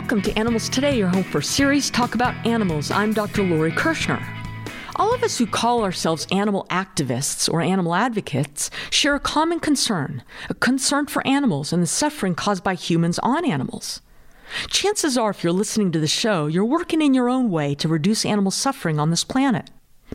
Welcome 0.00 0.22
to 0.22 0.38
Animals 0.38 0.68
Today, 0.68 0.96
your 0.96 1.08
home 1.08 1.24
for 1.24 1.42
series 1.42 1.90
talk 1.90 2.14
about 2.14 2.46
animals. 2.46 2.92
I'm 2.92 3.12
Dr. 3.12 3.42
Lori 3.42 3.72
Kirschner. 3.72 4.24
All 4.94 5.12
of 5.12 5.24
us 5.24 5.36
who 5.36 5.44
call 5.44 5.82
ourselves 5.82 6.24
animal 6.30 6.68
activists 6.70 7.52
or 7.52 7.60
animal 7.60 7.96
advocates 7.96 8.70
share 8.90 9.16
a 9.16 9.20
common 9.20 9.58
concern 9.58 10.22
a 10.48 10.54
concern 10.54 11.06
for 11.06 11.26
animals 11.26 11.72
and 11.72 11.82
the 11.82 11.88
suffering 11.88 12.36
caused 12.36 12.62
by 12.62 12.74
humans 12.74 13.18
on 13.24 13.44
animals. 13.44 14.00
Chances 14.68 15.18
are, 15.18 15.30
if 15.30 15.42
you're 15.42 15.52
listening 15.52 15.90
to 15.90 15.98
the 15.98 16.06
show, 16.06 16.46
you're 16.46 16.64
working 16.64 17.02
in 17.02 17.12
your 17.12 17.28
own 17.28 17.50
way 17.50 17.74
to 17.74 17.88
reduce 17.88 18.24
animal 18.24 18.52
suffering 18.52 19.00
on 19.00 19.10
this 19.10 19.24
planet. 19.24 19.68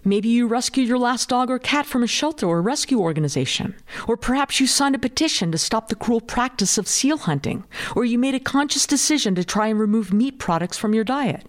Maybe 0.04 0.28
you 0.28 0.48
rescued 0.48 0.88
your 0.88 0.98
last 0.98 1.30
dog 1.30 1.50
or 1.50 1.60
cat 1.60 1.86
from 1.86 2.04
a 2.04 2.08
shelter 2.08 2.48
or 2.48 2.62
rescue 2.62 3.00
organization. 3.00 3.76
Or 4.08 4.18
perhaps 4.18 4.60
you 4.60 4.68
signed 4.68 4.96
a 4.96 5.00
petition 5.00 5.52
to 5.52 5.58
stop 5.58 5.88
the 5.88 5.96
cruel 5.96 6.20
practice 6.20 6.78
of 6.78 6.88
seal 6.88 7.18
hunting. 7.18 7.64
Or 7.96 8.04
you 8.04 8.18
made 8.18 8.36
a 8.36 8.40
conscious 8.40 8.88
decision 8.88 9.36
to 9.36 9.44
try 9.44 9.68
and 9.68 9.80
remove 9.80 10.12
meat 10.12 10.40
products 10.40 10.78
from 10.78 10.94
your 10.94 11.04
diet. 11.04 11.46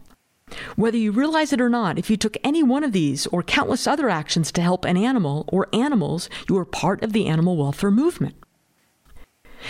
Whether 0.76 0.98
you 0.98 1.10
realize 1.10 1.52
it 1.52 1.60
or 1.60 1.70
not, 1.70 1.98
if 1.98 2.10
you 2.10 2.16
took 2.16 2.36
any 2.44 2.62
one 2.62 2.84
of 2.84 2.92
these 2.92 3.26
or 3.28 3.42
countless 3.42 3.86
other 3.86 4.10
actions 4.10 4.52
to 4.52 4.62
help 4.62 4.84
an 4.84 4.96
animal 4.96 5.44
or 5.48 5.68
animals, 5.72 6.28
you 6.48 6.56
are 6.58 6.66
part 6.66 7.02
of 7.02 7.12
the 7.12 7.26
animal 7.26 7.56
welfare 7.56 7.90
movement. 7.90 8.36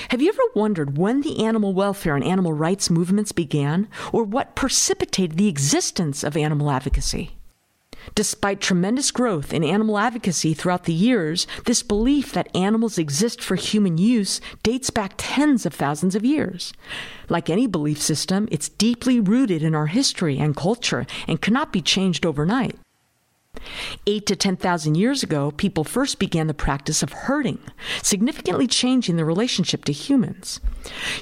Have 0.09 0.21
you 0.21 0.29
ever 0.29 0.43
wondered 0.55 0.99
when 0.99 1.21
the 1.21 1.45
animal 1.45 1.73
welfare 1.73 2.17
and 2.17 2.25
animal 2.25 2.53
rights 2.53 2.91
movements 2.91 3.31
began, 3.31 3.89
or 4.13 4.25
what 4.25 4.57
precipitated 4.57 5.39
the 5.39 5.49
existence 5.49 6.25
of 6.25 6.37
animal 6.37 6.71
advocacy? 6.71 7.37
Despite 8.15 8.61
tremendous 8.61 9.11
growth 9.11 9.53
in 9.53 9.65
animal 9.65 9.99
advocacy 9.99 10.55
throughout 10.55 10.85
the 10.85 10.93
years, 10.93 11.47
this 11.65 11.83
belief 11.83 12.33
that 12.33 12.55
animals 12.55 12.99
exist 12.99 13.41
for 13.41 13.57
human 13.57 13.99
use 13.99 14.41
dates 14.63 14.91
back 14.91 15.15
tens 15.17 15.67
of 15.67 15.75
thousands 15.75 16.15
of 16.15 16.25
years. 16.25 16.73
Like 17.29 17.49
any 17.49 17.67
belief 17.67 18.01
system, 18.01 18.49
it's 18.51 18.69
deeply 18.69 19.21
rooted 19.21 19.63
in 19.63 19.75
our 19.75 19.87
history 19.87 20.39
and 20.39 20.57
culture 20.57 21.07
and 21.27 21.41
cannot 21.41 21.73
be 21.73 21.83
changed 21.83 22.27
overnight. 22.27 22.79
Eight 24.07 24.27
to 24.27 24.37
10,000 24.37 24.97
years 24.97 25.23
ago, 25.23 25.51
people 25.53 25.85
first 25.85 26.19
began 26.19 26.47
the 26.47 26.55
practice 26.55 27.03
of 27.03 27.13
herding, 27.13 27.59
significantly 28.03 28.67
changing 28.67 29.17
the 29.17 29.25
relationship 29.25 29.85
to 29.87 29.93
humans. 29.93 30.61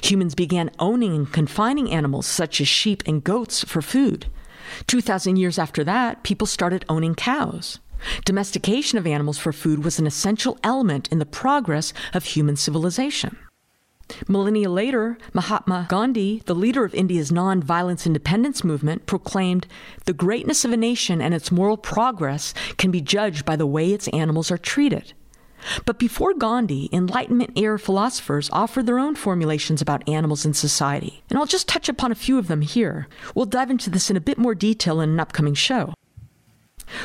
Humans 0.03 0.35
began 0.35 0.71
owning 0.79 1.15
and 1.15 1.31
confining 1.31 1.91
animals 1.91 2.25
such 2.25 2.59
as 2.59 2.67
sheep 2.67 3.03
and 3.05 3.23
goats 3.23 3.63
for 3.63 3.81
food. 3.81 4.27
2,000 4.87 5.37
years 5.37 5.59
after 5.59 5.83
that, 5.83 6.23
people 6.23 6.47
started 6.47 6.85
owning 6.89 7.15
cows. 7.15 7.79
Domestication 8.25 8.97
of 8.97 9.07
animals 9.07 9.37
for 9.37 9.53
food 9.53 9.83
was 9.83 9.99
an 9.99 10.07
essential 10.07 10.57
element 10.63 11.07
in 11.11 11.19
the 11.19 11.25
progress 11.25 11.93
of 12.13 12.25
human 12.25 12.55
civilization. 12.55 13.37
Millennia 14.27 14.69
later, 14.69 15.17
Mahatma 15.33 15.87
Gandhi, 15.89 16.43
the 16.45 16.53
leader 16.53 16.83
of 16.83 16.93
India's 16.93 17.31
non-violence 17.31 18.05
independence 18.05 18.63
movement, 18.63 19.05
proclaimed 19.05 19.65
the 20.05 20.13
greatness 20.13 20.65
of 20.65 20.71
a 20.71 20.77
nation 20.77 21.21
and 21.21 21.33
its 21.33 21.51
moral 21.51 21.77
progress 21.77 22.53
can 22.77 22.91
be 22.91 23.01
judged 23.01 23.45
by 23.45 23.55
the 23.55 23.65
way 23.65 23.91
its 23.91 24.09
animals 24.09 24.51
are 24.51 24.57
treated. 24.57 25.13
But 25.85 25.99
before 25.99 26.33
Gandhi, 26.33 26.89
Enlightenment 26.91 27.57
era 27.57 27.79
philosophers 27.79 28.49
offered 28.51 28.85
their 28.85 28.99
own 28.99 29.15
formulations 29.15 29.81
about 29.81 30.07
animals 30.07 30.45
in 30.45 30.53
society, 30.53 31.23
and 31.29 31.39
I'll 31.39 31.45
just 31.45 31.67
touch 31.67 31.89
upon 31.89 32.11
a 32.11 32.15
few 32.15 32.37
of 32.37 32.47
them 32.47 32.61
here. 32.61 33.07
We'll 33.35 33.45
dive 33.45 33.71
into 33.71 33.89
this 33.89 34.09
in 34.09 34.17
a 34.17 34.21
bit 34.21 34.37
more 34.37 34.55
detail 34.55 35.01
in 35.01 35.09
an 35.09 35.19
upcoming 35.19 35.53
show. 35.53 35.93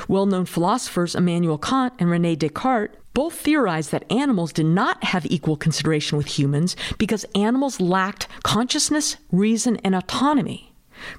Well 0.07 0.27
known 0.27 0.45
philosophers 0.45 1.15
Immanuel 1.15 1.59
Kant 1.59 1.95
and 1.99 2.11
Rene 2.11 2.37
Descartes 2.37 2.97
both 3.15 3.35
theorized 3.35 3.91
that 3.91 4.11
animals 4.13 4.53
did 4.53 4.67
not 4.67 5.03
have 5.03 5.27
equal 5.27 5.57
consideration 5.57 6.19
with 6.19 6.39
humans 6.39 6.77
because 6.99 7.25
animals 7.35 7.81
lacked 7.81 8.29
consciousness, 8.45 9.17
reason, 9.33 9.77
and 9.79 9.95
autonomy. 9.95 10.68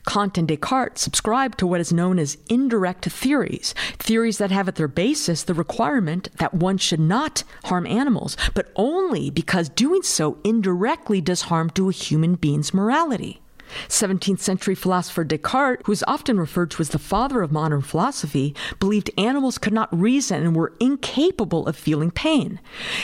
Kant 0.07 0.37
and 0.37 0.47
Descartes 0.47 1.01
subscribed 1.01 1.57
to 1.59 1.67
what 1.67 1.81
is 1.81 1.93
known 1.93 2.19
as 2.19 2.37
indirect 2.49 3.05
theories, 3.05 3.73
theories 3.97 4.37
that 4.37 4.51
have 4.51 4.67
at 4.67 4.75
their 4.75 4.87
basis 4.87 5.43
the 5.43 5.53
requirement 5.53 6.29
that 6.37 6.53
one 6.53 6.77
should 6.77 6.99
not 6.99 7.43
harm 7.65 7.85
animals, 7.87 8.37
but 8.53 8.71
only 8.75 9.29
because 9.29 9.69
doing 9.69 10.01
so 10.01 10.37
indirectly 10.43 11.21
does 11.21 11.43
harm 11.43 11.69
to 11.71 11.89
a 11.89 11.93
human 11.93 12.35
being's 12.35 12.73
morality. 12.73 13.41
17th 13.87 14.39
century 14.39 14.75
philosopher 14.75 15.23
Descartes, 15.23 15.85
who 15.85 15.91
is 15.91 16.03
often 16.07 16.39
referred 16.39 16.71
to 16.71 16.81
as 16.81 16.89
the 16.89 16.99
father 16.99 17.41
of 17.41 17.51
modern 17.51 17.81
philosophy, 17.81 18.55
believed 18.79 19.11
animals 19.17 19.57
could 19.57 19.73
not 19.73 19.95
reason 19.97 20.43
and 20.43 20.55
were 20.55 20.73
incapable 20.79 21.67
of 21.67 21.75
feeling 21.75 22.11
pain. 22.11 22.59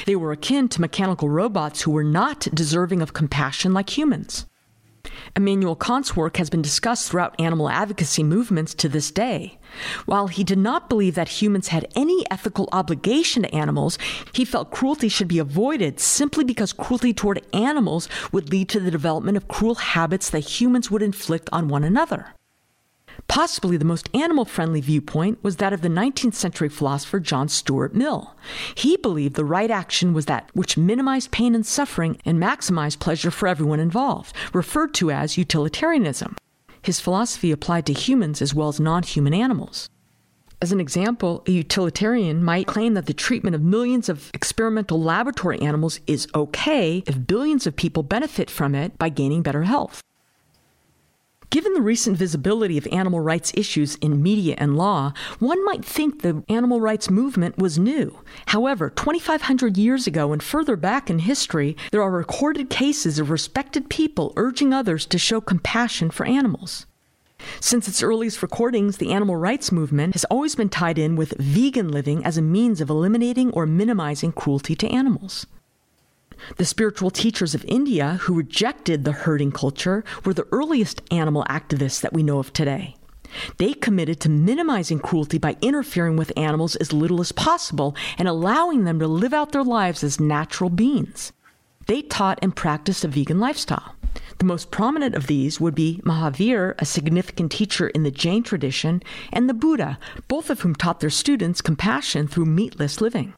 They 0.06 0.16
were 0.16 0.32
akin 0.32 0.70
to 0.70 0.82
mechanical 0.82 1.30
robots 1.30 1.82
who 1.82 1.92
were 1.92 2.04
not 2.04 2.48
deserving 2.54 3.02
of 3.02 3.14
compassion 3.14 3.74
like 3.74 3.98
humans. 3.98 4.46
Immanuel 5.38 5.76
Kant's 5.76 6.16
work 6.16 6.38
has 6.38 6.50
been 6.50 6.62
discussed 6.62 7.12
throughout 7.12 7.40
animal 7.40 7.70
advocacy 7.70 8.24
movements 8.24 8.74
to 8.76 8.88
this 8.88 9.12
day. 9.12 9.58
While 10.06 10.28
he 10.28 10.46
did 10.46 10.58
not 10.58 10.88
believe 10.88 11.16
that 11.16 11.42
humans 11.42 11.68
had 11.68 11.92
any 11.94 12.24
ethical 12.32 12.70
obligation 12.72 13.44
to 13.44 13.54
animals, 13.54 13.98
he 14.32 14.46
felt 14.46 14.72
cruelty 14.72 15.10
should 15.10 15.28
be 15.28 15.40
avoided 15.40 16.00
simply 16.00 16.46
because 16.46 16.72
cruelty 16.72 17.14
toward 17.14 17.46
animals 17.54 18.08
would 18.32 18.50
lead 18.50 18.70
to 18.70 18.80
the 18.80 18.92
development 18.92 19.36
of 19.36 19.50
cruel 19.50 19.76
habits 19.76 20.30
that 20.30 20.40
humans 20.40 20.90
would 20.90 21.02
inflict 21.02 21.50
on 21.52 21.68
one 21.68 21.84
another. 21.84 22.34
Possibly 23.28 23.78
the 23.78 23.86
most 23.86 24.10
animal 24.14 24.46
friendly 24.46 24.82
viewpoint 24.82 25.44
was 25.44 25.58
that 25.58 25.74
of 25.74 25.82
the 25.82 25.90
19th 25.90 26.36
century 26.36 26.70
philosopher 26.70 27.20
John 27.20 27.48
Stuart 27.48 27.96
Mill. 27.96 28.36
He 28.76 28.98
believed 28.98 29.36
the 29.36 29.46
right 29.46 29.72
action 29.72 30.14
was 30.14 30.26
that 30.26 30.50
which 30.54 30.78
minimized 30.78 31.32
pain 31.32 31.56
and 31.56 31.66
suffering 31.66 32.20
and 32.26 32.42
maximized 32.42 33.00
pleasure 33.00 33.32
for 33.32 33.48
everyone 33.48 33.80
involved, 33.80 34.36
referred 34.54 34.94
to 34.96 35.12
as 35.12 35.38
utilitarianism. 35.38 36.36
His 36.82 37.00
philosophy 37.00 37.52
applied 37.52 37.86
to 37.88 37.94
humans 37.94 38.42
as 38.42 38.54
well 38.54 38.68
as 38.68 38.80
non 38.80 39.04
human 39.04 39.34
animals. 39.34 39.90
As 40.62 40.72
an 40.72 40.80
example, 40.80 41.44
a 41.48 41.52
utilitarian 41.52 42.44
might 42.44 42.68
claim 42.68 42.94
that 42.94 43.08
the 43.08 43.14
treatment 43.14 43.56
of 43.56 43.62
millions 43.62 44.08
of 44.08 44.32
experimental 44.34 45.02
laboratory 45.02 45.60
animals 45.62 46.00
is 46.08 46.28
okay 46.34 47.04
if 47.06 47.28
billions 47.28 47.68
of 47.68 47.76
people 47.76 48.04
benefit 48.04 48.50
from 48.50 48.74
it 48.74 48.98
by 48.98 49.10
gaining 49.10 49.42
better 49.42 49.64
health. 49.64 50.02
Given 51.50 51.74
the 51.74 51.82
recent 51.82 52.18
visibility 52.18 52.78
of 52.78 52.88
animal 52.92 53.20
rights 53.20 53.52
issues 53.56 53.96
in 53.96 54.24
media 54.24 54.56
and 54.58 54.78
law, 54.78 55.14
one 55.40 55.64
might 55.66 55.86
think 55.86 56.22
the 56.22 56.44
animal 56.50 56.82
rights 56.82 57.10
movement 57.10 57.58
was 57.58 57.78
new. 57.78 58.20
However, 58.48 58.90
2,500 58.90 59.78
years 59.78 60.08
ago 60.08 60.34
and 60.34 60.42
further 60.42 60.76
back 60.76 61.10
in 61.10 61.20
history, 61.20 61.78
there 61.92 62.02
are 62.02 62.12
recorded 62.12 62.70
cases 62.70 63.20
of 63.20 63.30
respected 63.30 63.90
people 63.90 64.34
urging 64.36 64.74
others 64.74 65.06
to 65.08 65.18
show 65.18 65.40
compassion 65.40 66.10
for 66.10 66.26
animals. 66.26 66.86
Since 67.60 67.88
its 67.88 68.02
earliest 68.02 68.42
recordings, 68.42 68.98
the 68.98 69.12
animal 69.12 69.36
rights 69.36 69.72
movement 69.72 70.16
has 70.16 70.26
always 70.26 70.56
been 70.56 70.70
tied 70.70 70.98
in 70.98 71.16
with 71.16 71.38
vegan 71.38 71.90
living 71.90 72.26
as 72.26 72.38
a 72.38 72.42
means 72.42 72.82
of 72.82 72.90
eliminating 72.90 73.52
or 73.52 73.66
minimizing 73.66 74.32
cruelty 74.32 74.76
to 74.76 74.88
animals. 74.88 75.46
The 76.58 76.66
spiritual 76.66 77.12
teachers 77.12 77.56
of 77.56 77.66
India 77.66 78.20
who 78.22 78.36
rejected 78.36 79.04
the 79.04 79.12
herding 79.12 79.52
culture 79.52 80.04
were 80.24 80.34
the 80.34 80.48
earliest 80.52 81.02
animal 81.12 81.46
activists 81.50 82.02
that 82.02 82.14
we 82.14 82.24
know 82.24 82.40
of 82.40 82.54
today. 82.54 82.96
They 83.58 83.74
committed 83.74 84.20
to 84.22 84.30
minimizing 84.30 85.00
cruelty 85.00 85.38
by 85.38 85.58
interfering 85.62 86.16
with 86.16 86.32
animals 86.38 86.76
as 86.78 86.94
little 86.94 87.22
as 87.22 87.32
possible 87.32 87.96
and 88.18 88.28
allowing 88.28 88.84
them 88.84 89.00
to 89.00 89.08
live 89.08 89.34
out 89.34 89.52
their 89.52 89.64
lives 89.64 90.04
as 90.04 90.20
natural 90.20 90.70
beings. 90.70 91.34
They 91.88 92.02
taught 92.02 92.40
and 92.42 92.56
practiced 92.56 93.04
a 93.04 93.08
vegan 93.08 93.40
lifestyle. 93.40 93.96
The 94.38 94.46
most 94.46 94.72
prominent 94.72 95.16
of 95.16 95.28
these 95.28 95.62
would 95.62 95.76
be 95.76 96.02
Mahavir, 96.04 96.76
a 96.80 96.86
significant 96.86 97.52
teacher 97.52 97.88
in 97.90 98.04
the 98.04 98.12
Jain 98.12 98.44
tradition, 98.44 99.02
and 99.32 99.48
the 99.48 99.54
Buddha, 99.54 99.98
both 100.28 100.50
of 100.50 100.62
whom 100.62 100.76
taught 100.76 101.00
their 101.00 101.10
students 101.10 101.62
compassion 101.62 102.28
through 102.28 102.46
meatless 102.46 103.02
living. 103.02 103.34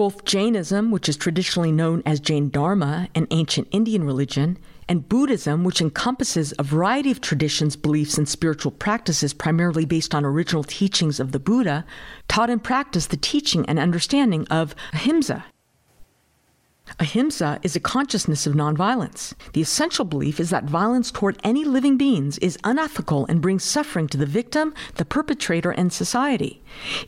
Both 0.00 0.24
Jainism, 0.24 0.90
which 0.90 1.10
is 1.10 1.16
traditionally 1.18 1.72
known 1.72 2.02
as 2.06 2.20
Jain 2.20 2.48
Dharma, 2.48 3.10
an 3.14 3.26
ancient 3.30 3.68
Indian 3.70 4.02
religion, 4.02 4.56
and 4.88 5.06
Buddhism, 5.06 5.62
which 5.62 5.82
encompasses 5.82 6.54
a 6.58 6.62
variety 6.62 7.10
of 7.10 7.20
traditions, 7.20 7.76
beliefs, 7.76 8.16
and 8.16 8.26
spiritual 8.26 8.72
practices 8.72 9.34
primarily 9.34 9.84
based 9.84 10.14
on 10.14 10.24
original 10.24 10.64
teachings 10.64 11.20
of 11.20 11.32
the 11.32 11.38
Buddha, 11.38 11.84
taught 12.28 12.48
and 12.48 12.64
practiced 12.64 13.10
the 13.10 13.18
teaching 13.18 13.66
and 13.66 13.78
understanding 13.78 14.46
of 14.48 14.74
ahimsa, 14.94 15.44
Ahimsa 16.98 17.60
is 17.62 17.76
a 17.76 17.80
consciousness 17.80 18.46
of 18.46 18.54
nonviolence. 18.54 19.34
The 19.52 19.60
essential 19.60 20.04
belief 20.04 20.40
is 20.40 20.50
that 20.50 20.64
violence 20.64 21.10
toward 21.10 21.38
any 21.44 21.64
living 21.64 21.96
beings 21.96 22.38
is 22.38 22.58
unethical 22.64 23.26
and 23.26 23.40
brings 23.40 23.64
suffering 23.64 24.08
to 24.08 24.16
the 24.16 24.26
victim, 24.26 24.74
the 24.96 25.04
perpetrator, 25.04 25.70
and 25.70 25.92
society. 25.92 26.62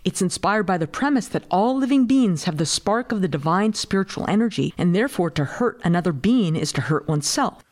It's 0.04 0.22
inspired 0.22 0.64
by 0.64 0.78
the 0.78 0.86
premise 0.86 1.26
that 1.28 1.44
all 1.50 1.76
living 1.76 2.06
beings 2.06 2.44
have 2.44 2.58
the 2.58 2.66
spark 2.66 3.12
of 3.12 3.20
the 3.20 3.28
divine 3.28 3.74
spiritual 3.74 4.26
energy, 4.28 4.72
and 4.78 4.94
therefore 4.94 5.30
to 5.30 5.44
hurt 5.44 5.80
another 5.84 6.12
being 6.12 6.56
is 6.56 6.72
to 6.72 6.82
hurt 6.82 7.08
oneself. 7.08 7.64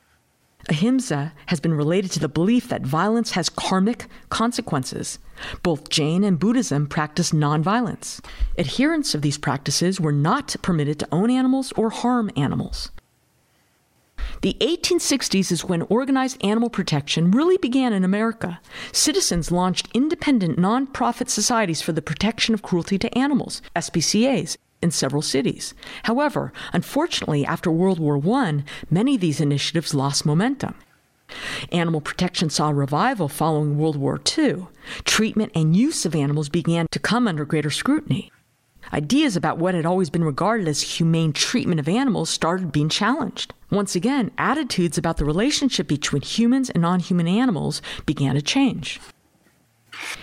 Ahimsa 0.68 1.32
has 1.46 1.60
been 1.60 1.74
related 1.74 2.10
to 2.12 2.20
the 2.20 2.28
belief 2.28 2.68
that 2.68 2.82
violence 2.82 3.32
has 3.32 3.48
karmic 3.48 4.06
consequences. 4.28 5.18
Both 5.62 5.88
Jain 5.88 6.24
and 6.24 6.38
Buddhism 6.38 6.86
practice 6.86 7.32
nonviolence. 7.32 8.20
Adherents 8.58 9.14
of 9.14 9.22
these 9.22 9.38
practices 9.38 10.00
were 10.00 10.12
not 10.12 10.56
permitted 10.62 10.98
to 11.00 11.08
own 11.12 11.30
animals 11.30 11.72
or 11.76 11.90
harm 11.90 12.30
animals. 12.36 12.90
The 14.42 14.56
1860s 14.60 15.52
is 15.52 15.64
when 15.64 15.82
organized 15.82 16.42
animal 16.44 16.70
protection 16.70 17.30
really 17.30 17.58
began 17.58 17.92
in 17.92 18.04
America. 18.04 18.60
Citizens 18.92 19.50
launched 19.50 19.88
independent 19.92 20.58
nonprofit 20.58 21.28
societies 21.28 21.82
for 21.82 21.92
the 21.92 22.02
protection 22.02 22.54
of 22.54 22.62
cruelty 22.62 22.98
to 22.98 23.18
animals, 23.18 23.60
SPCAs, 23.76 24.56
in 24.82 24.90
several 24.90 25.22
cities. 25.22 25.74
However, 26.04 26.52
unfortunately, 26.72 27.44
after 27.44 27.70
World 27.70 27.98
War 27.98 28.18
I, 28.34 28.64
many 28.90 29.16
of 29.16 29.20
these 29.20 29.40
initiatives 29.40 29.94
lost 29.94 30.24
momentum. 30.24 30.74
Animal 31.72 32.00
protection 32.00 32.50
saw 32.50 32.70
a 32.70 32.74
revival 32.74 33.28
following 33.28 33.78
World 33.78 33.96
War 33.96 34.20
II. 34.38 34.66
Treatment 35.04 35.52
and 35.54 35.76
use 35.76 36.04
of 36.04 36.14
animals 36.14 36.48
began 36.48 36.86
to 36.90 36.98
come 36.98 37.28
under 37.28 37.44
greater 37.44 37.70
scrutiny. 37.70 38.30
Ideas 38.92 39.36
about 39.36 39.58
what 39.58 39.74
had 39.74 39.86
always 39.86 40.10
been 40.10 40.24
regarded 40.24 40.66
as 40.66 40.82
humane 40.82 41.32
treatment 41.32 41.78
of 41.78 41.88
animals 41.88 42.28
started 42.30 42.72
being 42.72 42.88
challenged. 42.88 43.54
Once 43.70 43.94
again, 43.94 44.32
attitudes 44.36 44.98
about 44.98 45.16
the 45.16 45.24
relationship 45.24 45.86
between 45.86 46.22
humans 46.22 46.70
and 46.70 46.82
non 46.82 46.98
human 46.98 47.28
animals 47.28 47.82
began 48.04 48.34
to 48.34 48.42
change. 48.42 48.98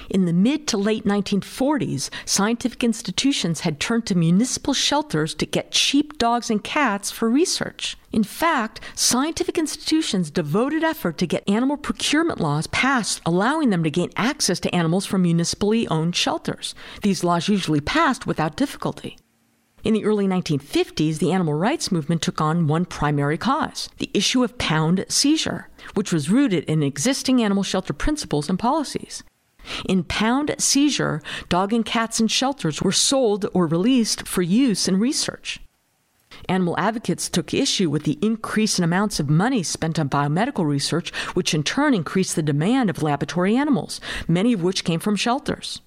In 0.10 0.26
the 0.26 0.34
mid 0.34 0.68
to 0.68 0.78
late 0.78 1.06
1940s, 1.06 2.10
scientific 2.26 2.84
institutions 2.84 3.62
had 3.62 3.80
turned 3.80 4.06
to 4.08 4.16
municipal 4.16 4.74
shelters 4.74 5.34
to 5.36 5.46
get 5.46 5.72
cheap 5.72 6.18
dogs 6.18 6.50
and 6.50 6.64
cats 6.64 7.12
for 7.12 7.30
research. 7.30 7.98
In 8.12 8.24
fact, 8.24 8.80
scientific 8.96 9.58
institutions 9.58 10.32
devoted 10.32 10.84
effort 10.84 11.18
to 11.18 11.28
get 11.28 11.48
animal 11.48 11.78
procurement 11.78 12.40
laws 12.40 12.68
passed, 12.68 13.22
allowing 13.26 13.70
them 13.70 13.84
to 13.84 13.92
gain 13.92 14.12
access 14.16 14.60
to 14.62 14.74
animals 14.74 15.06
from 15.06 15.24
municipally 15.24 15.88
owned 15.90 16.16
shelters. 16.16 16.74
These 17.02 17.24
laws 17.24 17.50
usually 17.50 17.82
passed 17.82 18.26
without 18.26 18.56
difficulty. 18.56 19.18
In 19.84 19.94
the 19.94 20.06
early 20.06 20.28
1950s, 20.28 21.20
the 21.20 21.32
animal 21.32 21.54
rights 21.54 21.92
movement 21.92 22.22
took 22.22 22.42
on 22.42 22.68
one 22.68 22.86
primary 22.86 23.38
cause 23.38 23.90
the 24.00 24.10
issue 24.14 24.44
of 24.44 24.58
pound 24.58 25.06
seizure, 25.08 25.70
which 25.94 26.12
was 26.12 26.30
rooted 26.30 26.64
in 26.66 26.82
existing 26.84 27.42
animal 27.44 27.64
shelter 27.64 27.94
principles 27.94 28.50
and 28.50 28.58
policies. 28.58 29.24
In 29.88 30.04
pound 30.04 30.56
seizure, 30.58 31.22
dog 31.50 31.74
and 31.74 31.86
cats 31.86 32.20
in 32.20 32.28
shelters 32.28 32.82
were 32.82 32.92
sold 32.92 33.46
or 33.54 33.68
released 33.68 34.28
for 34.28 34.42
use 34.42 34.88
in 34.88 35.00
research. 35.00 35.60
Animal 36.50 36.76
advocates 36.78 37.30
took 37.30 37.54
issue 37.54 37.90
with 37.90 38.04
the 38.04 38.20
increase 38.22 38.78
in 38.78 38.84
amounts 38.84 39.20
of 39.20 39.30
money 39.30 39.64
spent 39.64 39.98
on 39.98 40.10
biomedical 40.10 40.66
research, 40.66 41.14
which 41.34 41.54
in 41.54 41.64
turn 41.64 41.94
increased 41.94 42.36
the 42.36 42.44
demand 42.44 42.90
of 42.90 43.02
laboratory 43.02 43.56
animals, 43.56 44.00
many 44.28 44.54
of 44.54 44.62
which 44.62 44.84
came 44.84 45.00
from 45.00 45.16
shelters. 45.16 45.82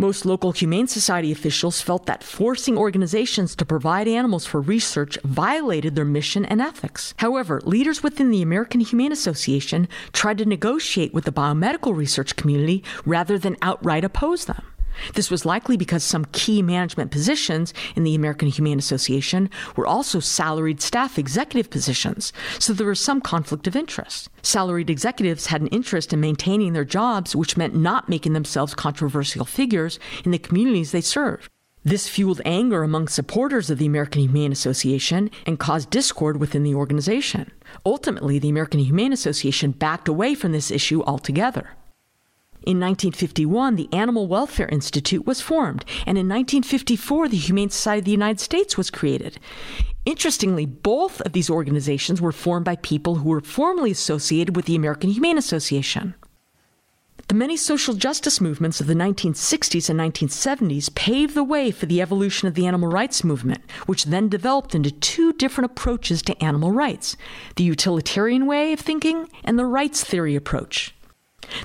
Most 0.00 0.24
local 0.24 0.52
Humane 0.52 0.86
Society 0.86 1.30
officials 1.30 1.82
felt 1.82 2.06
that 2.06 2.24
forcing 2.24 2.78
organizations 2.78 3.54
to 3.56 3.66
provide 3.66 4.08
animals 4.08 4.46
for 4.46 4.58
research 4.58 5.18
violated 5.24 5.94
their 5.94 6.06
mission 6.06 6.46
and 6.46 6.58
ethics. 6.58 7.12
However, 7.18 7.60
leaders 7.66 8.02
within 8.02 8.30
the 8.30 8.40
American 8.40 8.80
Humane 8.80 9.12
Association 9.12 9.88
tried 10.14 10.38
to 10.38 10.46
negotiate 10.46 11.12
with 11.12 11.24
the 11.26 11.32
biomedical 11.32 11.94
research 11.94 12.36
community 12.36 12.82
rather 13.04 13.36
than 13.36 13.58
outright 13.60 14.02
oppose 14.02 14.46
them. 14.46 14.62
This 15.14 15.30
was 15.30 15.44
likely 15.44 15.76
because 15.76 16.02
some 16.02 16.26
key 16.32 16.62
management 16.62 17.10
positions 17.10 17.72
in 17.96 18.04
the 18.04 18.14
American 18.14 18.48
Humane 18.48 18.78
Association 18.78 19.50
were 19.76 19.86
also 19.86 20.20
salaried 20.20 20.80
staff 20.80 21.18
executive 21.18 21.70
positions, 21.70 22.32
so 22.58 22.72
there 22.72 22.86
was 22.86 23.00
some 23.00 23.20
conflict 23.20 23.66
of 23.66 23.76
interest. 23.76 24.28
Salaried 24.42 24.90
executives 24.90 25.46
had 25.46 25.60
an 25.60 25.68
interest 25.68 26.12
in 26.12 26.20
maintaining 26.20 26.72
their 26.72 26.84
jobs, 26.84 27.36
which 27.36 27.56
meant 27.56 27.74
not 27.74 28.08
making 28.08 28.32
themselves 28.32 28.74
controversial 28.74 29.44
figures 29.44 29.98
in 30.24 30.30
the 30.30 30.38
communities 30.38 30.92
they 30.92 31.00
served. 31.00 31.48
This 31.82 32.08
fueled 32.08 32.42
anger 32.44 32.82
among 32.82 33.08
supporters 33.08 33.70
of 33.70 33.78
the 33.78 33.86
American 33.86 34.20
Humane 34.20 34.52
Association 34.52 35.30
and 35.46 35.58
caused 35.58 35.88
discord 35.88 36.38
within 36.38 36.62
the 36.62 36.74
organization. 36.74 37.50
Ultimately, 37.86 38.38
the 38.38 38.50
American 38.50 38.80
Humane 38.80 39.14
Association 39.14 39.70
backed 39.70 40.06
away 40.06 40.34
from 40.34 40.52
this 40.52 40.70
issue 40.70 41.02
altogether. 41.02 41.70
In 42.62 42.78
1951, 42.78 43.76
the 43.76 43.88
Animal 43.90 44.28
Welfare 44.28 44.68
Institute 44.68 45.26
was 45.26 45.40
formed, 45.40 45.82
and 46.06 46.18
in 46.18 46.28
1954, 46.28 47.28
the 47.28 47.36
Humane 47.38 47.70
Society 47.70 48.00
of 48.00 48.04
the 48.04 48.10
United 48.10 48.38
States 48.38 48.76
was 48.76 48.90
created. 48.90 49.38
Interestingly, 50.04 50.66
both 50.66 51.22
of 51.22 51.32
these 51.32 51.48
organizations 51.48 52.20
were 52.20 52.32
formed 52.32 52.66
by 52.66 52.76
people 52.76 53.16
who 53.16 53.30
were 53.30 53.40
formerly 53.40 53.90
associated 53.90 54.56
with 54.56 54.66
the 54.66 54.76
American 54.76 55.10
Humane 55.10 55.38
Association. 55.38 56.14
The 57.28 57.34
many 57.34 57.56
social 57.56 57.94
justice 57.94 58.40
movements 58.40 58.80
of 58.80 58.88
the 58.88 58.94
1960s 58.94 59.88
and 59.88 60.00
1970s 60.00 60.94
paved 60.94 61.34
the 61.34 61.44
way 61.44 61.70
for 61.70 61.86
the 61.86 62.02
evolution 62.02 62.48
of 62.48 62.54
the 62.54 62.66
animal 62.66 62.90
rights 62.90 63.22
movement, 63.22 63.62
which 63.86 64.06
then 64.06 64.28
developed 64.28 64.74
into 64.74 64.90
two 64.90 65.32
different 65.34 65.70
approaches 65.70 66.22
to 66.22 66.44
animal 66.44 66.72
rights 66.72 67.16
the 67.56 67.64
utilitarian 67.64 68.46
way 68.46 68.72
of 68.72 68.80
thinking 68.80 69.28
and 69.44 69.58
the 69.58 69.64
rights 69.64 70.02
theory 70.02 70.34
approach. 70.34 70.92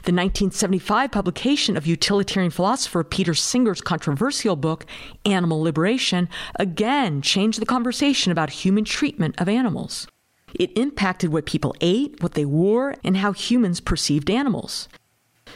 The 0.04 0.14
1975 0.14 1.12
publication 1.12 1.78
of 1.78 1.88
utilitarian 1.88 2.52
philosopher 2.52 3.04
Peter 3.04 3.34
Singer's 3.34 3.82
controversial 3.82 4.56
book, 4.56 4.86
Animal 5.26 5.62
Liberation, 5.62 6.30
again 6.56 7.22
changed 7.22 7.62
the 7.62 7.66
conversation 7.66 8.32
about 8.32 8.50
human 8.50 8.84
treatment 8.86 9.40
of 9.40 9.50
animals. 9.50 10.08
It 10.54 10.78
impacted 10.78 11.32
what 11.32 11.46
people 11.46 11.76
ate, 11.82 12.22
what 12.22 12.34
they 12.34 12.46
wore, 12.46 12.96
and 13.04 13.18
how 13.18 13.34
humans 13.34 13.80
perceived 13.80 14.30
animals. 14.30 14.88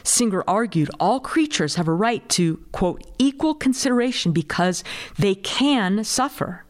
Singer 0.02 0.44
argued 0.46 0.90
all 1.00 1.20
creatures 1.20 1.74
have 1.74 1.88
a 1.88 1.92
right 1.92 2.26
to, 2.30 2.58
quote, 2.72 3.02
equal 3.18 3.54
consideration 3.54 4.32
because 4.32 4.84
they 5.18 5.34
can 5.34 6.04
suffer. 6.04 6.64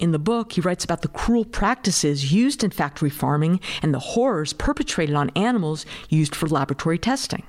In 0.00 0.12
the 0.12 0.18
book, 0.18 0.52
he 0.52 0.62
writes 0.62 0.82
about 0.82 1.02
the 1.02 1.08
cruel 1.08 1.44
practices 1.44 2.32
used 2.32 2.64
in 2.64 2.70
factory 2.70 3.10
farming 3.10 3.60
and 3.82 3.92
the 3.92 3.98
horrors 3.98 4.54
perpetrated 4.54 5.14
on 5.14 5.28
animals 5.36 5.84
used 6.08 6.34
for 6.34 6.48
laboratory 6.48 6.98
testing. 6.98 7.42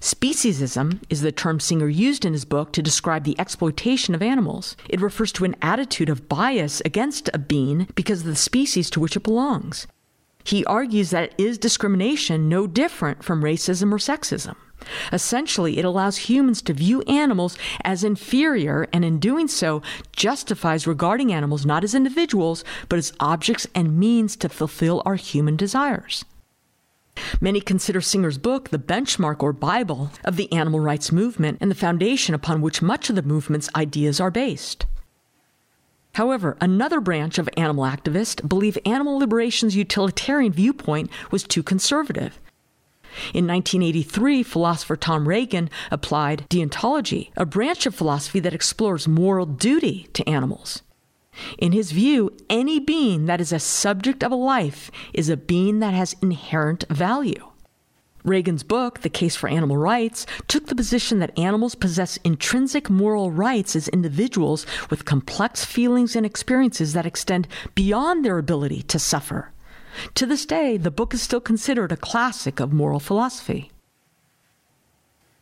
Speciesism 0.00 1.00
is 1.08 1.20
the 1.20 1.30
term 1.30 1.60
Singer 1.60 1.88
used 1.88 2.24
in 2.24 2.32
his 2.32 2.44
book 2.44 2.72
to 2.72 2.82
describe 2.82 3.22
the 3.22 3.38
exploitation 3.38 4.16
of 4.16 4.22
animals. 4.22 4.76
It 4.88 5.00
refers 5.00 5.30
to 5.32 5.44
an 5.44 5.54
attitude 5.62 6.08
of 6.08 6.28
bias 6.28 6.82
against 6.84 7.30
a 7.32 7.38
being 7.38 7.86
because 7.94 8.22
of 8.22 8.26
the 8.26 8.34
species 8.34 8.90
to 8.90 9.00
which 9.00 9.14
it 9.14 9.22
belongs. 9.22 9.86
He 10.42 10.64
argues 10.64 11.10
that 11.10 11.22
it 11.24 11.34
is 11.38 11.56
discrimination 11.56 12.48
no 12.48 12.66
different 12.66 13.22
from 13.22 13.44
racism 13.44 13.92
or 13.92 13.98
sexism. 13.98 14.56
Essentially, 15.12 15.78
it 15.78 15.84
allows 15.84 16.16
humans 16.16 16.62
to 16.62 16.72
view 16.72 17.02
animals 17.02 17.56
as 17.84 18.04
inferior, 18.04 18.88
and 18.92 19.04
in 19.04 19.18
doing 19.18 19.48
so, 19.48 19.82
justifies 20.12 20.86
regarding 20.86 21.32
animals 21.32 21.66
not 21.66 21.84
as 21.84 21.94
individuals, 21.94 22.64
but 22.88 22.98
as 22.98 23.12
objects 23.20 23.66
and 23.74 23.98
means 23.98 24.36
to 24.36 24.48
fulfill 24.48 25.02
our 25.04 25.16
human 25.16 25.56
desires. 25.56 26.24
Many 27.40 27.60
consider 27.60 28.00
Singer's 28.00 28.38
book 28.38 28.70
the 28.70 28.78
benchmark 28.78 29.42
or 29.42 29.52
Bible 29.52 30.10
of 30.24 30.36
the 30.36 30.50
animal 30.52 30.80
rights 30.80 31.12
movement 31.12 31.58
and 31.60 31.70
the 31.70 31.74
foundation 31.74 32.34
upon 32.34 32.60
which 32.60 32.82
much 32.82 33.10
of 33.10 33.16
the 33.16 33.22
movement's 33.22 33.68
ideas 33.74 34.20
are 34.20 34.30
based. 34.30 34.86
However, 36.14 36.56
another 36.60 37.00
branch 37.00 37.38
of 37.38 37.48
animal 37.56 37.84
activists 37.84 38.46
believe 38.46 38.76
animal 38.84 39.18
liberation's 39.18 39.76
utilitarian 39.76 40.52
viewpoint 40.52 41.10
was 41.30 41.44
too 41.44 41.62
conservative 41.62 42.40
in 43.34 43.46
1983, 43.46 44.42
philosopher 44.42 44.96
Tom 44.96 45.28
Regan 45.28 45.70
applied 45.90 46.46
deontology, 46.48 47.30
a 47.36 47.46
branch 47.46 47.86
of 47.86 47.94
philosophy 47.94 48.40
that 48.40 48.54
explores 48.54 49.08
moral 49.08 49.46
duty 49.46 50.08
to 50.12 50.28
animals. 50.28 50.82
In 51.58 51.72
his 51.72 51.92
view, 51.92 52.36
any 52.48 52.80
being 52.80 53.26
that 53.26 53.40
is 53.40 53.52
a 53.52 53.58
subject 53.58 54.22
of 54.22 54.32
a 54.32 54.36
life 54.36 54.90
is 55.14 55.28
a 55.28 55.36
being 55.36 55.78
that 55.80 55.94
has 55.94 56.16
inherent 56.20 56.84
value. 56.88 57.46
Regan's 58.24 58.62
book, 58.62 59.00
The 59.00 59.08
Case 59.08 59.34
for 59.34 59.48
Animal 59.48 59.78
Rights, 59.78 60.26
took 60.46 60.66
the 60.66 60.74
position 60.74 61.20
that 61.20 61.38
animals 61.38 61.74
possess 61.74 62.18
intrinsic 62.18 62.90
moral 62.90 63.30
rights 63.30 63.74
as 63.74 63.88
individuals 63.88 64.66
with 64.90 65.06
complex 65.06 65.64
feelings 65.64 66.14
and 66.14 66.26
experiences 66.26 66.92
that 66.92 67.06
extend 67.06 67.48
beyond 67.74 68.24
their 68.24 68.36
ability 68.36 68.82
to 68.82 68.98
suffer. 68.98 69.52
To 70.14 70.26
this 70.26 70.46
day, 70.46 70.76
the 70.76 70.90
book 70.90 71.14
is 71.14 71.22
still 71.22 71.40
considered 71.40 71.92
a 71.92 71.96
classic 71.96 72.60
of 72.60 72.72
moral 72.72 73.00
philosophy. 73.00 73.70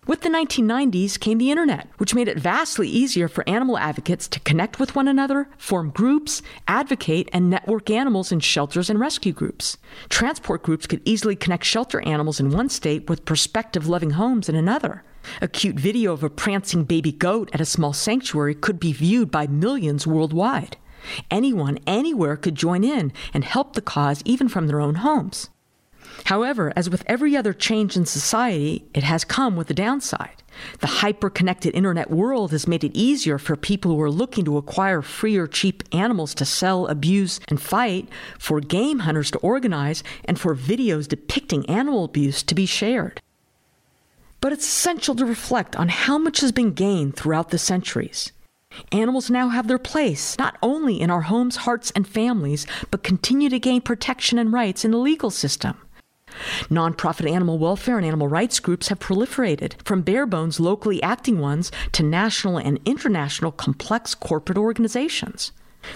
With 0.08 0.22
the 0.22 0.30
1990s 0.30 1.20
came 1.20 1.36
the 1.36 1.50
internet, 1.50 1.86
which 1.98 2.14
made 2.14 2.28
it 2.28 2.38
vastly 2.38 2.88
easier 2.88 3.28
for 3.28 3.46
animal 3.46 3.76
advocates 3.76 4.26
to 4.28 4.40
connect 4.40 4.80
with 4.80 4.96
one 4.96 5.06
another, 5.06 5.50
form 5.58 5.90
groups, 5.90 6.40
advocate, 6.66 7.28
and 7.30 7.50
network 7.50 7.90
animals 7.90 8.32
in 8.32 8.40
shelters 8.40 8.88
and 8.88 8.98
rescue 8.98 9.34
groups. 9.34 9.76
Transport 10.08 10.62
groups 10.62 10.86
could 10.86 11.02
easily 11.04 11.36
connect 11.36 11.66
shelter 11.66 12.00
animals 12.06 12.40
in 12.40 12.48
one 12.48 12.70
state 12.70 13.10
with 13.10 13.26
prospective 13.26 13.86
loving 13.86 14.12
homes 14.12 14.48
in 14.48 14.54
another. 14.54 15.04
A 15.42 15.48
cute 15.48 15.78
video 15.78 16.14
of 16.14 16.24
a 16.24 16.30
prancing 16.30 16.84
baby 16.84 17.12
goat 17.12 17.50
at 17.52 17.60
a 17.60 17.66
small 17.66 17.92
sanctuary 17.92 18.54
could 18.54 18.80
be 18.80 18.94
viewed 18.94 19.30
by 19.30 19.46
millions 19.46 20.06
worldwide. 20.06 20.78
Anyone, 21.30 21.78
anywhere 21.86 22.36
could 22.36 22.54
join 22.54 22.84
in 22.84 23.12
and 23.32 23.44
help 23.44 23.74
the 23.74 23.82
cause 23.82 24.22
even 24.24 24.48
from 24.48 24.66
their 24.66 24.80
own 24.80 24.96
homes. 24.96 25.50
However, 26.24 26.72
as 26.76 26.90
with 26.90 27.04
every 27.06 27.36
other 27.36 27.52
change 27.52 27.96
in 27.96 28.04
society, 28.04 28.84
it 28.94 29.04
has 29.04 29.24
come 29.24 29.56
with 29.56 29.70
a 29.70 29.74
downside. 29.74 30.42
The 30.80 30.86
hyper 30.86 31.30
connected 31.30 31.74
internet 31.74 32.10
world 32.10 32.50
has 32.50 32.66
made 32.66 32.82
it 32.82 32.96
easier 32.96 33.38
for 33.38 33.56
people 33.56 33.92
who 33.92 34.00
are 34.02 34.10
looking 34.10 34.44
to 34.44 34.56
acquire 34.56 35.02
free 35.02 35.36
or 35.36 35.46
cheap 35.46 35.84
animals 35.92 36.34
to 36.34 36.44
sell, 36.44 36.86
abuse, 36.88 37.38
and 37.48 37.60
fight, 37.60 38.08
for 38.38 38.60
game 38.60 39.00
hunters 39.00 39.30
to 39.32 39.38
organize, 39.38 40.02
and 40.24 40.38
for 40.38 40.56
videos 40.56 41.06
depicting 41.06 41.64
animal 41.66 42.04
abuse 42.04 42.42
to 42.42 42.54
be 42.54 42.66
shared. 42.66 43.20
But 44.40 44.52
it's 44.52 44.66
essential 44.66 45.14
to 45.16 45.24
reflect 45.24 45.76
on 45.76 45.88
how 45.88 46.18
much 46.18 46.40
has 46.40 46.52
been 46.52 46.72
gained 46.72 47.16
throughout 47.16 47.50
the 47.50 47.58
centuries. 47.58 48.32
Animals 48.92 49.30
now 49.30 49.48
have 49.48 49.66
their 49.66 49.78
place, 49.78 50.36
not 50.38 50.56
only 50.62 51.00
in 51.00 51.10
our 51.10 51.22
homes, 51.22 51.56
hearts, 51.56 51.90
and 51.94 52.06
families, 52.06 52.66
but 52.90 53.02
continue 53.02 53.48
to 53.48 53.58
gain 53.58 53.80
protection 53.80 54.38
and 54.38 54.52
rights 54.52 54.84
in 54.84 54.90
the 54.90 54.98
legal 54.98 55.30
system. 55.30 55.76
Nonprofit 56.68 57.30
animal 57.30 57.58
welfare 57.58 57.96
and 57.96 58.06
animal 58.06 58.28
rights 58.28 58.60
groups 58.60 58.88
have 58.88 58.98
proliferated, 59.00 59.74
from 59.84 60.02
bare 60.02 60.26
bones 60.26 60.60
locally 60.60 61.02
acting 61.02 61.38
ones 61.38 61.72
to 61.92 62.02
national 62.02 62.58
and 62.58 62.78
international 62.84 63.52
complex 63.52 64.14
corporate 64.14 64.58
organizations. 64.58 65.52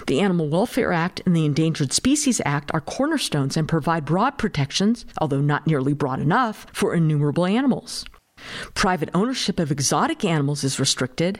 The 0.07 0.21
Animal 0.21 0.49
Welfare 0.49 0.91
Act 0.91 1.21
and 1.25 1.35
the 1.35 1.45
Endangered 1.45 1.93
Species 1.93 2.41
Act 2.45 2.71
are 2.73 2.81
cornerstones 2.81 3.57
and 3.57 3.67
provide 3.67 4.05
broad 4.05 4.37
protections, 4.37 5.05
although 5.19 5.41
not 5.41 5.67
nearly 5.67 5.93
broad 5.93 6.19
enough, 6.19 6.65
for 6.71 6.95
innumerable 6.95 7.45
animals. 7.45 8.05
Private 8.73 9.09
ownership 9.13 9.59
of 9.59 9.71
exotic 9.71 10.25
animals 10.25 10.63
is 10.63 10.79
restricted, 10.79 11.39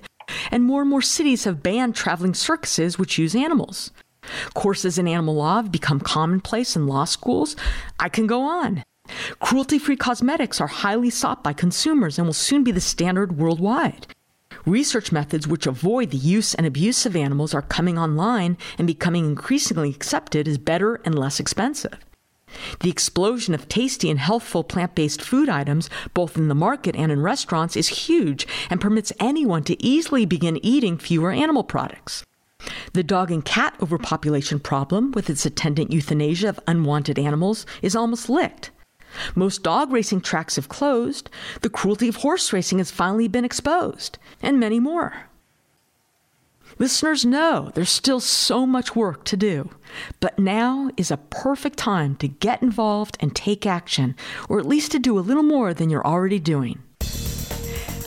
and 0.52 0.64
more 0.64 0.82
and 0.82 0.90
more 0.90 1.02
cities 1.02 1.44
have 1.44 1.64
banned 1.64 1.96
traveling 1.96 2.34
circuses 2.34 2.98
which 2.98 3.18
use 3.18 3.36
animals. 3.36 3.92
Courses 4.54 4.98
in 4.98 5.08
animal 5.08 5.36
law 5.36 5.58
have 5.58 5.72
become 5.72 6.00
commonplace 6.00 6.76
in 6.76 6.88
law 6.88 7.06
schools. 7.06 7.56
I 8.00 8.10
can 8.10 8.28
go 8.28 8.42
on. 8.42 8.84
Cruelty 9.40 9.80
free 9.80 9.98
cosmetics 9.98 10.62
are 10.62 10.68
highly 10.68 11.10
sought 11.10 11.44
by 11.44 11.54
consumers 11.54 12.18
and 12.18 12.26
will 12.26 12.34
soon 12.34 12.64
be 12.64 12.72
the 12.72 12.80
standard 12.80 13.38
worldwide. 13.38 14.08
Research 14.66 15.12
methods 15.12 15.46
which 15.46 15.68
avoid 15.68 16.12
the 16.12 16.18
use 16.18 16.54
and 16.54 16.66
abuse 16.66 17.06
of 17.06 17.16
animals 17.16 17.54
are 17.54 17.62
coming 17.62 17.98
online 17.98 18.58
and 18.78 18.88
becoming 18.88 19.26
increasingly 19.26 19.90
accepted 19.90 20.48
as 20.48 20.58
better 20.58 21.02
and 21.04 21.20
less 21.20 21.40
expensive. 21.40 21.98
The 22.80 22.90
explosion 22.90 23.54
of 23.54 23.68
tasty 23.68 24.10
and 24.10 24.20
healthful 24.20 24.64
plant 24.64 24.96
based 24.96 25.22
food 25.22 25.50
items, 25.50 25.90
both 26.14 26.38
in 26.38 26.48
the 26.48 26.56
market 26.56 26.96
and 26.96 27.12
in 27.12 27.22
restaurants, 27.22 27.76
is 27.76 27.88
huge 27.88 28.48
and 28.70 28.82
permits 28.82 29.14
anyone 29.20 29.64
to 29.64 29.84
easily 29.84 30.26
begin 30.26 30.64
eating 30.64 30.98
fewer 30.98 31.32
animal 31.32 31.64
products. 31.64 32.24
The 32.94 33.04
dog 33.04 33.32
and 33.32 33.44
cat 33.44 33.76
overpopulation 33.82 34.60
problem, 34.60 35.12
with 35.12 35.30
its 35.30 35.46
attendant 35.46 35.92
euthanasia 35.92 36.50
of 36.50 36.60
unwanted 36.68 37.20
animals, 37.20 37.66
is 37.82 37.96
almost 37.96 38.30
licked. 38.30 38.72
Most 39.36 39.64
dog 39.64 39.92
racing 39.92 40.22
tracks 40.22 40.56
have 40.56 40.70
closed, 40.70 41.30
the 41.62 41.70
cruelty 41.70 42.08
of 42.08 42.18
horse 42.18 42.52
racing 42.54 42.80
has 42.80 42.92
finally 42.92 43.28
been 43.28 43.46
exposed, 43.46 44.18
and 44.42 44.60
many 44.60 44.80
more. 44.80 45.28
Listeners 46.80 47.24
know 47.24 47.72
there's 47.76 47.92
still 47.92 48.20
so 48.20 48.66
much 48.66 48.96
work 48.96 49.24
to 49.26 49.38
do, 49.38 49.70
but 50.20 50.40
now 50.40 50.90
is 50.98 51.12
a 51.12 51.18
perfect 51.18 51.78
time 51.78 52.16
to 52.16 52.28
get 52.28 52.64
involved 52.64 53.16
and 53.20 53.36
take 53.36 53.68
action, 53.68 54.16
or 54.50 54.60
at 54.60 54.66
least 54.66 54.92
to 54.92 55.00
do 55.00 55.20
a 55.20 55.22
little 55.22 55.44
more 55.44 55.74
than 55.74 55.92
you're 55.92 56.06
already 56.06 56.40
doing. 56.40 56.82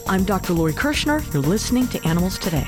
I'm 0.08 0.24
Dr. 0.24 0.52
Lori 0.52 0.72
Kirschner. 0.72 1.22
You're 1.32 1.42
listening 1.42 1.86
to 1.88 2.04
Animals 2.06 2.38
Today. 2.38 2.66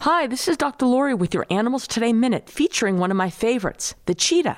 Hi, 0.00 0.26
this 0.26 0.48
is 0.48 0.56
Dr. 0.56 0.86
Lori 0.86 1.14
with 1.14 1.34
your 1.34 1.46
Animals 1.50 1.86
Today 1.86 2.12
Minute 2.12 2.48
featuring 2.48 2.98
one 2.98 3.12
of 3.12 3.16
my 3.16 3.30
favorites, 3.30 3.94
the 4.06 4.14
cheetah. 4.14 4.56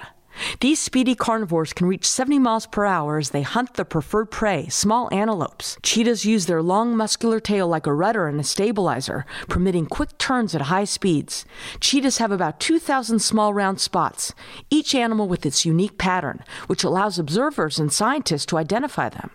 These 0.60 0.80
speedy 0.80 1.14
carnivores 1.14 1.72
can 1.72 1.86
reach 1.86 2.04
70 2.04 2.38
miles 2.38 2.66
per 2.66 2.84
hour 2.84 3.18
as 3.18 3.30
they 3.30 3.42
hunt 3.42 3.74
their 3.74 3.84
preferred 3.84 4.30
prey, 4.30 4.68
small 4.68 5.08
antelopes. 5.12 5.76
Cheetahs 5.82 6.24
use 6.24 6.46
their 6.46 6.62
long 6.62 6.96
muscular 6.96 7.40
tail 7.40 7.68
like 7.68 7.86
a 7.86 7.92
rudder 7.92 8.26
and 8.28 8.40
a 8.40 8.44
stabilizer, 8.44 9.26
permitting 9.48 9.86
quick 9.86 10.16
turns 10.18 10.54
at 10.54 10.62
high 10.62 10.84
speeds. 10.84 11.44
Cheetahs 11.80 12.18
have 12.18 12.32
about 12.32 12.60
2,000 12.60 13.18
small 13.18 13.52
round 13.52 13.80
spots, 13.80 14.34
each 14.70 14.94
animal 14.94 15.28
with 15.28 15.44
its 15.44 15.64
unique 15.66 15.98
pattern, 15.98 16.42
which 16.66 16.84
allows 16.84 17.18
observers 17.18 17.78
and 17.78 17.92
scientists 17.92 18.46
to 18.46 18.58
identify 18.58 19.08
them. 19.08 19.30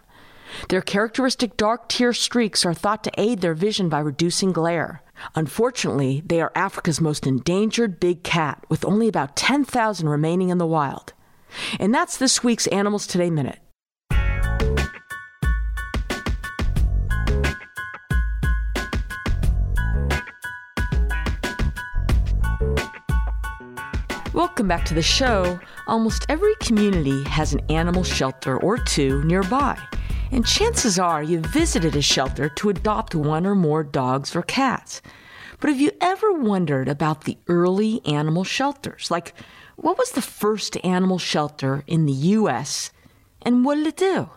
Their 0.70 0.82
characteristic 0.82 1.58
dark 1.58 1.90
tear 1.90 2.14
streaks 2.14 2.66
are 2.66 2.74
thought 2.74 3.04
to 3.04 3.12
aid 3.18 3.42
their 3.42 3.54
vision 3.54 3.90
by 3.90 4.00
reducing 4.00 4.52
glare. 4.52 5.03
Unfortunately, 5.36 6.22
they 6.26 6.42
are 6.42 6.52
Africa's 6.56 7.02
most 7.02 7.26
endangered 7.26 8.00
big 8.00 8.24
cat, 8.24 8.64
with 8.70 8.86
only 8.86 9.08
about 9.08 9.36
10,000 9.36 10.08
remaining 10.08 10.50
in 10.50 10.58
the 10.58 10.66
wild. 10.66 11.14
And 11.80 11.94
that's 11.94 12.18
this 12.18 12.44
week's 12.44 12.68
Animals 12.68 13.08
Today 13.08 13.30
Minute. 13.30 13.60
Welcome 24.34 24.68
back 24.68 24.84
to 24.86 24.94
the 24.94 25.02
show. 25.02 25.60
Almost 25.88 26.26
every 26.28 26.56
community 26.56 27.24
has 27.26 27.54
an 27.54 27.62
animal 27.70 28.04
shelter 28.04 28.58
or 28.58 28.78
two 28.78 29.24
nearby 29.26 29.80
and 30.34 30.48
chances 30.48 30.98
are 30.98 31.22
you 31.22 31.40
visited 31.40 31.96
a 31.96 32.02
shelter 32.02 32.50
to 32.50 32.70
adopt 32.70 33.14
one 33.14 33.46
or 33.46 33.54
more 33.54 33.84
dogs 33.84 34.36
or 34.36 34.42
cats. 34.42 35.00
But 35.60 35.70
have 35.70 35.80
you 35.80 35.92
ever 36.02 36.34
wondered 36.34 36.90
about 36.90 37.26
the 37.26 37.38
early 37.48 38.02
animal 38.04 38.44
shelters? 38.44 39.12
Like, 39.12 39.36
what 39.76 39.96
was 39.96 40.12
the 40.12 40.24
first 40.24 40.76
animal 40.84 41.20
shelter 41.20 41.84
in 41.86 42.08
the 42.08 42.14
U.S. 42.14 42.92
and 43.44 43.64
what 43.64 43.76
did 43.76 43.86
it 43.86 43.98
do? 43.98 44.32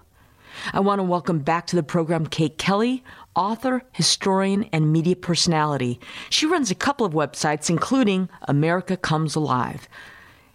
I 0.74 0.80
want 0.80 0.98
to 0.98 1.02
welcome 1.02 1.38
back 1.38 1.66
to 1.68 1.76
the 1.76 1.82
program 1.82 2.26
Kate 2.26 2.58
Kelly, 2.58 3.02
author, 3.34 3.82
historian, 3.92 4.64
and 4.74 4.92
media 4.92 5.16
personality. 5.16 5.98
She 6.28 6.44
runs 6.44 6.70
a 6.70 6.74
couple 6.74 7.06
of 7.06 7.14
websites, 7.14 7.70
including 7.70 8.28
America 8.42 8.98
Comes 8.98 9.34
Alive. 9.34 9.88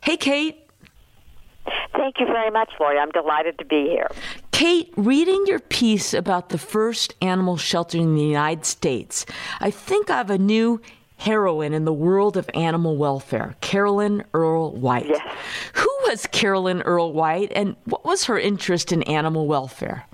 Hey, 0.01 0.17
Kate. 0.17 0.60
Thank 1.93 2.19
you 2.19 2.25
very 2.25 2.49
much, 2.49 2.71
Lori. 2.79 2.97
I'm 2.97 3.11
delighted 3.11 3.57
to 3.59 3.65
be 3.65 3.89
here. 3.89 4.09
Kate, 4.51 4.91
reading 4.95 5.43
your 5.47 5.59
piece 5.59 6.13
about 6.13 6.49
the 6.49 6.57
first 6.57 7.15
animal 7.21 7.57
shelter 7.57 7.97
in 7.97 8.15
the 8.15 8.23
United 8.23 8.65
States, 8.65 9.25
I 9.59 9.71
think 9.71 10.09
I 10.09 10.17
have 10.17 10.29
a 10.29 10.37
new 10.37 10.81
heroine 11.17 11.73
in 11.73 11.85
the 11.85 11.93
world 11.93 12.35
of 12.35 12.49
animal 12.55 12.97
welfare, 12.97 13.55
Carolyn 13.61 14.23
Earle 14.33 14.71
White. 14.71 15.07
Yes. 15.07 15.21
Who 15.73 15.89
was 16.07 16.25
Carolyn 16.27 16.81
Earle 16.81 17.13
White 17.13 17.51
and 17.55 17.75
what 17.85 18.03
was 18.03 18.25
her 18.25 18.39
interest 18.39 18.91
in 18.91 19.03
animal 19.03 19.45
welfare? 19.45 20.05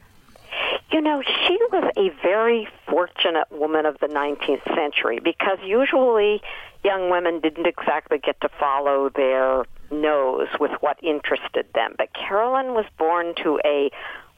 You 0.91 1.01
know, 1.01 1.21
she 1.21 1.57
was 1.71 1.91
a 1.97 2.09
very 2.21 2.67
fortunate 2.87 3.49
woman 3.51 3.85
of 3.85 3.97
the 3.99 4.07
19th 4.07 4.63
century 4.75 5.19
because 5.19 5.59
usually 5.63 6.41
young 6.83 7.09
women 7.09 7.39
didn't 7.39 7.67
exactly 7.67 8.17
get 8.17 8.39
to 8.41 8.49
follow 8.59 9.09
their 9.09 9.65
nose 9.91 10.47
with 10.59 10.71
what 10.81 10.97
interested 11.03 11.65
them. 11.73 11.95
But 11.97 12.09
Carolyn 12.13 12.73
was 12.73 12.85
born 12.97 13.33
to 13.43 13.59
a 13.65 13.89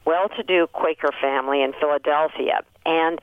well-to-do 0.04 0.68
Quaker 0.72 1.10
family 1.20 1.62
in 1.62 1.72
Philadelphia, 1.74 2.62
and 2.86 3.20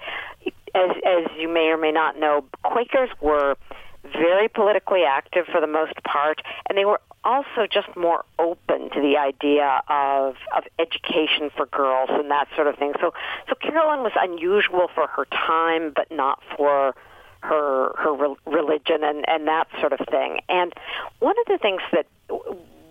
as, 0.76 0.92
as 1.06 1.26
you 1.38 1.48
may 1.48 1.70
or 1.70 1.78
may 1.78 1.92
not 1.92 2.20
know, 2.20 2.46
Quakers 2.64 3.10
were 3.22 3.56
very 4.04 4.48
politically 4.48 5.04
active 5.04 5.46
for 5.52 5.60
the 5.60 5.68
most 5.68 5.94
part, 6.04 6.42
and 6.70 6.78
they 6.78 6.86
were 6.86 7.02
also 7.24 7.68
just 7.70 7.88
more 7.98 8.24
open 8.40 8.90
to 8.92 9.02
the 9.02 9.18
idea 9.18 9.82
of 9.90 10.36
of 10.56 10.64
education 10.80 11.50
for 11.56 11.66
girls 11.66 12.10
and 12.14 12.32
that 12.32 12.48
sort 12.56 12.68
of 12.68 12.78
thing. 12.78 12.94
So 13.02 13.14
so 13.50 13.56
Carolyn 13.56 14.02
was 14.02 14.14
unusual 14.16 14.88
for 14.94 15.08
her 15.08 15.26
time, 15.26 15.92
but 15.94 16.10
not 16.10 16.42
for 16.56 16.96
her 17.41 17.94
her 17.98 18.13
re- 18.13 18.36
religion 18.46 19.03
and 19.03 19.27
and 19.27 19.48
that 19.48 19.67
sort 19.79 19.94
of 19.94 20.00
thing. 20.10 20.41
And 20.50 20.74
one 21.20 21.36
of 21.39 21.46
the 21.48 21.58
things 21.58 21.82
that 21.91 22.08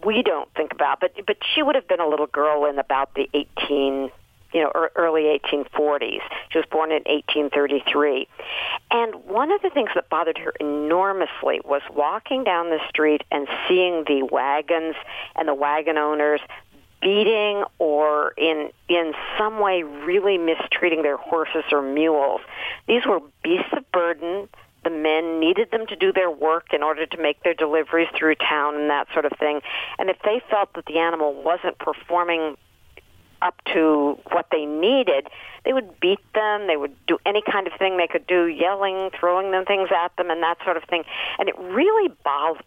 we 0.05 0.23
don't 0.23 0.53
think 0.55 0.73
about, 0.73 1.01
but 1.01 1.13
but 1.27 1.37
she 1.55 1.63
would 1.63 1.75
have 1.75 1.89
been 1.89 2.01
a 2.01 2.09
little 2.09 2.27
girl 2.27 2.65
in 2.67 2.79
about 2.79 3.15
the 3.15 3.29
18 3.35 4.11
you 4.53 4.63
know, 4.63 4.71
early 4.95 5.25
1840s. 5.25 6.23
She 6.51 6.59
was 6.59 6.65
born 6.71 6.91
in 6.91 7.03
1833. 7.05 8.29
And 8.91 9.15
one 9.27 9.51
of 9.51 9.61
the 9.61 9.71
things 9.71 9.91
that 9.95 10.09
bothered 10.09 10.39
her 10.39 10.53
enormously 10.61 11.61
was 11.65 11.83
walking 11.95 12.45
down 12.45 12.71
the 12.71 12.81
street 12.89 13.23
and 13.31 13.49
seeing 13.69 14.05
the 14.07 14.23
wagons 14.23 14.95
and 15.35 15.49
the 15.49 15.55
wagon 15.55 15.99
owners 15.99 16.41
beating 17.01 17.65
or 17.79 18.33
in 18.37 18.71
in 18.89 19.13
some 19.39 19.61
way 19.61 19.83
really 19.83 20.39
mistreating 20.39 21.03
their 21.03 21.17
horses 21.17 21.65
or 21.73 21.83
mules. 21.83 22.41
These 22.87 23.07
were 23.07 23.21
beasts 23.43 23.73
of 23.73 23.91
burden 23.93 24.49
the 24.87 24.91
men 24.91 25.41
needed 25.41 25.73
them 25.73 25.85
to 25.89 25.97
do 25.97 26.13
their 26.13 26.31
work 26.31 26.73
in 26.73 26.81
order 26.81 27.07
to 27.07 27.17
make 27.21 27.43
their 27.43 27.55
deliveries 27.55 28.07
through 28.17 28.37
town 28.37 28.77
and 28.77 28.89
that 28.89 29.09
sort 29.13 29.25
of 29.25 29.33
thing. 29.37 29.61
And 29.99 30.09
if 30.09 30.17
they 30.25 30.41
felt 30.49 30.75
that 30.75 30.87
the 30.87 30.99
animal 30.99 31.35
wasn't 31.43 31.77
performing 31.81 32.57
up 33.43 33.55
to 33.73 34.19
what 34.31 34.47
they 34.51 34.65
needed, 34.65 35.29
they 35.65 35.73
would 35.73 35.99
beat 36.01 36.21
them. 36.35 36.67
They 36.67 36.77
would 36.77 36.95
do 37.07 37.19
any 37.27 37.43
kind 37.43 37.67
of 37.67 37.73
thing 37.79 37.97
they 37.97 38.07
could 38.07 38.27
do, 38.27 38.47
yelling, 38.47 39.11
throwing 39.19 39.51
them 39.51 39.65
things 39.65 39.89
at 39.93 40.15
them, 40.17 40.31
and 40.31 40.43
that 40.43 40.59
sort 40.65 40.77
of 40.77 40.85
thing. 40.85 41.05
And 41.39 41.49
it 41.49 41.59
really 41.59 42.15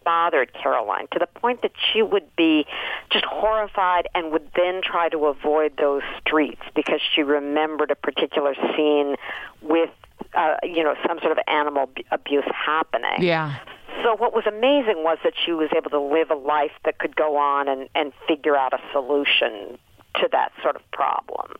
bothered 0.04 0.54
Caroline 0.54 1.08
to 1.14 1.20
the 1.20 1.28
point 1.28 1.62
that 1.62 1.72
she 1.92 2.02
would 2.02 2.36
be 2.36 2.66
just 3.12 3.26
horrified 3.26 4.08
and 4.14 4.32
would 4.32 4.50
then 4.56 4.82
try 4.84 5.10
to 5.10 5.28
avoid 5.28 5.78
those 5.78 6.02
streets 6.20 6.62
because 6.76 7.00
she 7.16 7.24
remembered 7.24 7.92
a 7.92 7.96
particular 7.96 8.54
scene 8.76 9.16
with, 9.62 9.90
uh, 10.34 10.56
you 10.64 10.84
know, 10.84 10.96
some 11.08 11.20
sort 11.20 11.32
of 11.32 11.40
animal 11.48 11.90
abuse 12.12 12.46
happening. 12.54 13.22
Yeah 13.22 13.56
so 14.04 14.16
what 14.16 14.34
was 14.34 14.46
amazing 14.48 15.04
was 15.04 15.18
that 15.24 15.34
she 15.46 15.52
was 15.52 15.70
able 15.76 15.90
to 15.90 16.00
live 16.00 16.32
a 16.32 16.36
life 16.36 16.72
that 16.86 17.00
could 17.00 17.16
go 17.16 17.38
on 17.38 17.68
and, 17.68 17.90
and 17.96 18.14
figure 18.28 18.56
out 18.56 18.72
a 18.74 18.80
solution 18.94 19.78
to 20.22 20.30
that 20.32 20.52
sort 20.62 20.76
of 20.76 20.92
problem. 20.92 21.52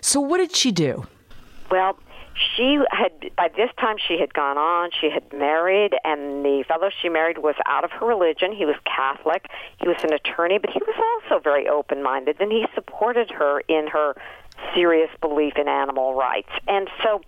So, 0.00 0.20
what 0.20 0.38
did 0.38 0.54
she 0.54 0.72
do? 0.72 1.06
Well, 1.70 1.98
she 2.56 2.78
had 2.90 3.12
by 3.36 3.48
this 3.56 3.70
time 3.80 3.96
she 3.98 4.18
had 4.18 4.32
gone 4.32 4.56
on 4.56 4.90
she 5.00 5.10
had 5.10 5.24
married 5.32 5.94
and 6.04 6.44
the 6.44 6.64
fellow 6.68 6.88
she 7.02 7.08
married 7.08 7.38
was 7.38 7.56
out 7.66 7.84
of 7.84 7.90
her 7.90 8.06
religion 8.06 8.52
he 8.52 8.64
was 8.64 8.76
catholic 8.84 9.48
he 9.80 9.88
was 9.88 9.96
an 10.04 10.12
attorney 10.12 10.58
but 10.58 10.70
he 10.70 10.78
was 10.86 10.94
also 11.30 11.42
very 11.42 11.68
open 11.68 12.02
minded 12.02 12.36
and 12.40 12.52
he 12.52 12.64
supported 12.74 13.30
her 13.30 13.60
in 13.68 13.88
her 13.88 14.14
serious 14.74 15.10
belief 15.20 15.54
in 15.56 15.68
animal 15.68 16.14
rights 16.14 16.50
and 16.66 16.88
so 17.02 17.20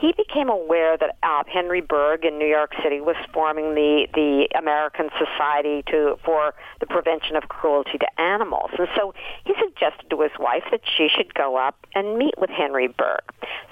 he 0.00 0.12
became 0.12 0.48
aware 0.48 0.96
that 0.96 1.16
uh, 1.22 1.44
Henry 1.46 1.82
Bergh 1.82 2.24
in 2.24 2.38
New 2.38 2.46
York 2.46 2.72
City 2.82 3.00
was 3.00 3.16
forming 3.32 3.74
the 3.74 4.08
the 4.14 4.48
American 4.58 5.10
Society 5.18 5.82
to 5.88 6.16
for 6.24 6.54
the 6.80 6.86
prevention 6.86 7.36
of 7.36 7.48
cruelty 7.48 7.98
to 7.98 8.20
animals, 8.20 8.70
and 8.78 8.88
so 8.96 9.12
he 9.44 9.52
suggested 9.60 10.08
to 10.08 10.20
his 10.22 10.32
wife 10.38 10.64
that 10.70 10.80
she 10.96 11.08
should 11.14 11.34
go 11.34 11.56
up 11.56 11.76
and 11.94 12.16
meet 12.16 12.34
with 12.38 12.50
Henry 12.50 12.88
Bergh. 12.88 13.20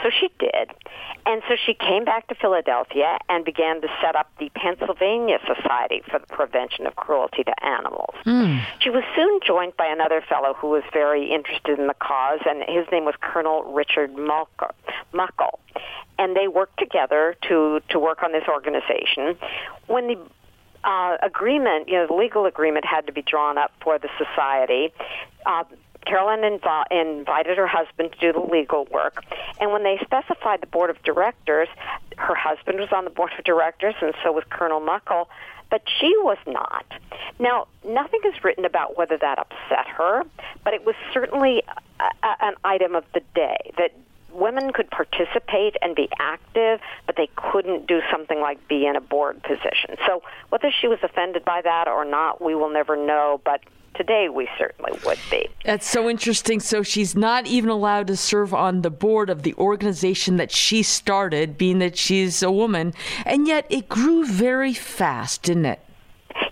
So 0.02 0.10
she 0.10 0.28
did, 0.38 0.70
and 1.24 1.42
so 1.48 1.56
she 1.56 1.72
came 1.72 2.04
back 2.04 2.28
to 2.28 2.34
Philadelphia 2.34 3.16
and 3.28 3.44
began 3.44 3.80
to 3.80 3.88
set 4.02 4.14
up 4.14 4.30
the 4.38 4.50
Pennsylvania 4.54 5.38
Society 5.46 6.02
for 6.10 6.18
the 6.18 6.26
Prevention 6.26 6.86
of 6.86 6.96
Cruelty 6.96 7.44
to 7.44 7.64
Animals. 7.64 8.14
Mm. 8.26 8.62
She 8.80 8.90
was 8.90 9.04
soon 9.16 9.40
joined 9.46 9.76
by 9.76 9.86
another 9.86 10.22
fellow 10.28 10.54
who 10.54 10.68
was 10.68 10.82
very 10.92 11.30
interested 11.32 11.78
in 11.78 11.86
the 11.86 11.94
cause, 11.94 12.40
and 12.46 12.62
his 12.68 12.86
name 12.92 12.97
was 13.04 13.14
Colonel 13.20 13.62
Richard 13.64 14.16
Muckle 14.16 15.58
and 16.18 16.36
they 16.36 16.48
worked 16.48 16.78
together 16.78 17.36
to 17.48 17.80
to 17.88 17.98
work 17.98 18.22
on 18.22 18.32
this 18.32 18.44
organization. 18.48 19.36
When 19.86 20.08
the 20.08 20.18
uh, 20.84 21.16
agreement, 21.22 21.88
you 21.88 21.94
know, 21.94 22.06
the 22.06 22.14
legal 22.14 22.46
agreement 22.46 22.84
had 22.84 23.06
to 23.06 23.12
be 23.12 23.22
drawn 23.22 23.58
up 23.58 23.72
for 23.80 23.98
the 23.98 24.08
society. 24.18 24.92
Uh, 25.46 25.64
Carolyn 26.06 26.40
inv- 26.40 26.84
invited 26.90 27.58
her 27.58 27.66
husband 27.66 28.12
to 28.12 28.18
do 28.18 28.32
the 28.32 28.40
legal 28.40 28.86
work, 28.86 29.24
and 29.60 29.72
when 29.72 29.82
they 29.82 29.98
specified 30.02 30.60
the 30.60 30.66
board 30.66 30.90
of 30.90 31.02
directors, 31.02 31.68
her 32.16 32.34
husband 32.34 32.78
was 32.78 32.88
on 32.92 33.04
the 33.04 33.10
board 33.10 33.32
of 33.36 33.44
directors, 33.44 33.94
and 34.00 34.14
so 34.22 34.32
was 34.32 34.44
Colonel 34.48 34.80
Muckle, 34.80 35.28
but 35.70 35.82
she 36.00 36.14
was 36.18 36.38
not. 36.46 36.86
Now, 37.38 37.66
nothing 37.86 38.20
is 38.24 38.42
written 38.42 38.64
about 38.64 38.96
whether 38.96 39.16
that 39.18 39.38
upset 39.38 39.86
her, 39.96 40.22
but 40.64 40.74
it 40.74 40.84
was 40.84 40.94
certainly 41.12 41.62
a, 42.00 42.26
a, 42.26 42.36
an 42.46 42.54
item 42.64 42.94
of 42.94 43.04
the 43.14 43.20
day 43.34 43.72
that 43.76 43.92
women 44.32 44.72
could 44.72 44.90
participate 44.90 45.76
and 45.82 45.94
be 45.94 46.08
active, 46.18 46.80
but 47.06 47.16
they 47.16 47.28
couldn't 47.36 47.86
do 47.86 48.00
something 48.10 48.40
like 48.40 48.66
be 48.68 48.86
in 48.86 48.96
a 48.96 49.00
board 49.00 49.42
position. 49.42 49.96
So 50.06 50.22
whether 50.50 50.70
she 50.80 50.86
was 50.86 50.98
offended 51.02 51.44
by 51.44 51.62
that 51.62 51.88
or 51.88 52.04
not, 52.04 52.42
we 52.42 52.54
will 52.54 52.70
never 52.70 52.96
know, 52.96 53.40
but 53.44 53.60
today 53.98 54.28
we 54.30 54.48
certainly 54.56 54.92
would 55.04 55.18
be. 55.30 55.48
That's 55.64 55.86
so 55.86 56.08
interesting. 56.08 56.60
So 56.60 56.82
she's 56.82 57.14
not 57.14 57.46
even 57.46 57.68
allowed 57.68 58.06
to 58.06 58.16
serve 58.16 58.54
on 58.54 58.80
the 58.80 58.90
board 58.90 59.28
of 59.28 59.42
the 59.42 59.52
organization 59.54 60.36
that 60.38 60.50
she 60.50 60.82
started, 60.82 61.58
being 61.58 61.80
that 61.80 61.98
she's 61.98 62.42
a 62.42 62.50
woman, 62.50 62.94
and 63.26 63.46
yet 63.46 63.66
it 63.68 63.88
grew 63.88 64.24
very 64.24 64.72
fast, 64.72 65.42
didn't 65.42 65.66
it? 65.66 65.80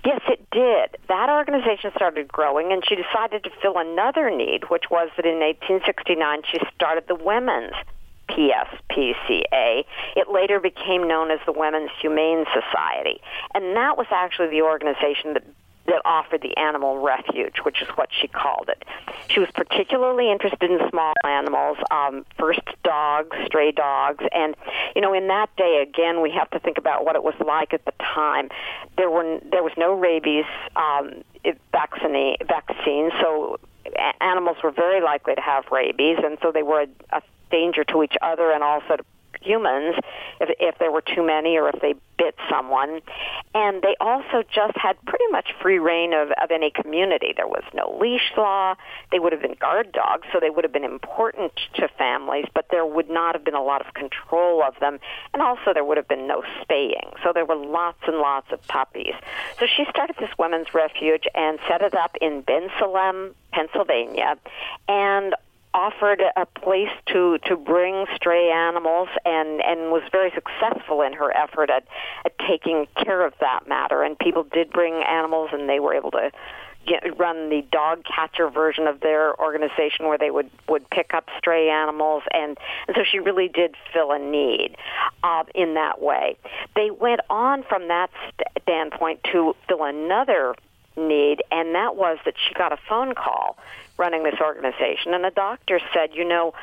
Yes, 0.05 0.21
it 0.29 0.45
did. 0.51 0.99
That 1.09 1.31
organization 1.31 1.93
started 1.95 2.29
growing, 2.29 2.73
and 2.73 2.83
she 2.87 2.97
decided 2.97 3.45
to 3.45 3.51
fill 3.63 3.79
another 3.79 4.31
need, 4.31 4.69
which 4.69 4.85
was 4.91 5.09
that 5.17 5.25
in 5.25 5.39
1869 5.39 6.43
she 6.51 6.59
started 6.75 7.05
the 7.09 7.15
Women's 7.15 7.75
PSPCA. 8.29 9.85
It 10.17 10.29
later 10.29 10.59
became 10.61 11.07
known 11.07 11.31
as 11.31 11.39
the 11.47 11.53
Women's 11.53 11.91
Humane 12.01 12.45
Society, 12.53 13.21
and 13.55 13.77
that 13.77 13.97
was 13.97 14.07
actually 14.11 14.49
the 14.49 14.63
organization 14.63 15.35
that 15.35 15.45
that 15.87 16.03
offered 16.05 16.43
the 16.43 16.57
animal 16.57 16.99
refuge, 16.99 17.59
which 17.63 17.83
is 17.83 17.89
what 17.97 18.09
she 18.13 18.29
called 18.29 18.69
it. 18.69 18.85
She 19.29 19.41
was 19.41 19.49
particularly 19.55 20.31
interested 20.31 20.71
in 20.71 20.79
small 20.91 21.13
animals, 21.25 21.79
um, 21.91 22.25
first 22.39 22.61
dogs, 22.83 23.37
stray 23.47 23.73
dogs, 23.73 24.25
and 24.33 24.57
you 24.95 25.03
know, 25.03 25.13
in 25.13 25.29
that 25.29 25.55
day, 25.57 25.85
again, 25.87 26.21
we 26.23 26.31
have 26.31 26.51
to 26.51 26.59
think 26.59 26.79
about 26.79 27.05
what 27.05 27.17
it 27.17 27.23
was 27.23 27.35
like 27.45 27.73
at 27.75 27.85
the 27.85 27.93
time. 28.01 28.49
There 28.97 29.11
were 29.11 29.41
there 29.51 29.63
was 29.63 29.73
no 29.77 29.95
rabies 29.95 30.47
um, 30.77 31.25
vaccine 31.73 32.37
vaccine, 32.47 33.11
so 33.21 33.59
animals 34.21 34.57
were 34.63 34.71
very 34.71 35.01
likely 35.01 35.35
to 35.35 35.41
have 35.41 35.65
rabies, 35.71 36.19
and 36.23 36.39
so 36.43 36.53
they 36.53 36.63
were 36.63 36.83
a, 36.83 37.17
a 37.17 37.23
danger 37.51 37.85
to 37.85 38.03
each 38.03 38.17
other 38.23 38.51
and 38.51 38.63
also 38.63 38.97
to 38.97 39.05
humans 39.47 39.95
if, 40.41 40.51
if 40.59 40.79
there 40.79 40.91
were 40.91 41.03
too 41.03 41.25
many 41.25 41.57
or 41.57 41.69
if 41.69 41.81
they 41.81 41.95
bit 42.19 42.35
someone. 42.51 43.01
And 43.55 43.83
they 43.83 43.97
also 44.01 44.43
just 44.43 44.77
had 44.77 44.97
pretty 45.07 45.27
much 45.31 45.49
free 45.61 45.79
reign 45.79 46.13
of, 46.13 46.31
of 46.43 46.51
any 46.51 46.71
community. 46.71 47.33
There 47.37 47.47
was 47.47 47.63
no 47.75 47.97
leash 48.01 48.33
law. 48.37 48.75
They 49.13 49.19
would 49.19 49.33
have 49.33 49.43
been 49.43 49.57
guard 49.59 49.93
dogs, 49.93 50.27
so 50.33 50.41
they 50.41 50.51
would 50.51 50.65
have 50.65 50.73
been 50.73 50.85
important 50.85 51.53
to 51.75 51.89
families, 51.89 52.47
but 52.55 52.67
there 52.71 52.87
would 52.87 53.11
not 53.11 53.35
have 53.35 53.45
been 53.45 53.55
a 53.55 53.63
lot 53.63 53.87
of 53.87 53.95
control 53.95 54.63
of 54.63 54.75
them. 54.81 54.99
And 55.33 55.43
also 55.43 55.73
there 55.73 55.85
would 55.85 55.97
have 55.97 56.09
been 56.09 56.27
no 56.27 56.43
spaying. 56.63 57.13
So 57.23 57.33
there 57.33 57.45
were 57.45 57.57
lots 57.57 58.01
and 58.07 58.19
lots 58.19 58.51
of 58.53 58.67
puppies. 58.67 59.15
So 59.59 59.67
she 59.67 59.85
started 59.91 60.17
this 60.19 60.31
women's 60.39 60.75
refuge 60.75 61.25
and 61.35 61.59
set 61.69 61.83
it 61.83 61.95
up 61.95 62.17
in 62.21 62.43
Bensalem, 62.43 63.35
Pennsylvania. 63.53 64.37
And 64.89 65.35
offered 65.77 66.23
a 66.37 66.47
place 66.47 66.91
to 67.13 67.39
to 67.45 67.55
bring 67.55 68.07
stray 68.17 68.51
animals 68.51 69.09
and 69.27 69.63
and 69.63 69.93
was 69.93 70.03
very 70.11 70.33
successful 70.35 71.03
in 71.03 71.13
her 71.13 71.31
effort 71.37 71.69
at 71.69 71.85
at 72.25 72.33
taking 72.39 72.87
care 72.97 73.25
of 73.25 73.35
that 73.41 73.69
matter. 73.69 74.03
And 74.03 74.19
people 74.19 74.43
did 74.43 74.71
bring 74.71 74.95
animals 75.05 75.51
and 75.53 75.69
they 75.69 75.79
were 75.79 75.95
able 75.95 76.11
to 76.13 76.31
get, 76.87 77.19
run 77.19 77.51
the 77.51 77.63
dog 77.71 78.05
catcher 78.05 78.49
version 78.49 78.87
of 78.87 79.01
their 79.01 79.39
organization 79.39 80.07
where 80.07 80.19
they 80.19 80.31
would 80.31 80.51
would 80.69 80.89
pick 80.91 81.13
up 81.13 81.29
stray 81.37 81.69
animals. 81.69 82.23
And, 82.33 82.57
and 82.89 82.97
so 82.97 83.03
she 83.05 83.19
really 83.19 83.49
did 83.49 83.75
fill 83.93 84.13
a 84.13 84.19
need 84.19 84.77
uh, 85.23 85.45
in 85.55 85.75
that 85.75 86.01
way. 86.01 86.39
They 86.75 86.91
went 86.91 87.21
on 87.29 87.65
from 87.65 87.89
that 87.89 88.11
standpoint 88.63 89.21
to 89.33 89.55
fill 89.69 89.85
another 89.85 90.55
need, 90.97 91.43
and 91.51 91.75
that 91.75 91.97
was 91.97 92.19
that 92.25 92.35
she 92.37 92.55
got 92.55 92.73
a 92.73 92.79
phone 92.89 93.15
call 93.15 93.59
running 93.97 94.25
this 94.25 94.41
organization, 94.41 95.15
and 95.15 95.25
the 95.25 95.31
doctor 95.31 95.81
said, 95.93 96.11
you 96.15 96.25
know, 96.25 96.55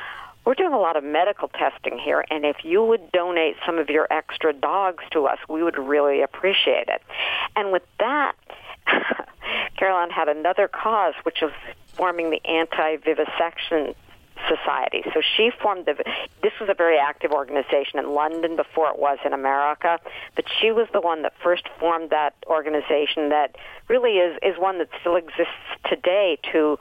we're 0.44 0.54
doing 0.54 0.74
a 0.74 0.78
lot 0.78 0.96
of 0.96 1.04
medical 1.04 1.48
testing 1.48 1.98
here, 1.98 2.24
and 2.30 2.44
if 2.44 2.64
you 2.64 2.84
would 2.84 3.10
donate 3.12 3.56
some 3.64 3.78
of 3.78 3.88
your 3.88 4.06
extra 4.10 4.52
dogs 4.52 5.02
to 5.12 5.26
us, 5.26 5.38
we 5.48 5.62
would 5.62 5.78
really 5.78 6.20
appreciate 6.20 6.88
it. 6.88 7.02
And 7.56 7.72
with 7.72 7.82
that, 7.98 8.34
Caroline 9.76 10.10
had 10.10 10.28
another 10.28 10.68
cause, 10.68 11.14
which 11.22 11.40
was 11.40 11.52
forming 11.94 12.30
the 12.30 12.44
anti-vivisection 12.44 13.94
society. 14.48 15.02
So 15.12 15.20
she 15.36 15.50
formed 15.50 15.86
the. 15.86 15.94
This 16.42 16.52
was 16.60 16.68
a 16.68 16.74
very 16.74 16.98
active 16.98 17.32
organization 17.32 17.98
in 17.98 18.12
London 18.12 18.56
before 18.56 18.90
it 18.90 18.98
was 18.98 19.18
in 19.24 19.32
America, 19.32 19.98
but 20.36 20.44
she 20.60 20.70
was 20.70 20.88
the 20.92 21.00
one 21.00 21.22
that 21.22 21.32
first 21.42 21.68
formed 21.78 22.10
that 22.10 22.34
organization 22.46 23.30
that 23.30 23.56
really 23.88 24.18
is 24.18 24.38
is 24.42 24.58
one 24.58 24.78
that 24.78 24.88
still 25.00 25.16
exists 25.16 25.52
today 25.88 26.38
to 26.52 26.78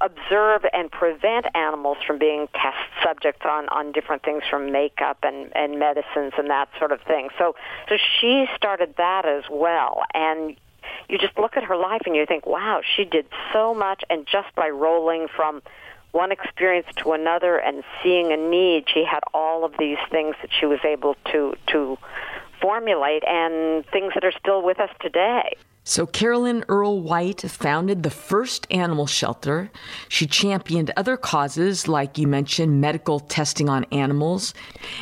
observe 0.00 0.64
and 0.72 0.90
prevent 0.90 1.46
animals 1.54 1.98
from 2.06 2.18
being 2.18 2.46
test 2.54 2.76
subjects 3.02 3.44
on, 3.44 3.68
on 3.70 3.92
different 3.92 4.22
things 4.22 4.42
from 4.48 4.70
makeup 4.70 5.18
and, 5.22 5.54
and 5.56 5.78
medicines 5.78 6.32
and 6.38 6.48
that 6.48 6.68
sort 6.78 6.92
of 6.92 7.00
thing. 7.02 7.28
So 7.38 7.54
so 7.88 7.96
she 8.20 8.46
started 8.56 8.94
that 8.96 9.26
as 9.26 9.44
well 9.50 10.02
and 10.14 10.56
you 11.08 11.18
just 11.18 11.36
look 11.38 11.56
at 11.56 11.64
her 11.64 11.76
life 11.76 12.02
and 12.06 12.14
you 12.14 12.24
think, 12.26 12.46
wow, 12.46 12.80
she 12.96 13.04
did 13.04 13.26
so 13.52 13.74
much 13.74 14.02
and 14.08 14.26
just 14.26 14.54
by 14.54 14.68
rolling 14.68 15.26
from 15.34 15.62
one 16.12 16.32
experience 16.32 16.86
to 16.96 17.12
another 17.12 17.56
and 17.56 17.84
seeing 18.02 18.32
a 18.32 18.36
need, 18.36 18.84
she 18.92 19.04
had 19.04 19.20
all 19.32 19.64
of 19.64 19.74
these 19.78 19.98
things 20.10 20.34
that 20.42 20.50
she 20.52 20.66
was 20.66 20.80
able 20.84 21.16
to 21.32 21.54
to 21.68 21.98
formulate 22.60 23.22
and 23.26 23.86
things 23.86 24.12
that 24.14 24.24
are 24.24 24.32
still 24.32 24.62
with 24.62 24.78
us 24.80 24.90
today. 25.00 25.56
So, 25.82 26.06
Carolyn 26.06 26.64
Earle 26.68 27.00
White 27.00 27.40
founded 27.40 28.02
the 28.02 28.10
first 28.10 28.66
animal 28.70 29.06
shelter. 29.06 29.70
She 30.08 30.26
championed 30.26 30.92
other 30.94 31.16
causes, 31.16 31.88
like 31.88 32.18
you 32.18 32.26
mentioned, 32.26 32.82
medical 32.82 33.18
testing 33.18 33.68
on 33.70 33.84
animals. 33.90 34.52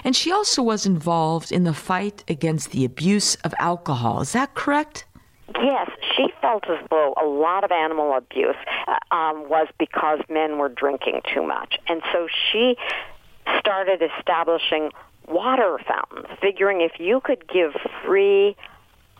And 0.04 0.14
she 0.14 0.30
also 0.30 0.62
was 0.62 0.86
involved 0.86 1.50
in 1.50 1.64
the 1.64 1.74
fight 1.74 2.22
against 2.28 2.70
the 2.70 2.84
abuse 2.84 3.34
of 3.36 3.52
alcohol. 3.58 4.20
Is 4.20 4.32
that 4.32 4.54
correct? 4.54 5.04
Yes, 5.54 5.90
she 6.16 6.28
felt 6.40 6.68
as 6.68 6.78
though 6.90 7.14
a 7.20 7.26
lot 7.26 7.64
of 7.64 7.72
animal 7.72 8.16
abuse 8.16 8.56
uh, 8.86 9.14
um, 9.14 9.48
was 9.48 9.66
because 9.78 10.20
men 10.28 10.58
were 10.58 10.68
drinking 10.68 11.22
too 11.32 11.42
much. 11.42 11.78
And 11.88 12.02
so 12.12 12.28
she 12.50 12.76
started 13.58 14.02
establishing 14.18 14.90
water 15.26 15.78
fountains, 15.86 16.26
figuring 16.40 16.80
if 16.80 17.00
you 17.00 17.20
could 17.20 17.48
give 17.48 17.72
free 18.04 18.56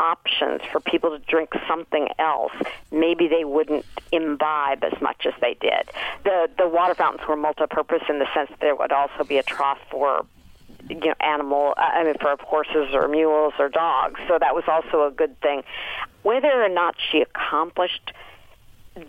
options 0.00 0.60
for 0.70 0.80
people 0.80 1.10
to 1.10 1.18
drink 1.26 1.50
something 1.66 2.08
else, 2.18 2.52
maybe 2.92 3.26
they 3.28 3.44
wouldn't 3.44 3.84
imbibe 4.12 4.84
as 4.84 5.00
much 5.00 5.26
as 5.26 5.34
they 5.40 5.54
did. 5.54 5.90
The 6.24 6.48
the 6.56 6.68
water 6.68 6.94
fountains 6.94 7.26
were 7.28 7.36
multi-purpose 7.36 8.02
in 8.08 8.18
the 8.18 8.26
sense 8.34 8.50
that 8.50 8.60
there 8.60 8.76
would 8.76 8.92
also 8.92 9.24
be 9.24 9.38
a 9.38 9.42
trough 9.42 9.78
for 9.90 10.24
you 10.88 10.96
know 10.96 11.14
animal 11.20 11.74
uh, 11.76 11.80
I 11.80 12.04
mean 12.04 12.14
for 12.20 12.36
horses 12.40 12.94
or 12.94 13.08
mules 13.08 13.54
or 13.58 13.68
dogs. 13.68 14.20
So 14.28 14.38
that 14.38 14.54
was 14.54 14.64
also 14.68 15.06
a 15.06 15.10
good 15.10 15.40
thing. 15.40 15.62
Whether 16.22 16.50
or 16.50 16.68
not 16.68 16.96
she 17.10 17.20
accomplished 17.20 18.12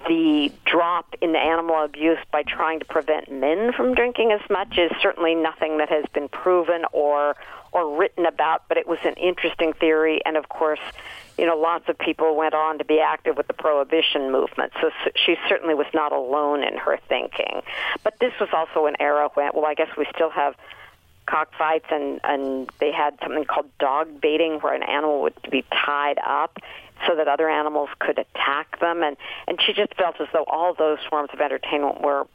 the 0.07 0.51
drop 0.65 1.15
in 1.21 1.35
animal 1.35 1.83
abuse 1.83 2.19
by 2.31 2.43
trying 2.43 2.79
to 2.79 2.85
prevent 2.85 3.31
men 3.31 3.73
from 3.73 3.95
drinking 3.95 4.31
as 4.31 4.41
much 4.49 4.77
is 4.77 4.91
certainly 5.01 5.35
nothing 5.35 5.79
that 5.79 5.89
has 5.89 6.05
been 6.13 6.29
proven 6.29 6.85
or 6.91 7.35
or 7.71 7.97
written 7.99 8.25
about, 8.25 8.63
but 8.67 8.77
it 8.77 8.87
was 8.87 8.97
an 9.03 9.13
interesting 9.13 9.73
theory. 9.73 10.21
And 10.25 10.37
of 10.37 10.49
course, 10.49 10.79
you 11.37 11.45
know, 11.45 11.55
lots 11.55 11.87
of 11.87 11.97
people 11.99 12.35
went 12.35 12.55
on 12.55 12.79
to 12.79 12.85
be 12.85 12.99
active 12.99 13.37
with 13.37 13.47
the 13.47 13.53
prohibition 13.53 14.31
movement. 14.31 14.73
So 14.81 14.89
she 15.15 15.35
certainly 15.47 15.75
was 15.75 15.85
not 15.93 16.11
alone 16.11 16.63
in 16.63 16.77
her 16.77 16.97
thinking. 17.07 17.61
But 18.03 18.17
this 18.19 18.33
was 18.39 18.49
also 18.53 18.87
an 18.87 18.95
era 18.99 19.29
when, 19.35 19.51
well, 19.53 19.65
I 19.65 19.75
guess 19.75 19.89
we 19.97 20.07
still 20.13 20.31
have 20.31 20.55
cockfights 21.29 21.85
and 21.91 22.19
and 22.23 22.69
they 22.79 22.91
had 22.91 23.17
something 23.21 23.45
called 23.45 23.69
dog 23.79 24.21
baiting 24.21 24.59
where 24.59 24.73
an 24.73 24.83
animal 24.83 25.21
would 25.21 25.35
be 25.49 25.63
tied 25.71 26.17
up 26.25 26.57
so 27.07 27.15
that 27.15 27.27
other 27.27 27.49
animals 27.49 27.89
could 27.99 28.17
attack 28.17 28.79
them 28.79 29.03
and 29.03 29.17
and 29.47 29.61
she 29.61 29.73
just 29.73 29.93
felt 29.95 30.19
as 30.19 30.27
though 30.33 30.45
all 30.47 30.73
those 30.73 30.99
forms 31.09 31.29
of 31.33 31.39
entertainment 31.39 32.01
were 32.01 32.27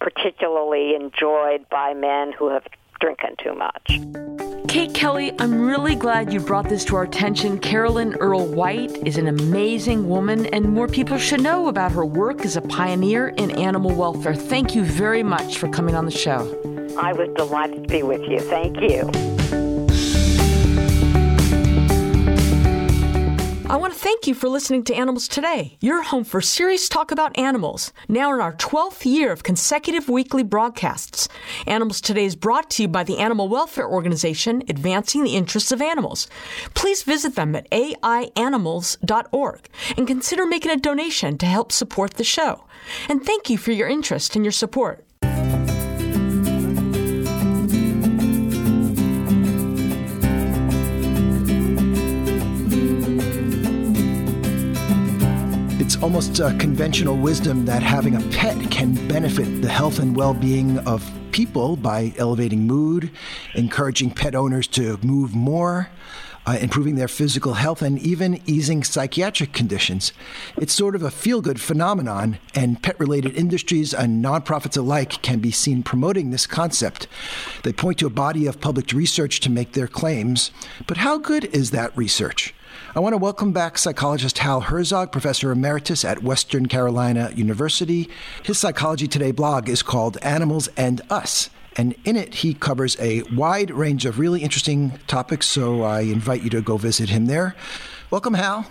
particularly 0.00 0.94
enjoyed 0.94 1.68
by 1.68 1.92
men 1.92 2.32
who 2.32 2.48
have 2.48 2.64
drinking 3.00 3.36
too 3.42 3.54
much. 3.54 4.00
Kate 4.68 4.92
Kelly, 4.92 5.32
I'm 5.38 5.60
really 5.60 5.94
glad 5.94 6.32
you 6.32 6.40
brought 6.40 6.68
this 6.68 6.84
to 6.86 6.96
our 6.96 7.04
attention. 7.04 7.58
Carolyn 7.58 8.14
Earle 8.16 8.46
White 8.46 8.90
is 9.06 9.16
an 9.16 9.26
amazing 9.26 10.08
woman, 10.08 10.46
and 10.46 10.66
more 10.66 10.88
people 10.88 11.16
should 11.16 11.40
know 11.40 11.68
about 11.68 11.92
her 11.92 12.04
work 12.04 12.44
as 12.44 12.56
a 12.56 12.60
pioneer 12.60 13.28
in 13.28 13.50
animal 13.52 13.94
welfare. 13.94 14.34
Thank 14.34 14.74
you 14.74 14.84
very 14.84 15.22
much 15.22 15.58
for 15.58 15.68
coming 15.68 15.94
on 15.94 16.04
the 16.04 16.10
show. 16.10 16.77
I 16.98 17.12
was 17.12 17.28
delighted 17.36 17.84
to 17.84 17.88
be 17.88 18.02
with 18.02 18.22
you. 18.22 18.40
Thank 18.40 18.80
you. 18.80 19.08
I 23.70 23.76
want 23.76 23.92
to 23.92 23.98
thank 23.98 24.26
you 24.26 24.34
for 24.34 24.48
listening 24.48 24.82
to 24.84 24.94
Animals 24.94 25.28
Today, 25.28 25.76
your 25.80 26.02
home 26.02 26.24
for 26.24 26.40
serious 26.40 26.88
talk 26.88 27.12
about 27.12 27.38
animals, 27.38 27.92
now 28.08 28.32
in 28.32 28.40
our 28.40 28.54
12th 28.54 29.04
year 29.04 29.30
of 29.30 29.42
consecutive 29.42 30.08
weekly 30.08 30.42
broadcasts. 30.42 31.28
Animals 31.66 32.00
Today 32.00 32.24
is 32.24 32.34
brought 32.34 32.70
to 32.70 32.82
you 32.82 32.88
by 32.88 33.04
the 33.04 33.18
Animal 33.18 33.48
Welfare 33.48 33.86
Organization, 33.86 34.62
advancing 34.68 35.22
the 35.22 35.36
interests 35.36 35.70
of 35.70 35.82
animals. 35.82 36.28
Please 36.74 37.02
visit 37.02 37.36
them 37.36 37.54
at 37.54 37.70
aianimals.org 37.70 39.68
and 39.96 40.06
consider 40.06 40.46
making 40.46 40.70
a 40.70 40.76
donation 40.76 41.38
to 41.38 41.46
help 41.46 41.70
support 41.70 42.14
the 42.14 42.24
show. 42.24 42.64
And 43.08 43.22
thank 43.22 43.50
you 43.50 43.58
for 43.58 43.72
your 43.72 43.88
interest 43.88 44.34
and 44.34 44.44
your 44.44 44.52
support. 44.52 45.04
Almost 56.02 56.40
uh, 56.40 56.56
conventional 56.58 57.16
wisdom 57.16 57.64
that 57.64 57.82
having 57.82 58.14
a 58.14 58.20
pet 58.30 58.70
can 58.70 58.94
benefit 59.08 59.62
the 59.62 59.68
health 59.68 59.98
and 59.98 60.14
well 60.14 60.32
being 60.32 60.78
of 60.80 61.08
people 61.32 61.76
by 61.76 62.12
elevating 62.18 62.66
mood, 62.66 63.10
encouraging 63.54 64.10
pet 64.10 64.34
owners 64.34 64.66
to 64.68 64.98
move 65.02 65.34
more. 65.34 65.88
Uh, 66.46 66.56
improving 66.62 66.94
their 66.94 67.08
physical 67.08 67.52
health 67.52 67.82
and 67.82 67.98
even 67.98 68.40
easing 68.46 68.82
psychiatric 68.82 69.52
conditions. 69.52 70.14
It's 70.56 70.72
sort 70.72 70.94
of 70.94 71.02
a 71.02 71.10
feel 71.10 71.42
good 71.42 71.60
phenomenon, 71.60 72.38
and 72.54 72.82
pet 72.82 72.98
related 72.98 73.36
industries 73.36 73.92
and 73.92 74.24
nonprofits 74.24 74.78
alike 74.78 75.20
can 75.20 75.40
be 75.40 75.50
seen 75.50 75.82
promoting 75.82 76.30
this 76.30 76.46
concept. 76.46 77.06
They 77.64 77.72
point 77.74 77.98
to 77.98 78.06
a 78.06 78.10
body 78.10 78.46
of 78.46 78.62
published 78.62 78.94
research 78.94 79.40
to 79.40 79.50
make 79.50 79.72
their 79.72 79.88
claims, 79.88 80.50
but 80.86 80.96
how 80.98 81.18
good 81.18 81.44
is 81.54 81.70
that 81.72 81.94
research? 81.94 82.54
I 82.94 83.00
want 83.00 83.12
to 83.12 83.18
welcome 83.18 83.52
back 83.52 83.76
psychologist 83.76 84.38
Hal 84.38 84.62
Herzog, 84.62 85.12
professor 85.12 85.52
emeritus 85.52 86.06
at 86.06 86.22
Western 86.22 86.66
Carolina 86.66 87.30
University. 87.34 88.08
His 88.42 88.58
Psychology 88.58 89.06
Today 89.06 89.30
blog 89.30 89.68
is 89.68 89.82
called 89.82 90.16
Animals 90.22 90.70
and 90.74 91.02
Us. 91.10 91.50
And 91.76 91.94
in 92.06 92.16
it, 92.16 92.36
he 92.36 92.54
covers 92.54 92.96
a 92.98 93.24
wide 93.24 93.70
range 93.70 94.06
of 94.06 94.18
really 94.18 94.42
interesting 94.42 94.98
topics. 95.06 95.46
So 95.46 95.82
I 95.82 96.00
invite 96.00 96.42
you 96.42 96.48
to 96.48 96.62
go 96.62 96.78
visit 96.78 97.10
him 97.10 97.26
there. 97.26 97.54
Welcome, 98.10 98.32
Hal. 98.32 98.64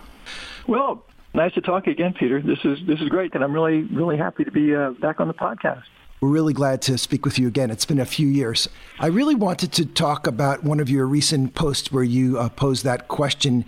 Well, 0.65 1.05
nice 1.35 1.53
to 1.53 1.61
talk 1.61 1.85
again, 1.85 2.15
Peter. 2.17 2.41
This 2.41 2.59
is 2.65 2.79
this 2.87 2.99
is 2.99 3.09
great, 3.09 3.35
and 3.35 3.43
I'm 3.43 3.53
really 3.53 3.83
really 3.83 4.17
happy 4.17 4.43
to 4.43 4.51
be 4.51 4.75
uh, 4.75 4.91
back 4.91 5.19
on 5.19 5.27
the 5.27 5.33
podcast. 5.35 5.83
We're 6.19 6.29
really 6.29 6.53
glad 6.53 6.81
to 6.81 6.97
speak 6.97 7.23
with 7.23 7.37
you 7.37 7.47
again. 7.47 7.69
It's 7.69 7.85
been 7.85 7.99
a 7.99 8.05
few 8.05 8.27
years. 8.27 8.67
I 8.99 9.05
really 9.05 9.35
wanted 9.35 9.71
to 9.73 9.85
talk 9.85 10.25
about 10.25 10.63
one 10.63 10.79
of 10.79 10.89
your 10.89 11.05
recent 11.05 11.53
posts 11.53 11.91
where 11.91 12.03
you 12.03 12.39
uh, 12.39 12.49
posed 12.49 12.83
that 12.85 13.07
question 13.07 13.63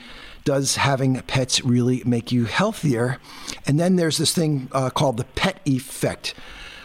does 0.49 0.77
having 0.77 1.21
pets 1.21 1.63
really 1.63 2.01
make 2.07 2.31
you 2.31 2.45
healthier? 2.45 3.19
And 3.67 3.79
then 3.79 3.97
there's 3.97 4.17
this 4.17 4.33
thing 4.33 4.67
uh, 4.71 4.89
called 4.89 5.17
the 5.17 5.23
pet 5.23 5.59
effect. 5.65 6.33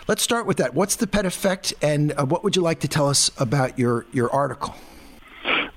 Let's 0.07 0.23
start 0.23 0.45
with 0.45 0.59
that. 0.59 0.75
What's 0.75 0.97
the 0.97 1.07
pet 1.07 1.25
effect, 1.25 1.73
and 1.81 2.13
uh, 2.13 2.27
what 2.27 2.45
would 2.45 2.57
you 2.57 2.61
like 2.61 2.81
to 2.81 2.89
tell 2.89 3.09
us 3.09 3.31
about 3.39 3.79
your, 3.79 4.05
your 4.13 4.31
article? 4.31 4.75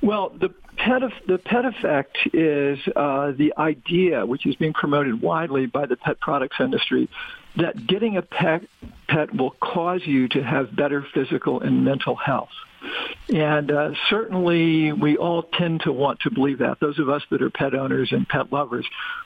Well, 0.01 0.33
the 0.37 0.49
pet 0.75 1.01
the 1.27 1.37
pet 1.37 1.63
effect 1.63 2.17
is 2.33 2.77
uh, 2.93 3.31
the 3.31 3.53
idea, 3.57 4.25
which 4.25 4.45
is 4.45 4.55
being 4.57 4.73
promoted 4.73 5.21
widely 5.21 5.65
by 5.65 5.85
the 5.85 5.95
pet 5.95 6.19
products 6.19 6.57
industry, 6.59 7.07
that 7.55 7.87
getting 7.87 8.17
a 8.17 8.21
pet 8.21 8.63
pet 9.07 9.33
will 9.33 9.51
cause 9.61 10.01
you 10.05 10.27
to 10.27 10.43
have 10.43 10.75
better 10.75 11.07
physical 11.13 11.61
and 11.61 11.85
mental 11.85 12.17
health. 12.17 12.49
And 13.29 13.71
uh, 13.71 13.91
certainly, 14.09 14.93
we 14.93 15.17
all 15.17 15.43
tend 15.43 15.81
to 15.81 15.91
want 15.91 16.19
to 16.21 16.31
believe 16.31 16.59
that. 16.59 16.79
Those 16.79 16.97
of 16.99 17.09
us 17.09 17.21
that 17.31 17.41
are 17.41 17.49
pet 17.49 17.75
owners 17.75 18.09
and 18.11 18.27
pet 18.27 18.51
lovers, 18.51 18.85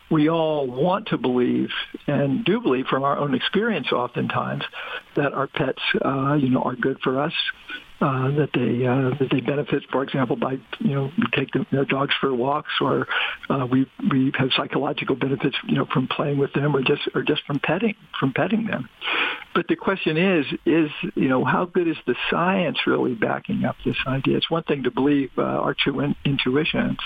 we 0.09 0.29
all 0.29 0.67
want 0.67 1.07
to 1.07 1.17
believe 1.17 1.69
and 2.07 2.43
do 2.43 2.59
believe 2.61 2.85
from 2.87 3.03
our 3.03 3.17
own 3.17 3.33
experience 3.35 3.91
oftentimes 3.91 4.63
that 5.15 5.33
our 5.33 5.47
pets, 5.47 5.81
uh, 6.03 6.33
you 6.33 6.49
know, 6.49 6.63
are 6.63 6.75
good 6.75 6.99
for 7.03 7.21
us, 7.21 7.33
uh, 8.01 8.31
that 8.31 8.49
they 8.53 8.85
uh, 8.85 9.15
that 9.19 9.29
they 9.31 9.41
benefit, 9.41 9.83
for 9.91 10.01
example, 10.01 10.35
by 10.35 10.53
you 10.79 10.95
know 10.95 11.11
we 11.17 11.23
take 11.35 11.51
them, 11.51 11.67
their 11.71 11.85
dogs 11.85 12.13
for 12.19 12.33
walks, 12.33 12.71
or 12.81 13.07
uh, 13.49 13.67
we 13.69 13.85
we 14.11 14.31
have 14.37 14.49
psychological 14.57 15.15
benefits, 15.15 15.55
you 15.67 15.75
know, 15.75 15.85
from 15.85 16.07
playing 16.07 16.39
with 16.39 16.51
them, 16.53 16.75
or 16.75 16.81
just 16.81 17.01
or 17.13 17.21
just 17.21 17.43
from 17.45 17.59
petting 17.59 17.95
from 18.19 18.33
petting 18.33 18.65
them. 18.65 18.89
But 19.53 19.67
the 19.67 19.75
question 19.75 20.17
is, 20.17 20.45
is 20.65 20.89
you 21.13 21.29
know, 21.29 21.45
how 21.45 21.65
good 21.65 21.87
is 21.87 21.97
the 22.07 22.15
science 22.31 22.79
really 22.87 23.13
backing 23.13 23.65
up 23.65 23.75
this 23.85 23.97
idea? 24.07 24.37
It's 24.37 24.49
one 24.49 24.63
thing 24.63 24.83
to 24.83 24.91
believe 24.91 25.29
uh, 25.37 25.43
our 25.43 25.75
true 25.75 25.99
in- 25.99 26.15
intuitions, 26.25 26.97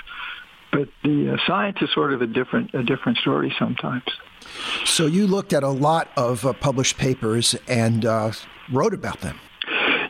but 0.71 0.87
the 1.03 1.33
uh, 1.33 1.37
science 1.45 1.77
is 1.81 1.89
sort 1.93 2.13
of 2.13 2.21
a 2.21 2.27
different 2.27 2.73
a 2.73 2.83
different 2.83 3.17
story 3.17 3.53
sometimes. 3.59 4.05
So 4.85 5.07
you 5.07 5.27
looked 5.27 5.51
at 5.51 5.63
a 5.63 5.69
lot 5.69 6.09
of 6.15 6.45
uh, 6.45 6.53
published 6.53 6.97
papers 6.97 7.53
and 7.67 8.05
uh, 8.05 8.31
wrote 8.71 8.93
about 8.93 9.19
them. 9.19 9.39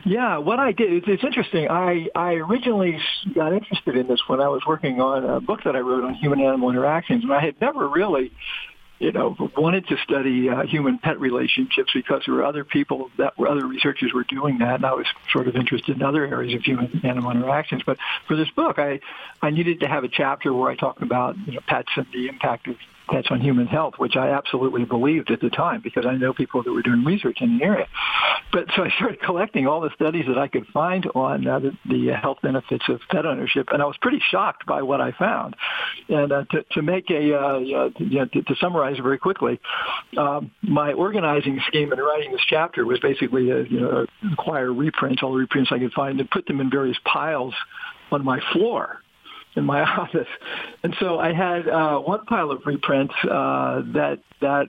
Yeah, 0.06 0.38
what 0.38 0.60
I 0.60 0.70
did, 0.70 0.92
it's, 0.92 1.06
it's 1.08 1.24
interesting. 1.24 1.68
I, 1.68 2.08
I 2.14 2.34
originally 2.34 3.00
got 3.34 3.52
interested 3.52 3.96
in 3.96 4.06
this 4.06 4.20
when 4.28 4.40
I 4.40 4.46
was 4.46 4.62
working 4.64 5.00
on 5.00 5.24
a 5.24 5.40
book 5.40 5.64
that 5.64 5.74
I 5.74 5.80
wrote 5.80 6.04
on 6.04 6.14
human-animal 6.14 6.70
interactions, 6.70 7.24
and 7.24 7.32
I 7.32 7.40
had 7.40 7.60
never 7.60 7.88
really 7.88 8.30
you 8.98 9.10
know, 9.12 9.36
wanted 9.56 9.86
to 9.88 9.96
study 9.98 10.48
uh, 10.48 10.62
human-pet 10.62 11.20
relationships 11.20 11.90
because 11.92 12.22
there 12.24 12.34
were 12.34 12.44
other 12.44 12.64
people 12.64 13.10
that 13.18 13.36
were 13.36 13.48
other 13.48 13.66
researchers 13.66 14.12
were 14.14 14.24
doing 14.24 14.58
that, 14.58 14.76
and 14.76 14.86
I 14.86 14.94
was 14.94 15.06
sort 15.32 15.48
of 15.48 15.56
interested 15.56 15.96
in 15.96 16.02
other 16.02 16.24
areas 16.24 16.54
of 16.54 16.62
human-animal 16.62 17.30
interactions. 17.32 17.82
But 17.84 17.98
for 18.26 18.36
this 18.36 18.48
book, 18.50 18.78
I 18.78 19.00
I 19.42 19.50
needed 19.50 19.80
to 19.80 19.88
have 19.88 20.04
a 20.04 20.08
chapter 20.08 20.54
where 20.54 20.70
I 20.70 20.76
talked 20.76 21.02
about 21.02 21.36
you 21.46 21.54
know 21.54 21.60
pets 21.66 21.90
and 21.96 22.06
the 22.12 22.28
impact 22.28 22.68
of 22.68 22.76
that's 23.12 23.28
on 23.30 23.40
human 23.40 23.66
health, 23.66 23.94
which 23.98 24.16
I 24.16 24.30
absolutely 24.30 24.84
believed 24.84 25.30
at 25.30 25.40
the 25.40 25.50
time 25.50 25.80
because 25.82 26.06
I 26.06 26.16
know 26.16 26.32
people 26.32 26.62
that 26.62 26.72
were 26.72 26.82
doing 26.82 27.04
research 27.04 27.38
in 27.40 27.58
the 27.58 27.64
area. 27.64 27.86
But 28.52 28.66
so 28.74 28.84
I 28.84 28.90
started 28.90 29.20
collecting 29.20 29.66
all 29.66 29.80
the 29.80 29.90
studies 29.94 30.24
that 30.28 30.38
I 30.38 30.48
could 30.48 30.66
find 30.68 31.06
on 31.14 31.46
uh, 31.46 31.58
the, 31.58 31.72
the 31.88 32.12
health 32.12 32.38
benefits 32.42 32.84
of 32.88 33.00
pet 33.10 33.26
ownership, 33.26 33.68
and 33.72 33.82
I 33.82 33.86
was 33.86 33.96
pretty 34.00 34.20
shocked 34.30 34.66
by 34.66 34.82
what 34.82 35.00
I 35.00 35.12
found. 35.12 35.56
And 36.08 36.32
uh, 36.32 36.44
to, 36.50 36.64
to 36.72 36.82
make 36.82 37.10
a, 37.10 37.38
uh, 37.38 37.58
you 37.58 37.74
know, 37.98 38.26
to, 38.26 38.42
to 38.42 38.56
summarize 38.60 38.98
very 38.98 39.18
quickly, 39.18 39.60
um, 40.16 40.50
my 40.62 40.92
organizing 40.92 41.60
scheme 41.68 41.92
in 41.92 41.98
writing 41.98 42.32
this 42.32 42.44
chapter 42.48 42.84
was 42.84 42.98
basically, 43.00 43.52
uh, 43.52 43.56
you 43.56 43.80
know, 43.80 44.06
acquire 44.32 44.72
reprints, 44.72 45.22
all 45.22 45.32
the 45.32 45.38
reprints 45.38 45.70
I 45.72 45.78
could 45.78 45.92
find, 45.92 46.18
and 46.20 46.30
put 46.30 46.46
them 46.46 46.60
in 46.60 46.70
various 46.70 46.98
piles 47.04 47.54
on 48.10 48.24
my 48.24 48.40
floor 48.52 49.00
in 49.56 49.64
my 49.64 49.82
office, 49.98 50.28
and 50.82 50.94
so 51.00 51.18
I 51.18 51.32
had 51.32 51.68
uh, 51.68 51.98
one 51.98 52.24
pile 52.26 52.50
of 52.50 52.62
reprints 52.66 53.14
uh, 53.24 53.82
that 53.94 54.20
that 54.40 54.68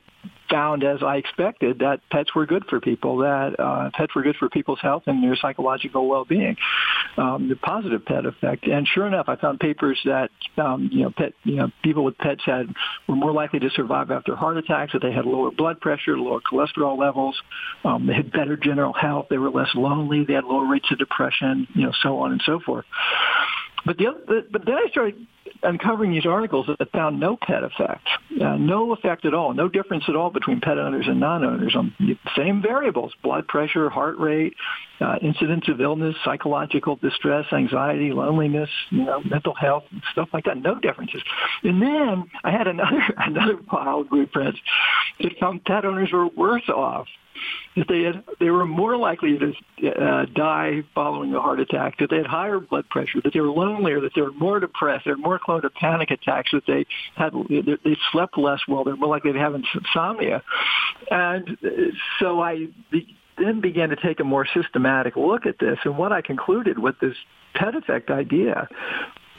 found, 0.50 0.84
as 0.84 1.04
I 1.04 1.18
expected, 1.18 1.80
that 1.80 2.00
pets 2.10 2.34
were 2.34 2.46
good 2.46 2.66
for 2.70 2.80
people, 2.80 3.18
that 3.18 3.60
uh, 3.60 3.90
pets 3.94 4.16
were 4.16 4.24
good 4.24 4.38
for 4.38 4.50
people's 4.50 4.80
health 4.82 5.04
and 5.08 5.24
their 5.24 5.36
psychological 5.36 6.08
well-being, 6.08 6.56
um, 7.18 7.50
the 7.50 7.56
positive 7.56 8.06
pet 8.06 8.26
effect. 8.26 8.66
And 8.68 8.88
sure 8.88 9.08
enough, 9.08 9.26
I 9.28 9.36
found 9.36 9.60
papers 9.60 10.00
that 10.06 10.30
um, 10.58 10.90
you 10.92 11.04
know 11.04 11.12
pet 11.12 11.34
you 11.44 11.56
know 11.56 11.72
people 11.84 12.04
with 12.04 12.18
pets 12.18 12.42
had 12.46 12.74
were 13.08 13.16
more 13.16 13.32
likely 13.32 13.60
to 13.60 13.70
survive 13.72 14.12
after 14.12 14.36
heart 14.36 14.58
attacks, 14.58 14.94
that 14.94 15.02
they 15.02 15.12
had 15.12 15.26
lower 15.26 15.52
blood 15.52 15.80
pressure, 15.82 16.18
lower 16.18 16.40
cholesterol 16.42 16.98
levels, 16.98 17.36
um, 17.84 18.08
they 18.08 18.14
had 18.14 18.32
better 18.32 18.58
general 18.58 18.94
health, 18.94 19.28
they 19.30 19.38
were 19.38 19.50
less 19.50 19.70
lonely, 19.76 20.24
they 20.26 20.34
had 20.34 20.44
lower 20.44 20.68
rates 20.68 20.88
of 20.92 20.98
depression, 20.98 21.68
you 21.74 21.86
know, 21.86 21.92
so 22.02 22.20
on 22.20 22.32
and 22.32 22.42
so 22.46 22.60
forth. 22.60 22.86
But 23.88 23.98
the 23.98 24.08
other, 24.08 24.44
but 24.52 24.66
then 24.66 24.76
I 24.76 24.90
started 24.92 25.16
uncovering 25.64 26.12
these 26.12 26.26
articles 26.26 26.68
that 26.68 26.92
found 26.92 27.22
no 27.22 27.38
pet 27.42 27.64
effect, 27.64 28.06
uh, 28.42 28.58
no 28.58 28.92
effect 28.92 29.24
at 29.24 29.34
all, 29.34 29.54
no 29.54 29.70
difference 29.70 30.04
at 30.10 30.16
all 30.16 30.30
between 30.30 30.60
pet 30.60 30.78
owners 30.78 31.06
and 31.08 31.22
non-owners 31.22 31.74
on 31.74 31.96
the 31.98 32.18
same 32.36 32.62
variables: 32.62 33.14
blood 33.24 33.48
pressure, 33.48 33.90
heart 33.90 34.18
rate, 34.20 34.54
uh, 35.00 35.16
incidence 35.22 35.70
of 35.70 35.80
illness, 35.80 36.18
psychological 36.26 36.98
distress, 36.98 37.46
anxiety, 37.54 38.12
loneliness, 38.12 38.70
you 38.90 39.06
know, 39.06 39.22
mental 39.22 39.56
health, 39.56 39.86
stuff 40.12 40.28
like 40.34 40.44
that. 40.44 40.58
No 40.58 40.76
differences. 40.78 41.24
And 41.64 41.82
then 41.82 42.26
I 42.44 42.52
had 42.52 42.68
another 42.68 43.02
another 43.18 43.56
pile 43.56 44.02
of 44.02 44.08
reprints 44.12 44.60
that 45.22 45.32
found 45.40 45.64
pet 45.64 45.86
owners 45.86 46.12
were 46.12 46.28
worse 46.28 46.68
off 46.68 47.08
that 47.76 47.88
they 47.88 48.04
had 48.04 48.24
they 48.40 48.50
were 48.50 48.66
more 48.66 48.98
likely 48.98 49.38
to 49.38 49.90
uh, 49.90 50.26
die 50.34 50.84
following 50.96 51.34
a 51.34 51.42
heart 51.42 51.60
attack, 51.60 51.98
that 52.00 52.10
they 52.10 52.18
had 52.18 52.26
higher 52.26 52.60
blood 52.60 52.88
pressure, 52.90 53.20
that 53.24 53.34
they 53.34 53.40
were 53.40 53.50
lonelier, 53.50 54.02
that 54.02 54.12
they 54.16 54.22
were 54.22 54.32
more 54.34 54.60
depressed, 54.60 55.06
they 55.06 55.12
were 55.12 55.18
more 55.18 55.40
prone 55.40 55.62
to 55.62 55.70
panic 55.70 56.12
attacks, 56.12 56.52
that 56.52 56.64
they 56.68 56.86
had 57.16 57.34
they 57.50 57.98
slept 58.12 58.38
less 58.38 58.62
well, 58.68 58.84
they're 58.84 58.96
more 58.96 59.10
likely 59.10 59.34
to 59.34 59.40
have 59.40 59.56
insomnia, 59.56 60.44
and 61.12 61.58
so 62.20 62.42
I 62.42 62.68
then 63.38 63.62
began 63.62 63.90
to 63.90 63.96
take 63.96 64.20
a 64.20 64.24
more 64.24 64.48
systematic 64.54 65.16
look 65.16 65.46
at 65.46 65.60
this, 65.60 65.78
and 65.84 65.98
what 65.98 66.12
I 66.12 66.22
concluded 66.22 66.80
with 66.80 66.96
this 67.00 67.16
pet 67.54 67.76
effect 67.76 68.10
idea 68.10 68.68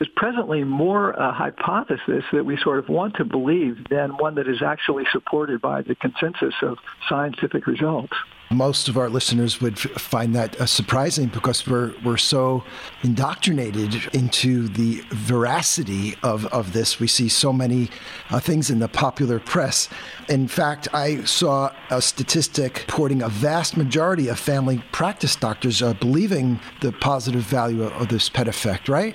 is 0.01 0.09
presently 0.17 0.65
more 0.65 1.11
a 1.11 1.33
hypothesis 1.33 2.25
that 2.33 2.45
we 2.45 2.57
sort 2.57 2.79
of 2.79 2.89
want 2.89 3.15
to 3.17 3.25
believe 3.25 3.89
than 3.91 4.17
one 4.17 4.35
that 4.37 4.49
is 4.49 4.63
actually 4.63 5.05
supported 5.13 5.61
by 5.61 5.83
the 5.83 5.95
consensus 5.97 6.55
of 6.63 6.79
scientific 7.09 7.67
results. 7.67 8.13
Most 8.51 8.89
of 8.89 8.97
our 8.97 9.11
listeners 9.11 9.61
would 9.61 9.79
find 9.79 10.35
that 10.35 10.59
uh, 10.59 10.65
surprising 10.65 11.27
because 11.27 11.67
we're, 11.67 11.93
we're 12.03 12.17
so 12.17 12.65
indoctrinated 13.03 14.09
into 14.15 14.69
the 14.69 15.03
veracity 15.11 16.15
of, 16.23 16.47
of 16.47 16.73
this. 16.73 16.99
We 16.99 17.09
see 17.09 17.29
so 17.29 17.53
many 17.53 17.91
uh, 18.31 18.41
things 18.41 18.71
in 18.71 18.79
the 18.79 18.89
popular 18.89 19.39
press. 19.39 19.91
In 20.31 20.49
fact, 20.49 20.89
I 20.95 21.25
saw 21.25 21.73
a 21.91 22.01
statistic 22.01 22.87
reporting 22.89 23.21
a 23.21 23.29
vast 23.29 23.77
majority 23.77 24.29
of 24.29 24.39
family 24.39 24.83
practice 24.93 25.37
doctors 25.37 25.83
uh, 25.83 25.93
believing 25.95 26.59
the 26.81 26.93
positive 26.93 27.43
value 27.43 27.83
of, 27.83 27.93
of 27.93 28.09
this 28.09 28.31
pet 28.31 28.49
effect, 28.49 28.89
right? 28.89 29.15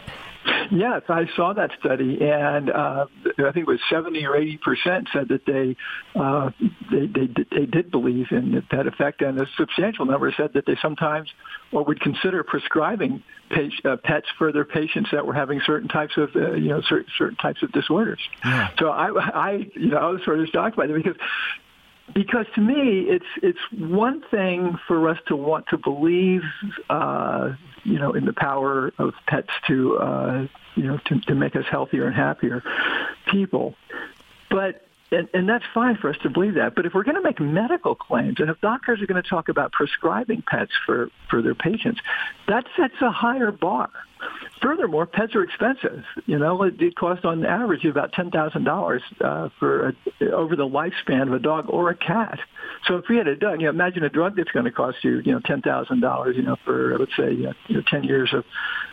Yes, 0.73 1.03
I 1.07 1.25
saw 1.36 1.53
that 1.53 1.69
study, 1.79 2.17
and 2.19 2.71
uh, 2.71 3.05
I 3.38 3.51
think 3.51 3.57
it 3.57 3.67
was 3.67 3.79
70 3.91 4.25
or 4.25 4.36
80 4.36 4.57
percent 4.57 5.07
said 5.13 5.27
that 5.27 5.45
they, 5.45 5.75
uh, 6.19 6.49
they, 6.91 7.05
they 7.05 7.27
they 7.51 7.65
did 7.67 7.91
believe 7.91 8.25
in 8.31 8.63
that 8.71 8.88
effect, 8.88 9.21
and 9.21 9.39
a 9.39 9.45
substantial 9.55 10.05
number 10.05 10.33
said 10.36 10.49
that 10.55 10.65
they 10.65 10.75
sometimes 10.81 11.29
or 11.71 11.83
would 11.83 12.01
consider 12.01 12.43
prescribing 12.43 13.21
uh, 13.86 13.97
pets 14.03 14.25
for 14.39 14.51
their 14.51 14.65
patients 14.65 15.09
that 15.12 15.27
were 15.27 15.33
having 15.33 15.62
certain 15.63 15.89
types 15.89 16.17
of 16.17 16.36
uh, 16.36 16.53
you 16.53 16.69
know 16.69 16.81
certain, 16.81 17.12
certain 17.19 17.38
types 17.38 17.62
of 17.62 17.71
disorders. 17.71 18.21
Yeah. 18.43 18.69
So 18.79 18.89
I, 18.89 19.09
I 19.12 19.51
you 19.75 19.89
know 19.89 19.97
I 19.97 20.07
was 20.07 20.23
sort 20.25 20.39
of 20.39 20.47
shocked 20.47 20.75
by 20.75 20.88
that 20.88 20.95
because 20.95 21.17
because 22.15 22.45
to 22.55 22.62
me, 22.62 23.05
it's 23.07 23.25
it's 23.41 23.59
one 23.71 24.23
thing 24.29 24.77
for 24.88 25.07
us 25.07 25.17
to 25.27 25.36
want 25.36 25.67
to 25.67 25.77
believe, 25.77 26.41
uh, 26.89 27.51
you 27.84 28.00
know, 28.00 28.13
in 28.13 28.26
the 28.26 28.34
power 28.34 28.91
of 28.98 29.13
pets 29.28 29.50
to, 29.67 29.98
uh, 29.98 30.48
you 30.76 30.84
know, 30.84 31.00
to, 31.06 31.19
to 31.22 31.36
make 31.36 31.56
us 31.56 31.65
healthier 31.69 32.06
and 32.06 32.15
happier 32.15 32.63
people, 33.32 33.76
but 34.50 34.86
and, 35.13 35.30
and 35.34 35.48
that's 35.48 35.65
fine 35.74 35.96
for 35.96 36.10
us 36.10 36.17
to 36.24 36.30
believe 36.30 36.56
that. 36.56 36.76
But 36.76 36.86
if 36.86 36.93
we're 36.93 37.04
going 37.04 37.15
to 37.15 37.22
make 37.22 37.39
medical 37.39 37.96
claims, 37.96 38.39
and 38.39 38.50
if 38.50 38.60
doctors 38.62 39.02
are 39.02 39.06
going 39.06 39.22
to 39.22 39.30
talk 39.30 39.48
about 39.48 39.72
prescribing 39.72 40.43
pets 40.46 40.72
for, 40.86 41.10
for 41.30 41.41
their 41.41 41.56
patients, 41.56 42.02
that 42.48 42.65
sets 42.76 42.96
a 43.02 43.12
higher 43.12 43.52
bar. 43.52 43.89
Furthermore, 44.62 45.05
pets 45.05 45.36
are 45.36 45.43
expensive. 45.43 46.03
You 46.25 46.39
know, 46.39 46.63
it, 46.63 46.81
it 46.81 46.95
costs 46.95 47.25
on 47.25 47.45
average 47.45 47.83
about 47.86 48.13
ten 48.13 48.31
thousand 48.31 48.67
uh, 48.67 48.71
dollars 48.71 49.01
for 49.59 49.89
a, 50.21 50.31
over 50.31 50.55
the 50.55 50.67
lifespan 50.67 51.27
of 51.27 51.33
a 51.33 51.39
dog 51.39 51.65
or 51.67 51.89
a 51.89 51.95
cat. 51.95 52.39
So 52.88 52.95
if 52.97 53.05
we 53.09 53.17
had 53.17 53.27
a 53.27 53.36
dog, 53.36 53.59
you 53.59 53.65
know, 53.65 53.71
imagine 53.71 54.03
a 54.03 54.09
drug 54.09 54.36
that's 54.38 54.51
going 54.51 54.65
to 54.65 54.71
cost 54.71 54.97
you, 55.03 55.21
you 55.25 55.33
know, 55.33 55.41
ten 55.45 55.62
thousand 55.62 55.99
dollars, 55.99 56.38
you 56.38 56.43
know, 56.43 56.55
for 56.63 56.97
let's 56.97 57.15
say 57.17 57.33
you 57.33 57.53
know, 57.69 57.81
ten 57.88 58.03
years 58.03 58.33
of, 58.33 58.45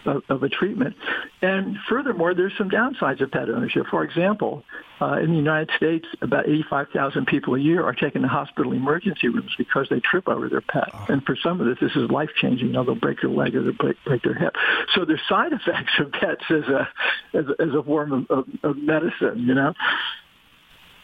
of 0.07 0.23
of 0.29 0.43
a 0.43 0.49
treatment. 0.49 0.97
And 1.41 1.77
furthermore, 1.89 2.35
there's 2.35 2.57
some 2.59 2.71
downsides 2.71 3.21
of 3.21 3.31
pet 3.31 3.49
ownership. 3.49 3.87
For 3.91 4.03
example, 4.03 4.65
uh, 5.01 5.19
in 5.19 5.31
the 5.31 5.37
United 5.37 5.71
States, 5.77 6.07
about 6.21 6.47
85,000 6.47 7.27
people 7.27 7.55
a 7.55 7.59
year 7.59 7.83
are 7.83 7.95
taken 7.95 8.23
to 8.23 8.29
hospital 8.29 8.73
emergency 8.73 9.29
rooms 9.29 9.53
because 9.57 9.87
they 9.89 10.01
trip 10.01 10.29
over 10.29 10.49
their 10.49 10.61
pet. 10.61 10.91
Oh. 10.93 11.07
And 11.09 11.25
for 11.25 11.37
some 11.43 11.61
of 11.61 11.67
this, 11.67 11.79
this 11.81 11.97
is 11.97 12.11
life 12.11 12.29
changing. 12.41 12.69
You 12.69 12.73
know, 12.75 12.85
they'll 12.85 12.95
break 12.95 13.23
their 13.23 13.31
leg 13.31 13.57
or 13.57 13.63
they'll 13.63 13.73
break, 13.73 13.97
break 14.05 14.23
their 14.23 14.35
hip. 14.35 14.55
So 14.95 15.05
there's 15.07 15.20
side 15.29 15.53
effects 15.53 15.93
of 15.99 16.13
pets 16.13 16.45
as 16.51 16.65
a 16.65 16.89
as 17.35 17.45
a, 17.47 17.63
as 17.63 17.75
a 17.75 17.83
form 17.83 18.13
of, 18.13 18.31
of, 18.31 18.45
of 18.63 18.77
medicine. 18.77 19.39
You 19.39 19.55
know. 19.55 19.75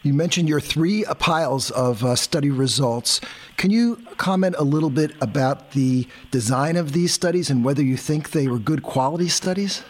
You 0.03 0.13
mentioned 0.13 0.47
your 0.47 0.61
three 0.61 1.03
piles 1.19 1.69
of 1.71 2.03
uh, 2.03 2.15
study 2.15 2.49
results. 2.49 3.19
Can 3.57 3.71
you 3.71 3.97
comment 4.15 4.55
a 4.57 4.63
little 4.63 4.89
bit 4.89 5.11
about 5.21 5.71
the 5.71 6.07
design 6.31 6.77
of 6.77 6.93
these 6.93 7.13
studies 7.13 7.49
and 7.49 7.65
whether 7.65 7.81
you 7.83 7.97
think 7.97 8.31
they 8.31 8.47
were 8.47 8.59
good 8.59 8.83
quality 8.83 9.27
studies? 9.27 9.83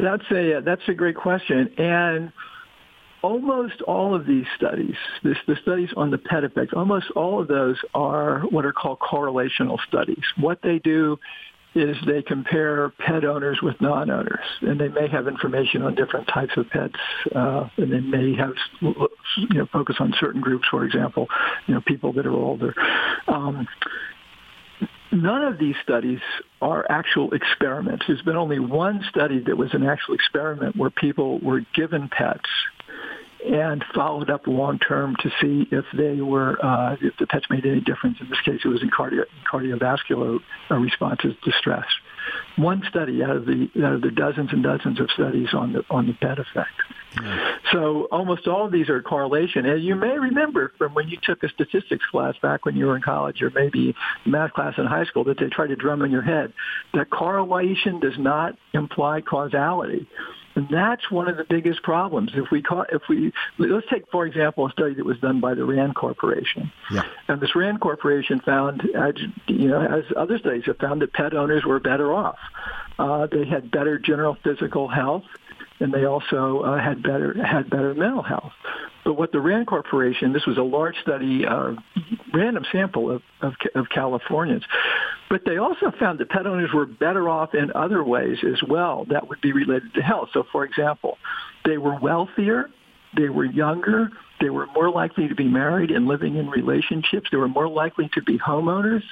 That's 0.00 0.24
a 0.30 0.62
that's 0.64 0.82
a 0.88 0.94
great 0.94 1.16
question, 1.16 1.70
and 1.76 2.32
almost 3.22 3.82
all 3.82 4.14
of 4.14 4.26
these 4.26 4.46
studies, 4.56 4.94
this, 5.22 5.36
the 5.46 5.56
studies 5.60 5.90
on 5.96 6.10
the 6.10 6.18
pet 6.18 6.44
effects, 6.44 6.72
almost 6.74 7.10
all 7.16 7.40
of 7.40 7.48
those 7.48 7.76
are 7.94 8.40
what 8.50 8.64
are 8.64 8.72
called 8.72 8.98
correlational 9.00 9.78
studies. 9.86 10.22
What 10.36 10.60
they 10.62 10.78
do 10.78 11.18
is 11.74 11.96
they 12.06 12.22
compare 12.22 12.90
pet 12.98 13.24
owners 13.24 13.58
with 13.62 13.80
non-owners, 13.80 14.44
and 14.62 14.80
they 14.80 14.88
may 14.88 15.08
have 15.08 15.28
information 15.28 15.82
on 15.82 15.94
different 15.94 16.26
types 16.28 16.52
of 16.56 16.68
pets, 16.70 16.94
uh, 17.34 17.68
and 17.76 17.92
they 17.92 18.00
may 18.00 18.34
have 18.34 18.54
you 18.80 19.58
know 19.58 19.66
focus 19.72 19.96
on 20.00 20.14
certain 20.18 20.40
groups, 20.40 20.66
for 20.70 20.84
example, 20.84 21.26
you 21.66 21.74
know 21.74 21.80
people 21.86 22.12
that 22.14 22.26
are 22.26 22.32
older. 22.32 22.74
Um, 23.26 23.66
None 25.10 25.42
of 25.42 25.58
these 25.58 25.74
studies 25.82 26.20
are 26.60 26.84
actual 26.90 27.32
experiments. 27.32 28.04
There's 28.06 28.20
been 28.22 28.36
only 28.36 28.58
one 28.58 29.02
study 29.08 29.42
that 29.46 29.56
was 29.56 29.72
an 29.72 29.82
actual 29.82 30.14
experiment 30.14 30.76
where 30.76 30.90
people 30.90 31.38
were 31.40 31.62
given 31.74 32.10
pets 32.10 32.48
and 33.44 33.84
followed 33.94 34.30
up 34.30 34.46
long 34.46 34.78
term 34.78 35.16
to 35.20 35.30
see 35.40 35.66
if 35.70 35.84
they 35.96 36.20
were 36.20 36.64
uh, 36.64 36.96
if 37.00 37.14
the 37.18 37.26
pets 37.26 37.46
made 37.50 37.64
any 37.64 37.80
difference. 37.80 38.18
In 38.20 38.28
this 38.28 38.40
case, 38.44 38.60
it 38.64 38.68
was 38.68 38.82
in 38.82 38.90
cardio, 38.90 39.24
cardiovascular 39.50 40.38
uh, 40.70 40.74
responses 40.74 41.34
to 41.44 41.52
stress. 41.58 41.86
One 42.56 42.82
study 42.90 43.22
out 43.22 43.36
of 43.36 43.46
the 43.46 43.68
out 43.84 43.94
of 43.94 44.02
the 44.02 44.10
dozens 44.10 44.52
and 44.52 44.62
dozens 44.62 45.00
of 45.00 45.10
studies 45.12 45.48
on 45.52 45.72
the 45.72 45.84
on 45.90 46.06
the 46.06 46.14
pet 46.14 46.38
effect. 46.38 46.72
Yeah. 47.20 47.56
So 47.72 48.08
almost 48.10 48.46
all 48.46 48.66
of 48.66 48.72
these 48.72 48.88
are 48.88 49.00
correlation. 49.02 49.66
And 49.66 49.82
you 49.82 49.94
may 49.94 50.18
remember 50.18 50.72
from 50.76 50.94
when 50.94 51.08
you 51.08 51.16
took 51.22 51.42
a 51.42 51.48
statistics 51.48 52.04
class 52.10 52.34
back 52.42 52.66
when 52.66 52.76
you 52.76 52.86
were 52.86 52.96
in 52.96 53.02
college 53.02 53.40
or 53.40 53.50
maybe 53.50 53.94
math 54.26 54.52
class 54.52 54.74
in 54.78 54.86
high 54.86 55.04
school 55.04 55.24
that 55.24 55.38
they 55.38 55.46
try 55.46 55.66
to 55.66 55.76
drum 55.76 56.02
in 56.02 56.10
your 56.10 56.22
head 56.22 56.52
that 56.94 57.10
correlation 57.10 58.00
does 58.00 58.18
not 58.18 58.56
imply 58.74 59.20
causality. 59.20 60.06
And 60.58 60.68
that's 60.70 61.08
one 61.08 61.28
of 61.28 61.36
the 61.36 61.44
biggest 61.44 61.84
problems. 61.84 62.32
If 62.34 62.50
we 62.50 62.62
call, 62.62 62.84
if 62.90 63.02
we 63.08 63.32
let's 63.58 63.86
take 63.88 64.10
for 64.10 64.26
example 64.26 64.66
a 64.66 64.72
study 64.72 64.94
that 64.94 65.06
was 65.06 65.16
done 65.20 65.38
by 65.38 65.54
the 65.54 65.64
Rand 65.64 65.94
Corporation, 65.94 66.72
yeah. 66.90 67.04
and 67.28 67.40
this 67.40 67.54
Rand 67.54 67.80
Corporation 67.80 68.40
found, 68.40 68.82
you 69.46 69.68
know, 69.68 69.80
as 69.80 70.02
other 70.16 70.36
studies 70.36 70.64
have 70.66 70.78
found 70.78 71.00
that 71.02 71.12
pet 71.12 71.32
owners 71.32 71.64
were 71.64 71.78
better 71.78 72.12
off. 72.12 72.40
Uh, 72.98 73.28
they 73.28 73.44
had 73.44 73.70
better 73.70 74.00
general 74.00 74.36
physical 74.42 74.88
health, 74.88 75.22
and 75.80 75.92
they 75.92 76.04
also 76.04 76.60
uh, 76.60 76.82
had 76.82 77.02
better 77.02 77.34
had 77.44 77.70
better 77.70 77.94
mental 77.94 78.22
health. 78.22 78.52
But 79.04 79.14
what 79.14 79.32
the 79.32 79.40
Rand 79.40 79.66
Corporation, 79.66 80.32
this 80.32 80.44
was 80.46 80.58
a 80.58 80.62
large 80.62 80.96
study, 81.02 81.46
uh, 81.46 81.72
random 82.34 82.64
sample 82.70 83.10
of, 83.10 83.22
of, 83.40 83.54
of 83.74 83.86
Californians, 83.88 84.64
but 85.30 85.42
they 85.46 85.56
also 85.56 85.92
found 85.98 86.18
that 86.20 86.28
pet 86.28 86.46
owners 86.46 86.70
were 86.74 86.86
better 86.86 87.28
off 87.28 87.54
in 87.54 87.72
other 87.74 88.02
ways 88.04 88.38
as 88.44 88.60
well 88.68 89.06
that 89.10 89.28
would 89.28 89.40
be 89.40 89.52
related 89.52 89.94
to 89.94 90.02
health. 90.02 90.28
So, 90.32 90.44
for 90.52 90.64
example, 90.64 91.16
they 91.64 91.78
were 91.78 91.98
wealthier, 91.98 92.70
they 93.16 93.28
were 93.28 93.44
younger, 93.46 94.10
they 94.40 94.50
were 94.50 94.66
more 94.74 94.90
likely 94.90 95.28
to 95.28 95.34
be 95.34 95.48
married 95.48 95.90
and 95.90 96.06
living 96.06 96.36
in 96.36 96.48
relationships, 96.48 97.28
they 97.30 97.38
were 97.38 97.48
more 97.48 97.68
likely 97.68 98.10
to 98.14 98.22
be 98.22 98.38
homeowners. 98.38 99.02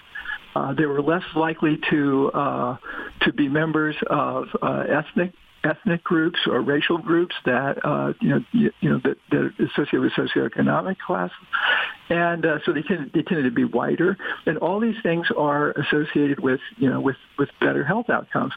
Uh, 0.55 0.73
they 0.73 0.87
were 0.87 1.03
less 1.03 1.25
likely 1.35 1.79
to 1.91 2.31
uh, 2.33 2.77
to 3.21 3.33
be 3.33 3.47
members 3.47 3.95
of 4.09 4.47
uh, 4.63 4.85
ethnic 4.89 5.35
ethnic 5.67 6.05
groups 6.05 6.39
or 6.47 6.61
racial 6.61 6.99
groups 6.99 7.35
that 7.45 7.85
uh, 7.85 8.13
you 8.21 8.29
know 8.29 8.41
you, 8.53 8.71
know 8.83 9.01
that, 9.05 9.17
that 9.31 9.39
are 9.39 9.53
associated 9.65 10.01
with 10.01 10.13
socioeconomic 10.13 10.99
class, 10.99 11.31
and 12.09 12.47
uh, 12.47 12.59
so 12.65 12.73
they 12.73 12.83
tend 12.83 13.11
they 13.13 13.23
tended 13.23 13.45
to 13.45 13.51
be 13.51 13.65
whiter, 13.65 14.17
and 14.47 14.59
all 14.59 14.81
these 14.81 14.97
things 15.03 15.27
are 15.37 15.73
associated 15.73 16.41
with 16.41 16.61
you 16.77 16.89
know 16.89 17.01
with 17.01 17.17
with 17.39 17.49
better 17.61 17.85
health 17.85 18.09
outcomes, 18.09 18.53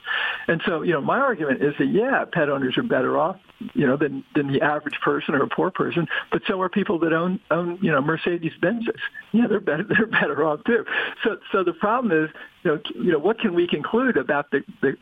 and 0.47 0.61
so 0.65 0.83
you 0.83 0.93
know 0.93 1.01
my 1.01 1.19
argument 1.19 1.63
is 1.63 1.73
that 1.79 1.87
yeah, 1.87 2.25
pet 2.31 2.49
owners 2.49 2.77
are 2.77 2.83
better 2.83 3.17
off 3.17 3.37
you 3.73 3.85
know 3.85 3.97
than 3.97 4.23
than 4.35 4.51
the 4.51 4.61
average 4.61 4.99
person 5.03 5.33
or 5.33 5.43
a 5.43 5.49
poor 5.49 5.71
person, 5.71 6.07
but 6.31 6.41
so 6.47 6.61
are 6.61 6.69
people 6.69 6.99
that 6.99 7.13
own 7.13 7.39
own 7.49 7.79
you 7.81 7.91
know 7.91 8.01
Mercedes 8.01 8.53
Benzes. 8.61 8.99
Yeah, 9.31 9.47
they're 9.47 9.59
better 9.59 9.83
they're 9.89 10.05
better 10.05 10.45
off 10.45 10.63
too. 10.65 10.85
So 11.23 11.37
so 11.51 11.63
the 11.63 11.73
problem 11.73 12.25
is 12.25 12.29
you 12.63 12.71
know 12.71 12.79
you 12.95 13.11
know 13.11 13.19
what 13.19 13.39
can 13.39 13.55
we 13.55 13.67
conclude 13.67 14.17
about 14.17 14.51
the 14.51 14.63
the 14.81 14.95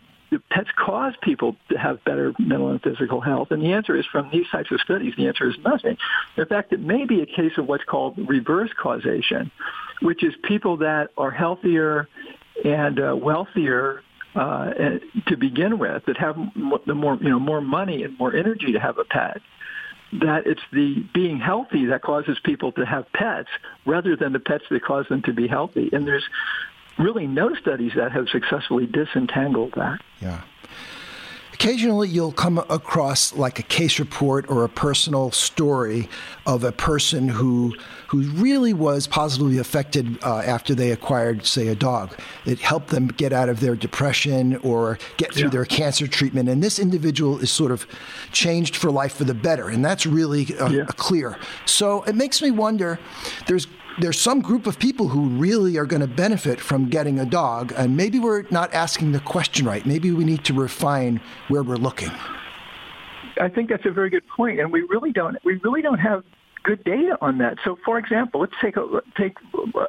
pets 0.50 0.70
cause 0.76 1.14
people 1.22 1.56
to 1.70 1.78
have 1.78 2.04
better 2.04 2.34
mental 2.40 2.70
and 2.70 2.82
physical 2.82 3.22
health? 3.22 3.52
And 3.52 3.62
the 3.62 3.74
answer 3.74 3.96
is 3.96 4.06
from 4.06 4.30
these 4.32 4.48
types 4.52 4.72
of 4.72 4.80
studies, 4.82 5.14
the 5.18 5.28
answer 5.28 5.50
is 5.50 5.56
nothing. 5.64 5.98
In 6.36 6.46
fact, 6.46 6.74
it 6.74 6.80
may 6.80 7.06
be 7.06 7.22
a 7.22 7.26
case 7.26 7.54
of 7.58 7.68
what's 7.68 7.84
called 7.84 8.18
reverse 8.28 8.72
causation, 8.78 9.52
which 10.02 10.24
is 10.24 10.34
people 10.44 10.78
that 10.78 11.10
are 11.18 11.32
healthier 11.32 12.08
and 12.64 13.00
uh, 13.00 13.16
wealthier 13.16 14.04
uh, 14.36 14.72
to 15.28 15.38
begin 15.38 15.80
with, 15.80 16.06
that 16.06 16.18
have 16.18 16.38
the 16.86 16.94
more 16.94 17.16
you 17.16 17.30
know 17.30 17.40
more 17.40 17.62
money 17.62 18.04
and 18.04 18.18
more 18.20 18.36
energy 18.36 18.74
to 18.74 18.80
have 18.80 18.98
a 18.98 19.04
pet. 19.04 19.42
That 20.22 20.48
it's 20.48 20.62
the 20.72 21.06
being 21.14 21.40
healthy 21.40 21.88
that 21.88 22.02
causes 22.02 22.38
people 22.44 22.72
to 22.74 22.86
have 22.86 23.12
pets 23.14 23.50
rather 23.86 24.16
than 24.16 24.34
the 24.34 24.40
pets 24.40 24.64
that 24.70 24.84
cause 24.84 25.06
them 25.10 25.22
to 25.24 25.34
be 25.34 25.48
healthy. 25.48 25.90
And 25.92 26.08
there's 26.08 26.24
really 26.98 27.28
no 27.28 27.54
studies 27.56 27.94
that 27.96 28.12
have 28.12 28.28
successfully 28.30 28.86
disentangled 28.86 29.74
that. 29.76 30.00
Yeah. 30.22 30.42
Occasionally, 31.54 32.08
you'll 32.10 32.34
come 32.34 32.60
across 32.60 33.34
like 33.34 33.58
a 33.58 33.64
case 33.64 33.98
report 33.98 34.48
or 34.48 34.64
a 34.64 34.70
personal 34.70 35.32
story 35.32 36.08
of 36.46 36.64
a 36.64 36.72
person 36.72 37.28
who 37.28 37.74
who 38.10 38.22
really 38.34 38.74
was 38.74 39.08
positively 39.08 39.58
affected 39.58 40.24
uh, 40.24 40.38
after 40.38 40.76
they 40.76 40.92
acquired, 40.92 41.48
say, 41.48 41.68
a 41.68 41.76
dog. 41.76 42.16
It 42.46 42.60
helped 42.60 42.90
them 42.90 43.08
get 43.08 43.34
out 43.34 43.50
of 43.50 43.60
their 43.60 43.76
depression 43.76 44.58
or 44.58 45.00
get 45.18 45.34
through 45.34 45.46
yeah. 45.46 45.50
their 45.50 45.66
cancer 45.66 46.08
treatment. 46.08 46.48
And 46.48 46.62
this 46.62 46.78
individual 46.78 47.40
is 47.40 47.52
sort 47.52 47.72
of 47.72 47.88
changed 48.32 48.76
for 48.76 48.92
life 48.92 49.16
for 49.16 49.24
the 49.24 49.34
better, 49.34 49.68
and 49.68 49.84
that's 49.84 50.06
really 50.06 50.56
uh, 50.60 50.70
yeah. 50.70 50.86
clear. 50.86 51.40
So 51.66 52.04
it 52.04 52.16
makes 52.16 52.40
me 52.40 52.52
wonder. 52.52 53.00
There's 53.48 53.66
there's 54.00 54.20
some 54.20 54.42
group 54.42 54.68
of 54.68 54.78
people 54.78 55.08
who 55.08 55.28
really 55.30 55.78
are 55.78 55.86
going 55.86 56.02
to 56.02 56.08
benefit 56.08 56.60
from 56.60 56.90
getting 56.90 57.20
a 57.20 57.26
dog, 57.26 57.74
and 57.76 57.98
maybe 57.98 58.20
we're 58.20 58.44
not 58.52 58.74
asking 58.74 59.12
the 59.12 59.20
question 59.20 59.66
right. 59.66 59.86
Maybe 59.86 60.12
we 60.12 60.24
need 60.24 60.44
to 60.46 60.54
refine 60.54 61.20
where 61.48 61.64
we're 61.64 61.78
looking. 61.78 62.12
I 63.40 63.50
think 63.50 63.70
that's 63.70 63.86
a 63.86 63.92
very 63.92 64.10
good 64.10 64.28
point, 64.28 64.60
and 64.60 64.72
we 64.72 64.82
really 64.82 65.12
don't 65.12 65.38
we 65.44 65.56
really 65.64 65.82
don't 65.82 66.00
have 66.00 66.24
good 66.64 66.84
data 66.84 67.18
on 67.22 67.38
that. 67.38 67.58
So, 67.64 67.78
for 67.86 67.98
example, 67.98 68.42
let's 68.42 68.54
take 68.62 68.78
a 68.78 69.02
take 69.18 69.38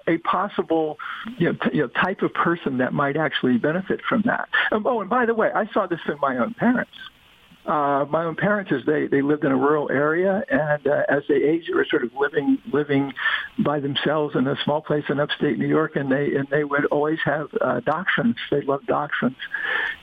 a 0.06 0.18
possible 0.18 0.98
you 1.38 1.52
know, 1.52 1.58
t- 1.62 1.76
you 1.76 1.82
know 1.82 1.88
type 1.88 2.22
of 2.22 2.32
person 2.34 2.78
that 2.78 2.92
might 2.92 3.16
actually 3.16 3.58
benefit 3.58 4.00
from 4.08 4.22
that. 4.26 4.48
Um, 4.70 4.86
oh, 4.86 5.00
and 5.00 5.10
by 5.10 5.26
the 5.26 5.34
way, 5.34 5.50
I 5.54 5.66
saw 5.72 5.86
this 5.86 6.00
in 6.06 6.18
my 6.20 6.36
own 6.36 6.54
parents 6.54 6.92
uh, 7.68 8.06
my 8.06 8.24
own 8.24 8.34
parents, 8.34 8.72
is 8.72 8.82
they 8.86 9.06
they 9.06 9.20
lived 9.20 9.44
in 9.44 9.52
a 9.52 9.56
rural 9.56 9.90
area, 9.90 10.42
and 10.48 10.86
uh, 10.86 11.02
as 11.08 11.22
they 11.28 11.36
aged, 11.36 11.68
they 11.68 11.74
were 11.74 11.86
sort 11.88 12.02
of 12.02 12.10
living 12.18 12.58
living 12.72 13.12
by 13.58 13.78
themselves 13.78 14.34
in 14.34 14.46
a 14.46 14.56
small 14.64 14.80
place 14.80 15.04
in 15.10 15.20
upstate 15.20 15.58
New 15.58 15.68
York, 15.68 15.94
and 15.94 16.10
they 16.10 16.34
and 16.34 16.48
they 16.50 16.64
would 16.64 16.86
always 16.86 17.18
have 17.24 17.48
uh, 17.60 17.80
dachshunds. 17.80 18.36
They 18.50 18.62
loved 18.62 18.86
dachshunds, 18.86 19.36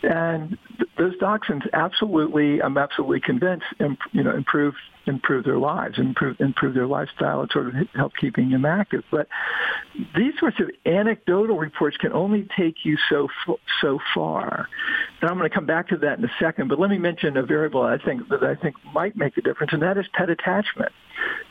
and 0.04 0.58
th- 0.78 0.89
those 0.97 1.17
dachshunds 1.17 1.67
absolutely, 1.73 2.62
I'm 2.62 2.78
absolutely 2.78 3.21
convinced, 3.21 3.65
imp- 3.80 3.99
you 4.12 4.23
know, 4.23 4.36
improved 4.36 4.78
improve 5.07 5.45
their 5.45 5.57
lives, 5.57 5.97
improve 5.97 6.39
improve 6.39 6.73
their 6.73 6.87
lifestyle, 6.87 7.41
and 7.41 7.51
sort 7.51 7.67
of 7.67 7.73
help 7.95 8.13
keeping 8.19 8.49
them 8.49 8.65
active. 8.65 9.03
But 9.11 9.27
these 10.15 10.33
sorts 10.39 10.59
of 10.59 10.69
anecdotal 10.85 11.57
reports 11.57 11.97
can 11.97 12.11
only 12.13 12.47
take 12.57 12.83
you 12.83 12.97
so 13.09 13.27
so 13.81 13.99
far. 14.13 14.67
And 15.21 15.29
I'm 15.29 15.37
going 15.37 15.49
to 15.49 15.53
come 15.53 15.65
back 15.65 15.89
to 15.89 15.97
that 15.97 16.19
in 16.19 16.25
a 16.25 16.31
second. 16.39 16.67
But 16.67 16.79
let 16.79 16.89
me 16.89 16.97
mention 16.97 17.37
a 17.37 17.43
variable 17.43 17.81
I 17.81 17.97
think 17.97 18.27
that 18.29 18.43
I 18.43 18.55
think 18.55 18.75
might 18.93 19.15
make 19.15 19.37
a 19.37 19.41
difference, 19.41 19.73
and 19.73 19.81
that 19.81 19.97
is 19.97 20.05
pet 20.13 20.29
attachment. 20.29 20.91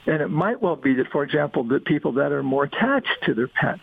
And 0.06 0.20
it 0.20 0.28
might 0.28 0.60
well 0.60 0.76
be 0.76 0.94
that, 0.94 1.08
for 1.10 1.22
example, 1.22 1.64
that 1.64 1.84
people 1.84 2.12
that 2.12 2.32
are 2.32 2.42
more 2.42 2.64
attached 2.64 3.24
to 3.24 3.34
their 3.34 3.48
pets 3.48 3.80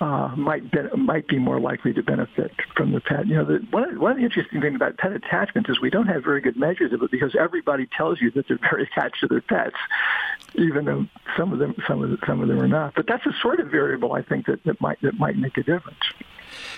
uh, 0.00 0.32
might 0.36 0.70
be, 0.70 0.78
might 0.96 1.26
be 1.26 1.38
more 1.38 1.60
likely 1.60 1.92
to 1.92 2.02
benefit 2.02 2.52
from 2.76 2.92
the 2.92 3.00
pet. 3.00 3.26
You 3.26 3.36
know, 3.36 3.44
the, 3.44 3.66
one, 3.70 3.84
of, 3.84 3.98
one 3.98 4.12
of 4.12 4.18
the 4.18 4.24
interesting 4.24 4.60
things 4.60 4.76
about 4.76 4.96
pet 4.96 5.12
attachment 5.12 5.68
is 5.68 5.80
we 5.80 5.90
don't 5.90 6.06
have 6.06 6.22
very 6.22 6.40
good 6.40 6.56
measures 6.56 6.92
of 6.92 7.02
it 7.02 7.10
because 7.10 7.34
everybody 7.38 7.88
tells 7.96 8.20
you 8.20 8.30
that 8.32 8.46
they're 8.48 8.58
very 8.70 8.84
attached 8.84 9.20
to 9.20 9.26
their 9.26 9.40
pets, 9.40 9.76
even 10.54 10.84
though 10.84 11.06
some 11.36 11.52
of 11.52 11.58
them 11.58 11.74
some 11.86 12.02
of 12.02 12.10
the, 12.10 12.18
some 12.26 12.40
of 12.40 12.48
them 12.48 12.60
are 12.60 12.68
not. 12.68 12.94
But 12.94 13.06
that's 13.06 13.26
a 13.26 13.32
sort 13.42 13.60
of 13.60 13.68
variable 13.68 14.12
I 14.12 14.22
think 14.22 14.46
that, 14.46 14.62
that 14.64 14.80
might 14.80 15.00
that 15.02 15.18
might 15.18 15.36
make 15.36 15.56
a 15.56 15.62
difference. 15.62 15.98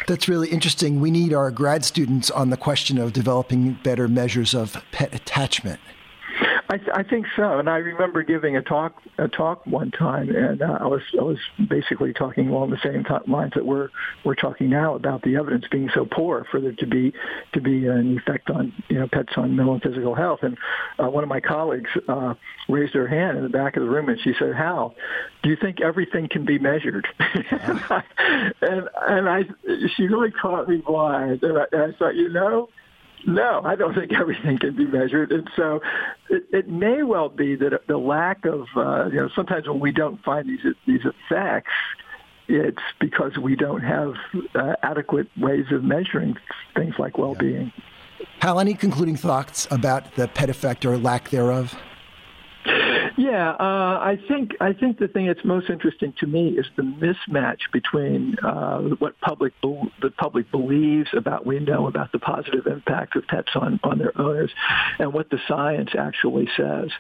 That's 0.07 0.29
really 0.29 0.49
interesting. 0.49 1.01
We 1.01 1.11
need 1.11 1.33
our 1.33 1.51
grad 1.51 1.85
students 1.85 2.31
on 2.31 2.51
the 2.51 2.57
question 2.57 2.99
of 2.99 3.13
developing 3.13 3.79
better 3.85 4.09
measures 4.09 4.55
of 4.55 4.83
pet 4.93 5.15
attachment. 5.15 5.81
I, 6.69 6.77
th- 6.77 6.91
I 6.95 7.03
think 7.03 7.27
so, 7.37 7.59
and 7.59 7.69
I 7.69 7.79
remember 7.79 8.23
giving 8.23 8.57
a 8.57 8.63
talk 8.63 8.95
a 9.19 9.29
talk 9.29 9.67
one 9.67 9.91
time, 9.91 10.35
and 10.35 10.63
uh, 10.63 10.79
I 10.81 10.87
was 10.87 11.03
I 11.19 11.23
was 11.23 11.39
basically 11.69 12.13
talking 12.13 12.49
along 12.49 12.71
the 12.71 12.79
same 12.83 13.05
t- 13.05 13.31
lines 13.31 13.53
that 13.55 13.67
we're 13.67 13.89
we're 14.25 14.35
talking 14.35 14.71
now 14.71 14.95
about 14.95 15.23
the 15.23 15.37
evidence 15.37 15.65
being 15.71 15.91
so 15.95 16.07
poor 16.07 16.47
for 16.51 16.61
there 16.61 16.73
to 16.73 16.87
be 16.87 17.13
to 17.53 17.61
be 17.61 17.87
an 17.87 18.17
effect 18.19 18.51
on 18.51 18.73
you 18.89 18.99
know 18.99 19.09
pets 19.09 19.33
on 19.37 19.57
mental 19.57 19.75
and 19.75 19.83
physical 19.83 20.15
health. 20.15 20.41
And 20.43 20.57
uh, 20.99 21.11
one 21.11 21.23
of 21.23 21.29
my 21.29 21.41
colleagues 21.41 21.91
uh, 22.09 22.35
raised 22.69 22.95
her 22.95 23.07
hand 23.07 23.37
in 23.37 23.43
the 23.43 23.51
back 23.51 23.77
of 23.77 23.83
the 23.83 23.89
room, 23.89 24.09
and 24.09 24.21
she 24.21 24.33
said, 24.39 24.55
"Hal, 24.55 24.95
do 25.43 25.51
you 25.51 25.57
think 25.57 25.81
everything 25.81 26.29
can 26.29 26.45
be 26.45 26.59
measured?" 26.59 27.07
and, 27.19 27.81
I, 27.91 28.03
and 28.63 28.89
and 29.09 29.29
I 29.29 29.43
she 29.97 30.05
really 30.05 30.31
caught 30.31 30.69
me 30.69 30.79
blind, 30.79 31.43
and 31.43 31.59
I, 31.59 31.65
and 31.73 31.95
I 31.95 31.99
thought, 31.99 32.15
you 32.15 32.29
know 32.29 32.69
no, 33.27 33.61
I 33.65 33.75
don't 33.77 33.95
think 33.95 34.13
everything 34.13 34.59
can 34.59 34.77
be 34.77 34.87
measured, 34.87 35.33
and 35.33 35.49
so 35.57 35.81
it, 36.29 36.45
it 36.53 36.69
may 36.69 37.03
well 37.03 37.29
be 37.29 37.57
that 37.57 37.87
the 37.87 37.99
lack 37.99 38.45
of 38.45 38.67
uh, 38.77 39.07
you 39.07 39.17
know 39.17 39.29
sometimes 39.35 39.69
when 39.69 39.81
we 39.81 39.93
don't 39.93 40.23
find 40.23 40.49
these 40.49 40.75
these 40.87 41.03
effects, 41.05 41.73
it's 42.49 42.83
because 42.99 43.39
we 43.39 43.57
don't 43.57 43.83
have 43.83 44.15
uh, 44.55 44.75
adequate 44.83 45.29
ways 45.39 45.67
of 45.71 45.85
measuring 45.85 46.37
things 46.75 46.95
like 46.99 47.19
well-being. 47.19 47.73
Hal, 48.41 48.61
any 48.61 48.75
concluding 48.75 49.17
thoughts 49.17 49.67
about 49.71 50.15
the 50.15 50.29
pet 50.29 50.51
effect 50.51 50.85
or 50.85 50.99
lack 50.99 51.31
thereof? 51.31 51.75
Yeah, 53.17 53.51
uh, 53.51 53.99
I 54.01 54.19
think 54.29 54.53
I 54.61 54.73
think 54.73 54.99
the 54.99 55.09
thing 55.09 55.27
that's 55.27 55.45
most 55.45 55.69
interesting 55.69 56.15
to 56.21 56.27
me 56.27 56.51
is 56.51 56.67
the 56.77 56.83
mismatch 56.83 57.61
between 57.73 58.37
uh, 58.43 58.79
what 58.99 59.19
public 59.21 59.53
the 59.63 60.11
public 60.19 60.51
believes 60.51 61.09
about 61.17 61.47
we 61.47 61.59
know 61.59 61.87
about 61.87 62.13
the 62.13 62.19
positive 62.19 62.67
impact 62.67 63.17
of 63.17 63.27
pets 63.27 63.51
on 63.55 63.81
on 63.83 63.99
their 63.99 64.19
owners, 64.21 64.51
and 64.99 65.13
what 65.13 65.31
the 65.31 65.39
science 65.49 65.91
actually 65.99 66.49
says. 66.57 66.91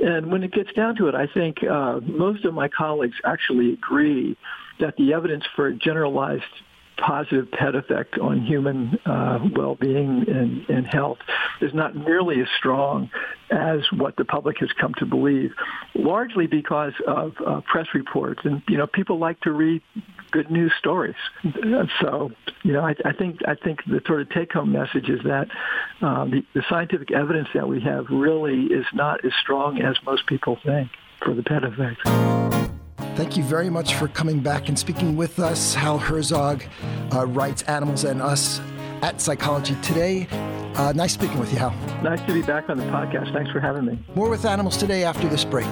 And 0.00 0.30
when 0.32 0.42
it 0.42 0.52
gets 0.52 0.72
down 0.72 0.96
to 0.96 1.08
it, 1.08 1.14
I 1.14 1.26
think 1.26 1.62
uh, 1.62 2.00
most 2.00 2.44
of 2.44 2.54
my 2.54 2.68
colleagues 2.68 3.16
actually 3.24 3.72
agree 3.72 4.36
that 4.80 4.96
the 4.96 5.12
evidence 5.12 5.44
for 5.54 5.72
generalized 5.72 6.42
positive 7.00 7.50
pet 7.50 7.74
effect 7.74 8.18
on 8.18 8.44
human 8.44 8.98
uh, 9.06 9.38
well-being 9.56 10.24
and, 10.28 10.68
and 10.68 10.86
health 10.86 11.18
is 11.60 11.72
not 11.74 11.96
nearly 11.96 12.40
as 12.40 12.48
strong 12.58 13.10
as 13.50 13.80
what 13.96 14.16
the 14.16 14.24
public 14.24 14.58
has 14.58 14.70
come 14.80 14.94
to 14.98 15.06
believe, 15.06 15.50
largely 15.94 16.46
because 16.46 16.92
of 17.06 17.32
uh, 17.44 17.60
press 17.70 17.86
reports. 17.94 18.40
And, 18.44 18.62
you 18.68 18.76
know, 18.76 18.86
people 18.86 19.18
like 19.18 19.40
to 19.40 19.50
read 19.50 19.82
good 20.30 20.50
news 20.50 20.72
stories. 20.78 21.16
So, 22.00 22.30
you 22.62 22.72
know, 22.72 22.82
I, 22.82 22.94
I 23.04 23.12
think 23.12 23.40
I 23.46 23.54
think 23.56 23.80
the 23.86 24.00
sort 24.06 24.20
of 24.20 24.30
take-home 24.30 24.70
message 24.70 25.08
is 25.08 25.20
that 25.24 25.48
um, 26.00 26.30
the, 26.30 26.42
the 26.54 26.62
scientific 26.68 27.10
evidence 27.10 27.48
that 27.54 27.68
we 27.68 27.80
have 27.80 28.06
really 28.10 28.66
is 28.66 28.86
not 28.94 29.24
as 29.24 29.32
strong 29.42 29.80
as 29.80 29.96
most 30.06 30.26
people 30.26 30.58
think 30.64 30.90
for 31.24 31.34
the 31.34 31.42
pet 31.42 31.64
effect. 31.64 32.69
Thank 33.20 33.36
you 33.36 33.42
very 33.42 33.68
much 33.68 33.96
for 33.96 34.08
coming 34.08 34.40
back 34.40 34.70
and 34.70 34.78
speaking 34.78 35.14
with 35.14 35.40
us. 35.40 35.74
Hal 35.74 35.98
Herzog 35.98 36.64
uh, 37.12 37.26
writes 37.26 37.60
Animals 37.64 38.04
and 38.04 38.22
Us 38.22 38.62
at 39.02 39.20
Psychology 39.20 39.76
Today. 39.82 40.26
Uh, 40.74 40.94
nice 40.96 41.12
speaking 41.12 41.38
with 41.38 41.52
you, 41.52 41.58
Hal. 41.58 41.74
Nice 42.02 42.22
to 42.22 42.32
be 42.32 42.40
back 42.40 42.70
on 42.70 42.78
the 42.78 42.84
podcast. 42.84 43.30
Thanks 43.34 43.50
for 43.50 43.60
having 43.60 43.84
me. 43.84 43.98
More 44.14 44.30
with 44.30 44.46
Animals 44.46 44.78
Today 44.78 45.04
after 45.04 45.28
this 45.28 45.44
break. 45.44 45.68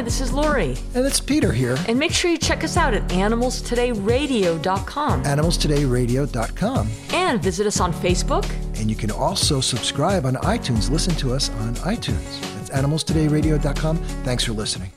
Hi, 0.00 0.04
this 0.04 0.22
is 0.22 0.32
Lori. 0.32 0.78
And 0.94 1.04
it's 1.04 1.20
Peter 1.20 1.52
here. 1.52 1.76
And 1.86 1.98
make 1.98 2.10
sure 2.10 2.30
you 2.30 2.38
check 2.38 2.64
us 2.64 2.78
out 2.78 2.94
at 2.94 3.06
animalstodayradio.com. 3.08 5.24
Animalstodayradio.com. 5.24 6.88
And 7.12 7.42
visit 7.42 7.66
us 7.66 7.80
on 7.80 7.92
Facebook. 7.92 8.50
And 8.80 8.88
you 8.88 8.96
can 8.96 9.10
also 9.10 9.60
subscribe 9.60 10.24
on 10.24 10.36
iTunes. 10.36 10.90
Listen 10.90 11.14
to 11.16 11.34
us 11.34 11.50
on 11.50 11.74
iTunes. 11.74 12.40
It's 12.62 12.70
animalstodayradio.com. 12.70 13.98
Thanks 14.24 14.44
for 14.44 14.52
listening. 14.52 14.90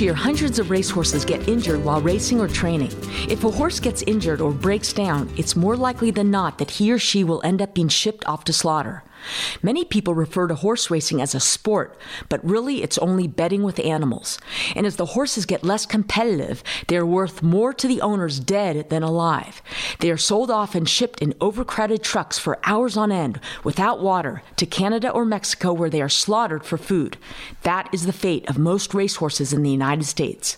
Each 0.00 0.06
year, 0.06 0.14
hundreds 0.14 0.58
of 0.58 0.70
racehorses 0.70 1.26
get 1.26 1.46
injured 1.46 1.84
while 1.84 2.00
racing 2.00 2.40
or 2.40 2.48
training. 2.48 2.90
If 3.28 3.44
a 3.44 3.50
horse 3.50 3.78
gets 3.78 4.00
injured 4.06 4.40
or 4.40 4.50
breaks 4.50 4.94
down, 4.94 5.28
it's 5.36 5.54
more 5.54 5.76
likely 5.76 6.10
than 6.10 6.30
not 6.30 6.56
that 6.56 6.70
he 6.70 6.90
or 6.90 6.98
she 6.98 7.22
will 7.22 7.42
end 7.44 7.60
up 7.60 7.74
being 7.74 7.88
shipped 7.88 8.26
off 8.26 8.44
to 8.44 8.52
slaughter. 8.54 9.02
Many 9.62 9.84
people 9.84 10.14
refer 10.14 10.46
to 10.48 10.54
horse 10.54 10.90
racing 10.90 11.20
as 11.20 11.34
a 11.34 11.40
sport, 11.40 11.98
but 12.28 12.44
really 12.44 12.82
it's 12.82 12.98
only 12.98 13.26
betting 13.26 13.62
with 13.62 13.78
animals. 13.80 14.38
And 14.74 14.86
as 14.86 14.96
the 14.96 15.06
horses 15.06 15.46
get 15.46 15.64
less 15.64 15.86
competitive, 15.86 16.62
they 16.88 16.96
are 16.96 17.06
worth 17.06 17.42
more 17.42 17.72
to 17.74 17.88
the 17.88 18.00
owners 18.00 18.40
dead 18.40 18.88
than 18.90 19.02
alive. 19.02 19.62
They 20.00 20.10
are 20.10 20.16
sold 20.16 20.50
off 20.50 20.74
and 20.74 20.88
shipped 20.88 21.20
in 21.20 21.34
overcrowded 21.40 22.02
trucks 22.02 22.38
for 22.38 22.58
hours 22.64 22.96
on 22.96 23.12
end 23.12 23.40
without 23.64 24.00
water 24.00 24.42
to 24.56 24.66
Canada 24.66 25.10
or 25.10 25.24
Mexico 25.24 25.72
where 25.72 25.90
they 25.90 26.02
are 26.02 26.08
slaughtered 26.08 26.64
for 26.64 26.78
food. 26.78 27.16
That 27.62 27.88
is 27.92 28.06
the 28.06 28.12
fate 28.12 28.48
of 28.48 28.58
most 28.58 28.94
racehorses 28.94 29.52
in 29.52 29.62
the 29.62 29.70
United 29.70 30.04
States. 30.04 30.56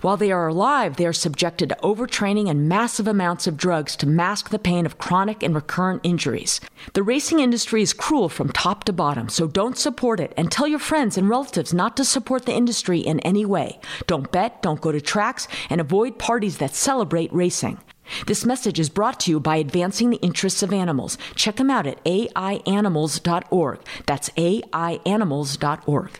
While 0.00 0.16
they 0.16 0.32
are 0.32 0.48
alive, 0.48 0.96
they 0.96 1.06
are 1.06 1.12
subjected 1.12 1.68
to 1.68 1.78
overtraining 1.82 2.48
and 2.48 2.68
massive 2.68 3.06
amounts 3.06 3.46
of 3.46 3.56
drugs 3.56 3.96
to 3.96 4.06
mask 4.06 4.50
the 4.50 4.58
pain 4.58 4.86
of 4.86 4.98
chronic 4.98 5.42
and 5.42 5.54
recurrent 5.54 6.00
injuries. 6.02 6.60
The 6.94 7.02
racing 7.02 7.40
industry 7.40 7.82
is 7.82 7.92
cruel 7.96 8.28
from 8.28 8.50
top 8.50 8.84
to 8.84 8.92
bottom, 8.92 9.28
so 9.28 9.46
don't 9.46 9.76
support 9.76 10.20
it 10.20 10.32
and 10.36 10.50
tell 10.50 10.68
your 10.68 10.78
friends 10.78 11.18
and 11.18 11.28
relatives 11.28 11.74
not 11.74 11.96
to 11.96 12.04
support 12.04 12.46
the 12.46 12.54
industry 12.54 13.00
in 13.00 13.20
any 13.20 13.44
way. 13.44 13.80
Don't 14.06 14.30
bet, 14.30 14.62
don't 14.62 14.80
go 14.80 14.92
to 14.92 15.00
tracks, 15.00 15.48
and 15.68 15.80
avoid 15.80 16.18
parties 16.18 16.58
that 16.58 16.74
celebrate 16.74 17.32
racing. 17.32 17.78
This 18.26 18.44
message 18.44 18.78
is 18.78 18.88
brought 18.88 19.18
to 19.20 19.30
you 19.30 19.40
by 19.40 19.56
Advancing 19.56 20.10
the 20.10 20.18
Interests 20.18 20.62
of 20.62 20.72
Animals. 20.72 21.18
Check 21.34 21.56
them 21.56 21.70
out 21.70 21.86
at 21.86 22.02
aianimals.org. 22.04 23.80
That's 24.06 24.30
aianimals.org. 24.30 26.10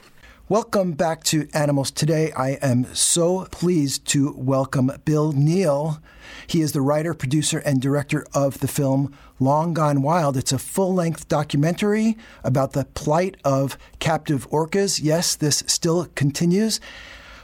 Welcome 0.49 0.93
back 0.93 1.25
to 1.25 1.49
Animals 1.55 1.91
Today. 1.91 2.31
I 2.31 2.51
am 2.63 2.85
so 2.95 3.47
pleased 3.51 4.05
to 4.11 4.33
welcome 4.37 4.93
Bill 5.05 5.33
Neal. 5.33 6.01
He 6.47 6.61
is 6.61 6.71
the 6.71 6.81
writer, 6.81 7.15
producer, 7.15 7.59
and 7.59 7.83
director 7.83 8.25
of 8.33 8.61
the 8.61 8.69
film 8.69 9.13
Long 9.41 9.75
Gone 9.75 10.03
Wild. 10.03 10.37
It's 10.37 10.53
a 10.53 10.59
full 10.61 10.95
length 10.95 11.27
documentary 11.27 12.17
about 12.45 12.75
the 12.75 12.85
plight 12.85 13.37
of 13.45 13.77
captive 13.99 14.49
orcas. 14.51 15.01
Yes, 15.03 15.35
this 15.35 15.65
still 15.67 16.07
continues. 16.15 16.79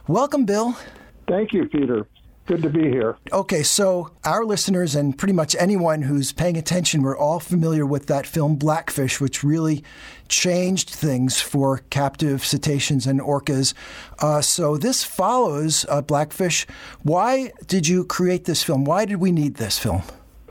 Welcome, 0.07 0.45
Bill. 0.45 0.77
Thank 1.27 1.53
you, 1.53 1.67
Peter. 1.67 2.07
Good 2.53 2.63
to 2.65 2.69
be 2.69 2.91
here. 2.91 3.17
Okay, 3.33 3.63
so 3.63 4.11
our 4.25 4.45
listeners 4.45 4.95
and 4.95 5.17
pretty 5.17 5.33
much 5.33 5.57
anyone 5.59 6.03
who's 6.03 6.33
paying 6.33 6.59
attention, 6.59 7.01
we're 7.01 7.17
all 7.17 7.41
familiar 7.41 7.87
with 7.87 8.09
that 8.09 8.27
film 8.27 8.57
Blackfish, 8.57 9.23
which 9.23 9.43
really 9.43 9.83
changed 10.29 10.91
things 10.91 11.41
for 11.41 11.79
captive 11.89 12.45
cetaceans 12.45 13.07
and 13.07 13.23
orcas. 13.23 13.73
Uh, 14.19 14.43
so 14.43 14.77
this 14.77 15.03
follows 15.03 15.87
uh, 15.89 16.03
Blackfish. 16.03 16.67
Why 17.03 17.53
did 17.67 17.89
you 17.89 18.05
create 18.05 18.45
this 18.45 18.63
film? 18.63 18.85
Why 18.85 19.07
did 19.07 19.17
we 19.17 19.33
need 19.33 19.55
this 19.55 19.79
film? 19.79 20.03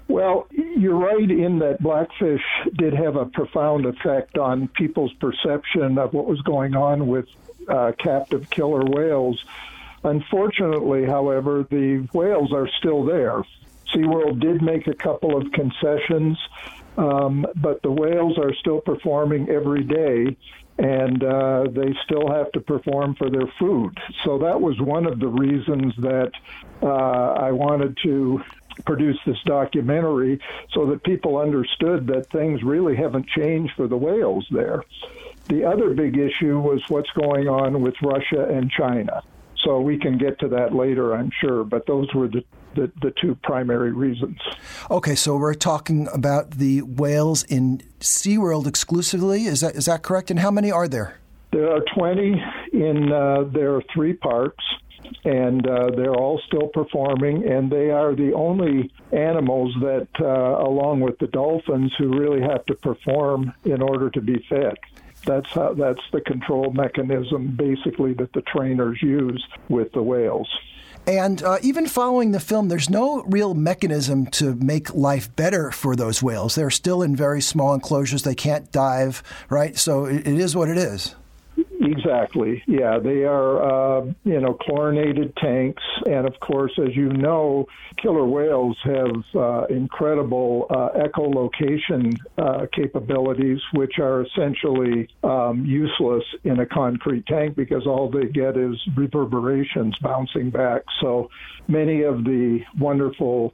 Well, 0.08 0.48
you're 0.50 0.98
right 0.98 1.30
in 1.30 1.60
that 1.60 1.84
Blackfish 1.84 2.42
did 2.80 2.96
have 2.96 3.16
a 3.16 3.28
profound 3.28 3.86
effect 3.86 4.40
on 4.40 4.70
people's 4.70 5.14
perception 5.14 6.00
of 6.00 6.14
what 6.14 6.26
was 6.26 6.42
going 6.42 6.76
on 6.76 7.06
with 7.06 7.28
uh, 7.68 7.92
captive 8.00 8.50
killer 8.50 8.84
whales. 8.84 9.46
Unfortunately, 10.04 11.06
however, 11.06 11.66
the 11.70 12.08
whales 12.14 12.52
are 12.52 12.68
still 12.80 13.04
there. 13.04 13.44
SeaWorld 13.94 14.40
did 14.40 14.62
make 14.62 14.88
a 14.88 14.96
couple 14.96 15.38
of 15.38 15.52
concessions, 15.52 16.38
um, 16.98 17.46
but 17.56 17.82
the 17.82 17.92
whales 17.92 18.38
are 18.38 18.54
still 18.56 18.82
performing 18.82 19.50
every 19.50 19.84
day, 19.84 20.36
and 20.78 21.24
uh, 21.24 21.66
they 21.70 21.94
still 22.06 22.32
have 22.32 22.52
to 22.54 22.62
perform 22.62 23.16
for 23.16 23.30
their 23.30 23.48
food. 23.60 23.98
So 24.24 24.40
that 24.40 24.60
was 24.60 24.80
one 24.80 25.06
of 25.06 25.20
the 25.20 25.28
reasons 25.28 25.94
that 25.98 26.32
uh, 26.82 26.88
I 26.88 27.52
wanted 27.52 27.98
to 28.04 28.42
produce 28.86 29.20
this 29.26 29.38
documentary 29.46 30.40
so 30.74 30.86
that 30.88 31.04
people 31.04 31.38
understood 31.38 32.08
that 32.08 32.30
things 32.32 32.64
really 32.64 32.96
haven't 32.96 33.28
changed 33.28 33.74
for 33.76 33.88
the 33.88 33.98
whales 33.98 34.48
there. 34.50 34.84
The 35.50 35.66
other 35.66 35.94
big 35.94 36.18
issue 36.18 36.60
was 36.60 36.82
what's 36.88 37.12
going 37.12 37.48
on 37.48 37.82
with 37.82 37.96
Russia 38.02 38.46
and 38.46 38.72
China. 38.72 39.22
So 39.64 39.80
we 39.80 39.98
can 39.98 40.18
get 40.18 40.40
to 40.40 40.48
that 40.50 40.74
later, 40.74 41.14
I'm 41.14 41.32
sure. 41.40 41.64
But 41.64 41.86
those 41.86 42.14
were 42.14 42.28
the, 42.28 42.44
the, 42.76 42.92
the, 43.02 43.14
two 43.22 43.36
primary 43.44 43.92
reasons. 43.92 44.38
Okay, 44.90 45.16
so 45.16 45.36
we're 45.36 45.54
talking 45.54 46.08
about 46.14 46.52
the 46.52 46.82
whales 46.82 47.44
in 47.44 47.84
SeaWorld 48.00 48.66
exclusively. 48.68 49.46
Is 49.46 49.62
that 49.62 49.76
is 49.76 49.86
that 49.86 50.02
correct? 50.04 50.32
And 50.32 50.40
how 50.40 50.52
many 50.52 50.72
are 50.72 50.88
there? 50.88 51.20
There 51.52 51.70
are 51.70 51.82
20 51.96 52.42
in 52.74 53.12
uh, 53.12 53.44
there 53.54 53.76
are 53.76 53.84
three 53.94 54.14
parks. 54.14 54.64
And 55.26 55.68
uh, 55.68 55.90
they're 55.96 56.16
all 56.16 56.42
still 56.48 56.70
performing, 56.74 57.48
and 57.48 57.70
they 57.72 57.92
are 57.92 58.16
the 58.16 58.34
only 58.34 58.92
animals 59.12 59.76
that, 59.82 60.08
uh, 60.20 60.26
along 60.26 61.02
with 61.02 61.20
the 61.20 61.28
dolphins, 61.28 61.92
who 61.98 62.18
really 62.18 62.42
have 62.42 62.66
to 62.68 62.76
perform 62.76 63.52
in 63.66 63.82
order 63.82 64.10
to 64.10 64.22
be 64.22 64.44
fed. 64.50 64.76
That's 65.26 65.50
how 65.52 65.74
that's 65.74 66.02
the 66.12 66.22
control 66.22 66.72
mechanism 66.72 67.56
basically 67.56 68.14
that 68.14 68.34
the 68.34 68.42
trainers 68.42 69.02
use 69.02 69.46
with 69.70 69.92
the 69.94 70.02
whales. 70.02 70.50
And 71.08 71.42
uh, 71.42 71.58
even 71.62 71.88
following 71.88 72.32
the 72.32 72.40
film, 72.40 72.68
there's 72.68 72.90
no 72.90 73.24
real 73.24 73.56
mechanism 73.56 74.28
to 74.28 74.54
make 74.56 74.94
life 74.94 75.36
better 75.36 75.72
for 75.72 75.96
those 75.96 76.22
whales. 76.22 76.54
They're 76.54 76.70
still 76.70 77.02
in 77.02 77.16
very 77.16 77.42
small 77.42 77.74
enclosures. 77.74 78.22
They 78.22 78.36
can't 78.36 78.72
dive, 78.72 79.24
right? 79.50 79.76
So 79.78 80.06
it, 80.06 80.28
it 80.28 80.40
is 80.40 80.56
what 80.56 80.70
it 80.70 80.78
is. 80.78 81.16
Exactly. 81.84 82.64
Yeah, 82.68 83.00
they 83.00 83.24
are, 83.24 84.02
uh, 84.02 84.06
you 84.24 84.40
know, 84.40 84.54
chlorinated 84.54 85.36
tanks. 85.38 85.82
And 86.06 86.28
of 86.28 86.40
course, 86.40 86.72
as 86.78 86.96
you 86.96 87.10
know, 87.10 87.66
killer 88.02 88.26
whales 88.26 88.78
have 88.84 89.16
uh, 89.36 89.66
incredible 89.66 90.68
uh, 90.70 90.90
echolocation 90.96 92.16
uh, 92.38 92.68
capabilities, 92.72 93.60
which 93.74 93.98
are 94.00 94.22
essentially 94.22 95.10
um, 95.24 95.66
useless 95.66 96.24
in 96.44 96.60
a 96.60 96.68
concrete 96.68 97.26
tank 97.26 97.56
because 97.56 97.88
all 97.88 98.12
they 98.12 98.28
get 98.28 98.58
is 98.58 98.76
reverberations 98.96 99.98
bouncing 100.04 100.52
back. 100.52 100.84
So 101.02 101.30
many 101.68 102.04
of 102.04 102.24
the 102.24 102.60
wonderful 102.80 103.54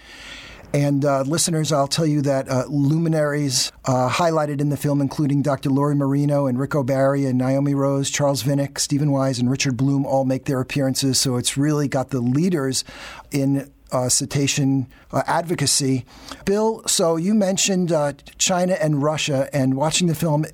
And 0.76 1.05
uh, 1.05 1.21
listeners, 1.21 1.71
I'll 1.71 1.88
tell 1.88 2.05
you 2.05 2.21
that 2.23 2.49
uh, 2.49 2.65
luminaries 2.67 3.71
uh, 3.86 4.09
highlighted 4.09 4.59
in 4.59 4.67
the 4.67 4.76
film, 4.76 4.99
including 4.99 5.41
Dr. 5.41 5.69
Lori 5.69 5.95
Marino 5.95 6.47
and 6.47 6.59
Rick 6.59 6.76
O'Barry 6.76 7.26
and 7.26 7.38
Naomi 7.38 7.73
Rose, 7.73 8.09
Charles 8.09 8.43
Vinick, 8.43 8.78
Steven 8.78 9.09
Wise, 9.09 9.39
and 9.39 9.49
Richard 9.49 9.78
Bloom, 9.78 10.05
all 10.05 10.26
make 10.26 10.43
their 10.43 10.59
appearances. 10.59 11.17
So 11.17 11.38
it's 11.38 11.55
really 11.55 11.88
got 11.88 12.09
the 12.09 12.19
leaders 12.19 12.84
in 13.32 13.71
uh, 13.93 14.09
cetacean 14.09 14.88
uh, 15.13 15.23
advocacy. 15.28 16.05
Bill, 16.43 16.86
so 16.88 17.15
you 17.15 17.34
mentioned 17.34 17.93
uh, 17.93 18.11
China 18.38 18.73
and 18.73 19.01
Russia, 19.01 19.47
and 19.53 19.78
watching 19.78 20.09
the 20.09 20.15
film, 20.15 20.45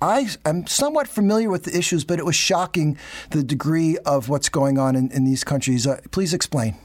I 0.00 0.28
am 0.44 0.68
somewhat 0.68 1.08
familiar 1.08 1.50
with 1.50 1.64
the 1.64 1.76
issues, 1.76 2.04
but 2.04 2.20
it 2.20 2.24
was 2.24 2.36
shocking 2.36 2.96
the 3.30 3.42
degree 3.42 3.98
of 4.06 4.28
what's 4.28 4.48
going 4.48 4.78
on 4.78 4.94
in, 4.94 5.10
in 5.10 5.24
these 5.24 5.42
countries. 5.42 5.88
Uh, 5.88 6.00
please 6.12 6.32
explain. 6.32 6.76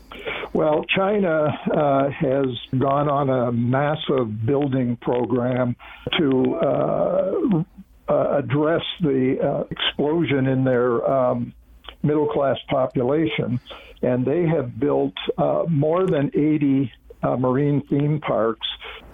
Well, 0.62 0.86
China 0.95 1.47
uh, 1.74 2.12
has 2.12 2.45
gone 2.78 3.09
on 3.09 3.32
a 3.32 3.51
massive 3.51 4.45
building 4.45 4.95
program 4.97 5.76
to 6.20 6.55
uh, 6.55 7.64
uh, 8.07 8.38
address 8.38 8.84
the 9.01 9.38
uh, 9.41 9.64
explosion 9.72 10.45
in 10.45 10.64
their 10.64 11.03
um, 11.12 11.55
middle 12.03 12.28
class 12.28 12.57
population. 12.70 13.59
And 14.03 14.24
they 14.24 14.45
have 14.45 14.80
built 14.80 15.16
uh, 15.36 15.64
more 15.68 16.05
than 16.05 16.28
80 16.28 16.93
uh, 17.24 17.38
marine 17.38 17.82
theme 17.89 18.20
parks 18.20 18.68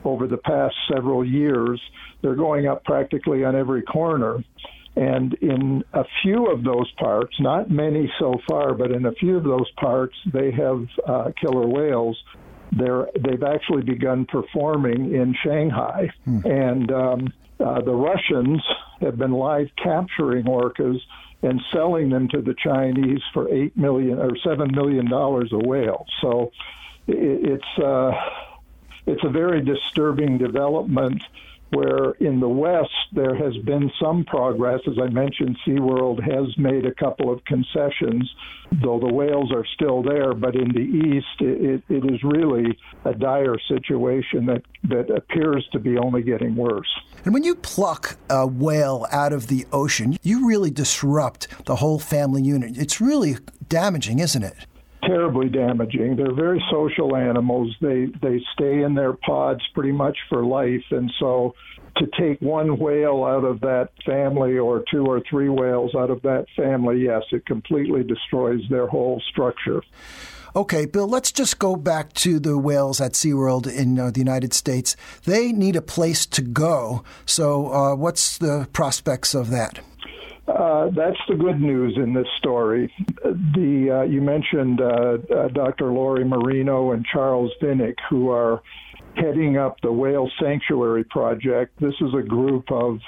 over 0.03 0.27
the 0.27 0.39
past 0.39 0.75
several 0.93 1.23
years. 1.23 1.79
They're 2.21 2.35
going 2.35 2.67
up 2.67 2.83
practically 2.83 3.45
on 3.45 3.55
every 3.55 3.83
corner. 3.83 4.43
And 4.97 5.35
in 5.35 5.83
a 5.93 6.03
few 6.23 6.47
of 6.47 6.63
those 6.63 6.91
parks, 6.93 7.35
not 7.39 7.69
many 7.69 8.11
so 8.17 8.33
far, 8.49 8.73
but 8.73 8.89
in 8.91 9.05
a 9.05 9.11
few 9.11 9.37
of 9.37 9.43
those 9.43 9.69
parks, 9.79 10.17
they 10.33 10.49
have 10.51 10.87
uh, 11.07 11.31
killer 11.39 11.67
whales. 11.67 12.17
They're, 12.71 13.07
they've 13.13 13.43
actually 13.43 13.83
begun 13.83 14.25
performing 14.25 15.13
in 15.13 15.35
Shanghai. 15.43 16.09
Hmm. 16.25 16.39
And 16.45 16.91
um, 16.91 17.33
uh, 17.59 17.81
the 17.81 17.93
Russians 17.93 18.63
have 19.01 19.19
been 19.19 19.33
live 19.33 19.67
capturing 19.81 20.45
orcas 20.45 20.99
and 21.43 21.61
selling 21.71 22.09
them 22.09 22.27
to 22.29 22.41
the 22.41 22.55
Chinese 22.55 23.21
for 23.35 23.47
eight 23.53 23.77
million 23.77 24.17
or 24.17 24.35
seven 24.43 24.71
million 24.73 25.07
dollars 25.07 25.51
a 25.51 25.59
whale. 25.59 26.07
So 26.21 26.51
it, 27.05 27.59
it's 27.61 27.83
uh, 27.83 28.11
it's 29.05 29.23
a 29.23 29.29
very 29.29 29.63
disturbing 29.63 30.39
development 30.39 31.21
where 31.69 32.11
in 32.19 32.39
the 32.39 32.47
West 32.47 32.91
there 33.13 33.35
has 33.35 33.55
been 33.65 33.91
some 34.01 34.23
progress. 34.25 34.79
As 34.87 34.97
I 35.01 35.09
mentioned, 35.09 35.57
SeaWorld 35.67 36.21
has 36.23 36.57
made 36.57 36.85
a 36.85 36.93
couple 36.93 37.31
of 37.31 37.43
concessions, 37.45 38.29
though 38.81 38.99
the 38.99 39.13
whales 39.13 39.51
are 39.53 39.65
still 39.75 40.01
there. 40.01 40.33
But 40.33 40.55
in 40.55 40.69
the 40.69 40.79
East, 40.79 41.41
it, 41.41 41.83
it 41.89 42.05
is 42.05 42.23
really 42.23 42.77
a 43.05 43.13
dire 43.13 43.57
situation 43.67 44.45
that, 44.45 44.63
that 44.83 45.09
appears 45.13 45.67
to 45.73 45.79
be 45.79 45.97
only 45.97 46.21
getting 46.21 46.55
worse. 46.55 46.89
And 47.25 47.33
when 47.33 47.43
you 47.43 47.55
pluck 47.55 48.17
a 48.29 48.47
whale 48.47 49.05
out 49.11 49.33
of 49.33 49.47
the 49.47 49.65
ocean, 49.73 50.17
you 50.23 50.47
really 50.47 50.71
disrupt 50.71 51.47
the 51.65 51.77
whole 51.77 51.99
family 51.99 52.41
unit. 52.41 52.77
It's 52.77 53.01
really 53.01 53.37
damaging, 53.67 54.19
isn't 54.19 54.43
it? 54.43 54.55
Terribly 55.07 55.49
damaging. 55.49 56.15
They're 56.15 56.35
very 56.35 56.63
social 56.69 57.15
animals. 57.15 57.75
They 57.81 58.07
they 58.21 58.41
stay 58.53 58.83
in 58.83 58.93
their 58.93 59.13
pods 59.13 59.61
pretty 59.73 59.91
much 59.91 60.17
for 60.29 60.45
life, 60.45 60.83
and 60.91 61.11
so 61.19 61.55
to 61.97 62.07
take 62.19 62.39
one 62.41 62.77
whale 62.77 63.23
out 63.23 63.43
of 63.43 63.59
that 63.61 63.89
family 64.05 64.57
or 64.57 64.83
two 64.91 65.05
or 65.05 65.21
three 65.29 65.49
whales 65.49 65.95
out 65.95 66.11
of 66.11 66.21
that 66.21 66.45
family, 66.55 67.03
yes, 67.03 67.23
it 67.31 67.45
completely 67.45 68.03
destroys 68.03 68.61
their 68.69 68.87
whole 68.87 69.21
structure. 69.31 69.81
Okay, 70.55 70.85
Bill, 70.85 71.07
let's 71.07 71.31
just 71.31 71.59
go 71.59 71.75
back 71.75 72.13
to 72.13 72.39
the 72.39 72.57
whales 72.57 72.99
at 72.99 73.13
SeaWorld 73.13 73.71
in 73.71 73.99
uh, 73.99 74.09
the 74.11 74.19
United 74.19 74.53
States. 74.53 74.95
They 75.23 75.51
need 75.51 75.75
a 75.75 75.81
place 75.81 76.25
to 76.27 76.41
go. 76.41 77.03
So, 77.25 77.71
uh, 77.71 77.95
what's 77.95 78.37
the 78.37 78.67
prospects 78.73 79.35
of 79.35 79.51
that? 79.51 79.79
Uh, 80.47 80.89
that's 80.95 81.19
the 81.27 81.35
good 81.35 81.59
news 81.59 81.97
in 81.97 82.13
this 82.13 82.27
story. 82.37 82.93
The 83.23 83.99
uh, 83.99 84.03
you 84.03 84.21
mentioned 84.21 84.79
uh, 84.79 85.17
uh 85.33 85.47
Dr. 85.49 85.91
Lori 85.91 86.23
Marino 86.23 86.91
and 86.91 87.05
Charles 87.05 87.51
Vinick, 87.61 87.95
who 88.09 88.29
are 88.29 88.61
heading 89.15 89.57
up 89.57 89.81
the 89.81 89.91
Whale 89.91 90.29
Sanctuary 90.39 91.03
Project. 91.03 91.77
This 91.81 91.95
is 91.99 92.13
a 92.17 92.21
group 92.21 92.71
of 92.71 92.99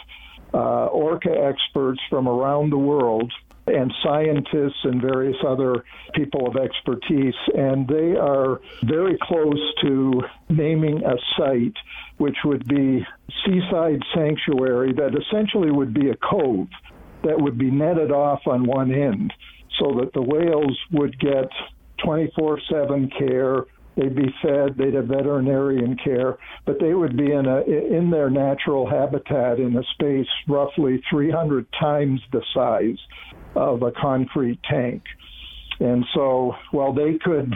uh, 0.53 0.87
orca 0.87 1.31
experts 1.31 2.01
from 2.09 2.27
around 2.27 2.71
the 2.71 2.77
world 2.77 3.31
and 3.67 3.93
scientists 4.03 4.83
and 4.83 5.01
various 5.01 5.37
other 5.47 5.83
people 6.15 6.47
of 6.47 6.55
expertise, 6.55 7.35
and 7.55 7.87
they 7.87 8.15
are 8.15 8.59
very 8.83 9.17
close 9.21 9.73
to 9.81 10.21
naming 10.49 11.03
a 11.05 11.15
site 11.37 11.75
which 12.17 12.37
would 12.43 12.67
be 12.67 13.05
seaside 13.45 14.01
sanctuary 14.13 14.91
that 14.93 15.15
essentially 15.15 15.71
would 15.71 15.93
be 15.93 16.09
a 16.09 16.15
cove 16.17 16.67
that 17.23 17.39
would 17.39 17.57
be 17.57 17.71
netted 17.71 18.11
off 18.11 18.41
on 18.45 18.65
one 18.65 18.93
end 18.93 19.33
so 19.79 19.99
that 19.99 20.13
the 20.13 20.21
whales 20.21 20.77
would 20.91 21.19
get 21.19 21.49
24 22.03 22.59
7 22.69 23.09
care. 23.17 23.65
They'd 23.95 24.15
be 24.15 24.33
fed, 24.41 24.77
they'd 24.77 24.93
have 24.93 25.07
veterinarian 25.07 25.97
care, 26.01 26.37
but 26.65 26.79
they 26.79 26.93
would 26.93 27.17
be 27.17 27.33
in, 27.33 27.45
a, 27.45 27.61
in 27.61 28.09
their 28.09 28.29
natural 28.29 28.89
habitat 28.89 29.59
in 29.59 29.75
a 29.75 29.83
space 29.93 30.27
roughly 30.47 31.03
300 31.09 31.67
times 31.77 32.21
the 32.31 32.41
size 32.53 32.97
of 33.55 33.81
a 33.81 33.91
concrete 33.91 34.59
tank. 34.69 35.03
And 35.81 36.05
so 36.13 36.53
while 36.71 36.93
they 36.93 37.17
could 37.21 37.53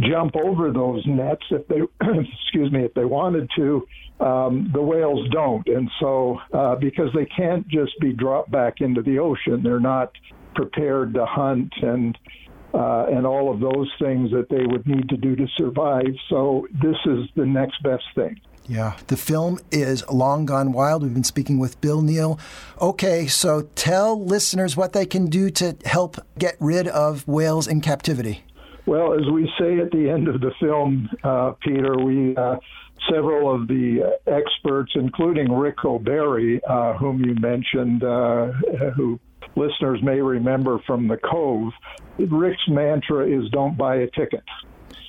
jump 0.00 0.34
over 0.36 0.72
those 0.72 1.04
nets 1.06 1.44
if 1.50 1.66
they, 1.68 1.80
excuse 2.00 2.72
me, 2.72 2.84
if 2.84 2.94
they 2.94 3.04
wanted 3.04 3.48
to, 3.56 3.86
um, 4.20 4.70
the 4.72 4.82
whales 4.82 5.26
don't. 5.30 5.66
And 5.68 5.90
so, 6.00 6.38
uh, 6.52 6.76
because 6.76 7.08
they 7.14 7.26
can't 7.26 7.66
just 7.68 7.98
be 8.00 8.12
dropped 8.12 8.50
back 8.50 8.80
into 8.80 9.02
the 9.02 9.18
ocean, 9.18 9.62
they're 9.62 9.80
not 9.80 10.12
prepared 10.54 11.14
to 11.14 11.24
hunt 11.26 11.72
and 11.82 12.16
uh, 12.72 13.06
and 13.10 13.26
all 13.26 13.52
of 13.52 13.58
those 13.58 13.90
things 14.00 14.30
that 14.30 14.48
they 14.48 14.64
would 14.64 14.86
need 14.86 15.08
to 15.08 15.16
do 15.16 15.34
to 15.34 15.46
survive. 15.56 16.06
So 16.28 16.68
this 16.80 16.96
is 17.04 17.28
the 17.34 17.44
next 17.44 17.82
best 17.82 18.04
thing. 18.14 18.40
Yeah, 18.68 18.96
the 19.08 19.16
film 19.16 19.58
is 19.72 20.08
Long 20.08 20.46
Gone 20.46 20.72
Wild. 20.72 21.02
We've 21.02 21.12
been 21.12 21.24
speaking 21.24 21.58
with 21.58 21.80
Bill 21.80 22.02
Neal. 22.02 22.38
Okay, 22.80 23.26
so 23.26 23.62
tell 23.74 24.24
listeners 24.24 24.76
what 24.76 24.92
they 24.92 25.04
can 25.04 25.26
do 25.26 25.50
to 25.50 25.76
help 25.84 26.18
get 26.38 26.56
rid 26.60 26.86
of 26.86 27.26
whales 27.26 27.66
in 27.66 27.80
captivity. 27.80 28.44
Well, 28.86 29.14
as 29.14 29.28
we 29.32 29.50
say 29.58 29.80
at 29.80 29.90
the 29.90 30.08
end 30.08 30.28
of 30.28 30.40
the 30.40 30.52
film, 30.60 31.08
uh, 31.24 31.52
Peter, 31.60 31.96
we 31.96 32.36
uh, 32.36 32.56
several 33.08 33.54
of 33.54 33.68
the 33.68 34.18
experts, 34.26 34.92
including 34.94 35.52
Rick 35.52 35.84
O'Barry, 35.84 36.60
uh, 36.64 36.94
whom 36.94 37.24
you 37.24 37.34
mentioned, 37.34 38.02
uh, 38.04 38.52
who 38.96 39.18
listeners 39.56 40.02
may 40.02 40.20
remember 40.20 40.78
from 40.86 41.08
The 41.08 41.16
Cove, 41.16 41.72
Rick's 42.18 42.68
mantra 42.68 43.26
is 43.26 43.50
don't 43.50 43.76
buy 43.76 43.96
a 43.96 44.06
ticket. 44.10 44.44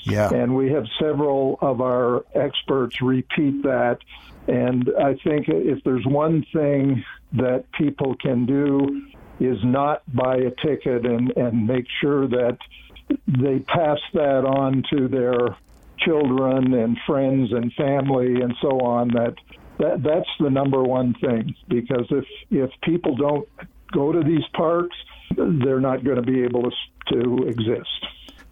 Yeah. 0.03 0.33
And 0.33 0.55
we 0.55 0.71
have 0.71 0.85
several 0.99 1.59
of 1.61 1.81
our 1.81 2.25
experts 2.33 3.01
repeat 3.01 3.63
that. 3.63 3.99
And 4.47 4.89
I 4.99 5.13
think 5.23 5.47
if 5.47 5.83
there's 5.83 6.05
one 6.05 6.45
thing 6.53 7.03
that 7.33 7.71
people 7.73 8.15
can 8.15 8.45
do 8.45 9.09
is 9.39 9.57
not 9.63 10.01
buy 10.13 10.37
a 10.37 10.51
ticket 10.65 11.05
and, 11.05 11.31
and 11.37 11.67
make 11.67 11.85
sure 12.01 12.27
that 12.27 12.57
they 13.27 13.59
pass 13.59 13.99
that 14.13 14.45
on 14.45 14.83
to 14.91 15.07
their 15.07 15.55
children 16.05 16.73
and 16.73 16.97
friends 17.05 17.51
and 17.51 17.73
family 17.73 18.41
and 18.41 18.53
so 18.61 18.79
on 18.81 19.07
that 19.09 19.33
that 19.79 20.03
that's 20.03 20.29
the 20.39 20.49
number 20.49 20.83
one 20.83 21.13
thing 21.21 21.55
because 21.67 22.05
if 22.09 22.25
if 22.49 22.69
people 22.83 23.15
don't 23.15 23.47
go 23.91 24.11
to 24.11 24.21
these 24.23 24.45
parks 24.53 24.95
they're 25.35 25.79
not 25.79 26.03
going 26.03 26.17
to 26.17 26.21
be 26.21 26.43
able 26.43 26.63
to 26.63 26.71
to 27.11 27.47
exist 27.47 28.05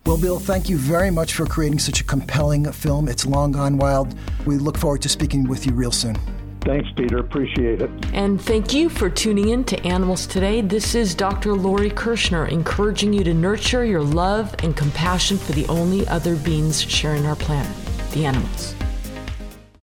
well, 0.06 0.20
Bill, 0.20 0.40
thank 0.40 0.70
you 0.70 0.78
very 0.78 1.12
much 1.12 1.34
for 1.34 1.46
creating 1.46 1.78
such 1.78 2.02
a 2.02 2.04
compelling 2.04 2.72
film. 2.72 3.08
It's 3.08 3.28
Long 3.28 3.52
Gone 3.52 3.78
Wild. 3.78 4.16
We 4.46 4.58
look 4.58 4.78
forward 4.78 5.04
to 5.04 5.10
speaking 5.10 5.48
with 5.48 5.68
you 5.68 5.74
real 5.74 5.92
soon. 5.92 6.16
Thanks, 6.62 6.90
Peter. 6.96 7.18
Appreciate 7.18 7.82
it. 7.82 7.90
And 8.14 8.42
thank 8.42 8.74
you 8.74 8.90
for 8.90 9.10
tuning 9.10 9.50
in 9.50 9.64
to 9.66 9.88
Animals 9.88 10.28
Today. 10.28 10.62
This 10.62 10.94
is 10.94 11.16
Dr. 11.16 11.54
Lori 11.54 11.90
Kirschner 11.90 12.46
encouraging 12.48 13.14
you 13.14 13.24
to 13.24 13.34
nurture 13.34 13.86
your 13.86 14.04
love 14.04 14.54
and 14.60 14.76
compassion 14.76 15.38
for 15.38 15.54
the 15.54 15.68
only 15.68 16.08
other 16.08 16.36
beings 16.36 16.82
sharing 16.82 17.26
our 17.26 17.36
planet, 17.36 17.76
the 18.12 18.26
animals. 18.26 18.76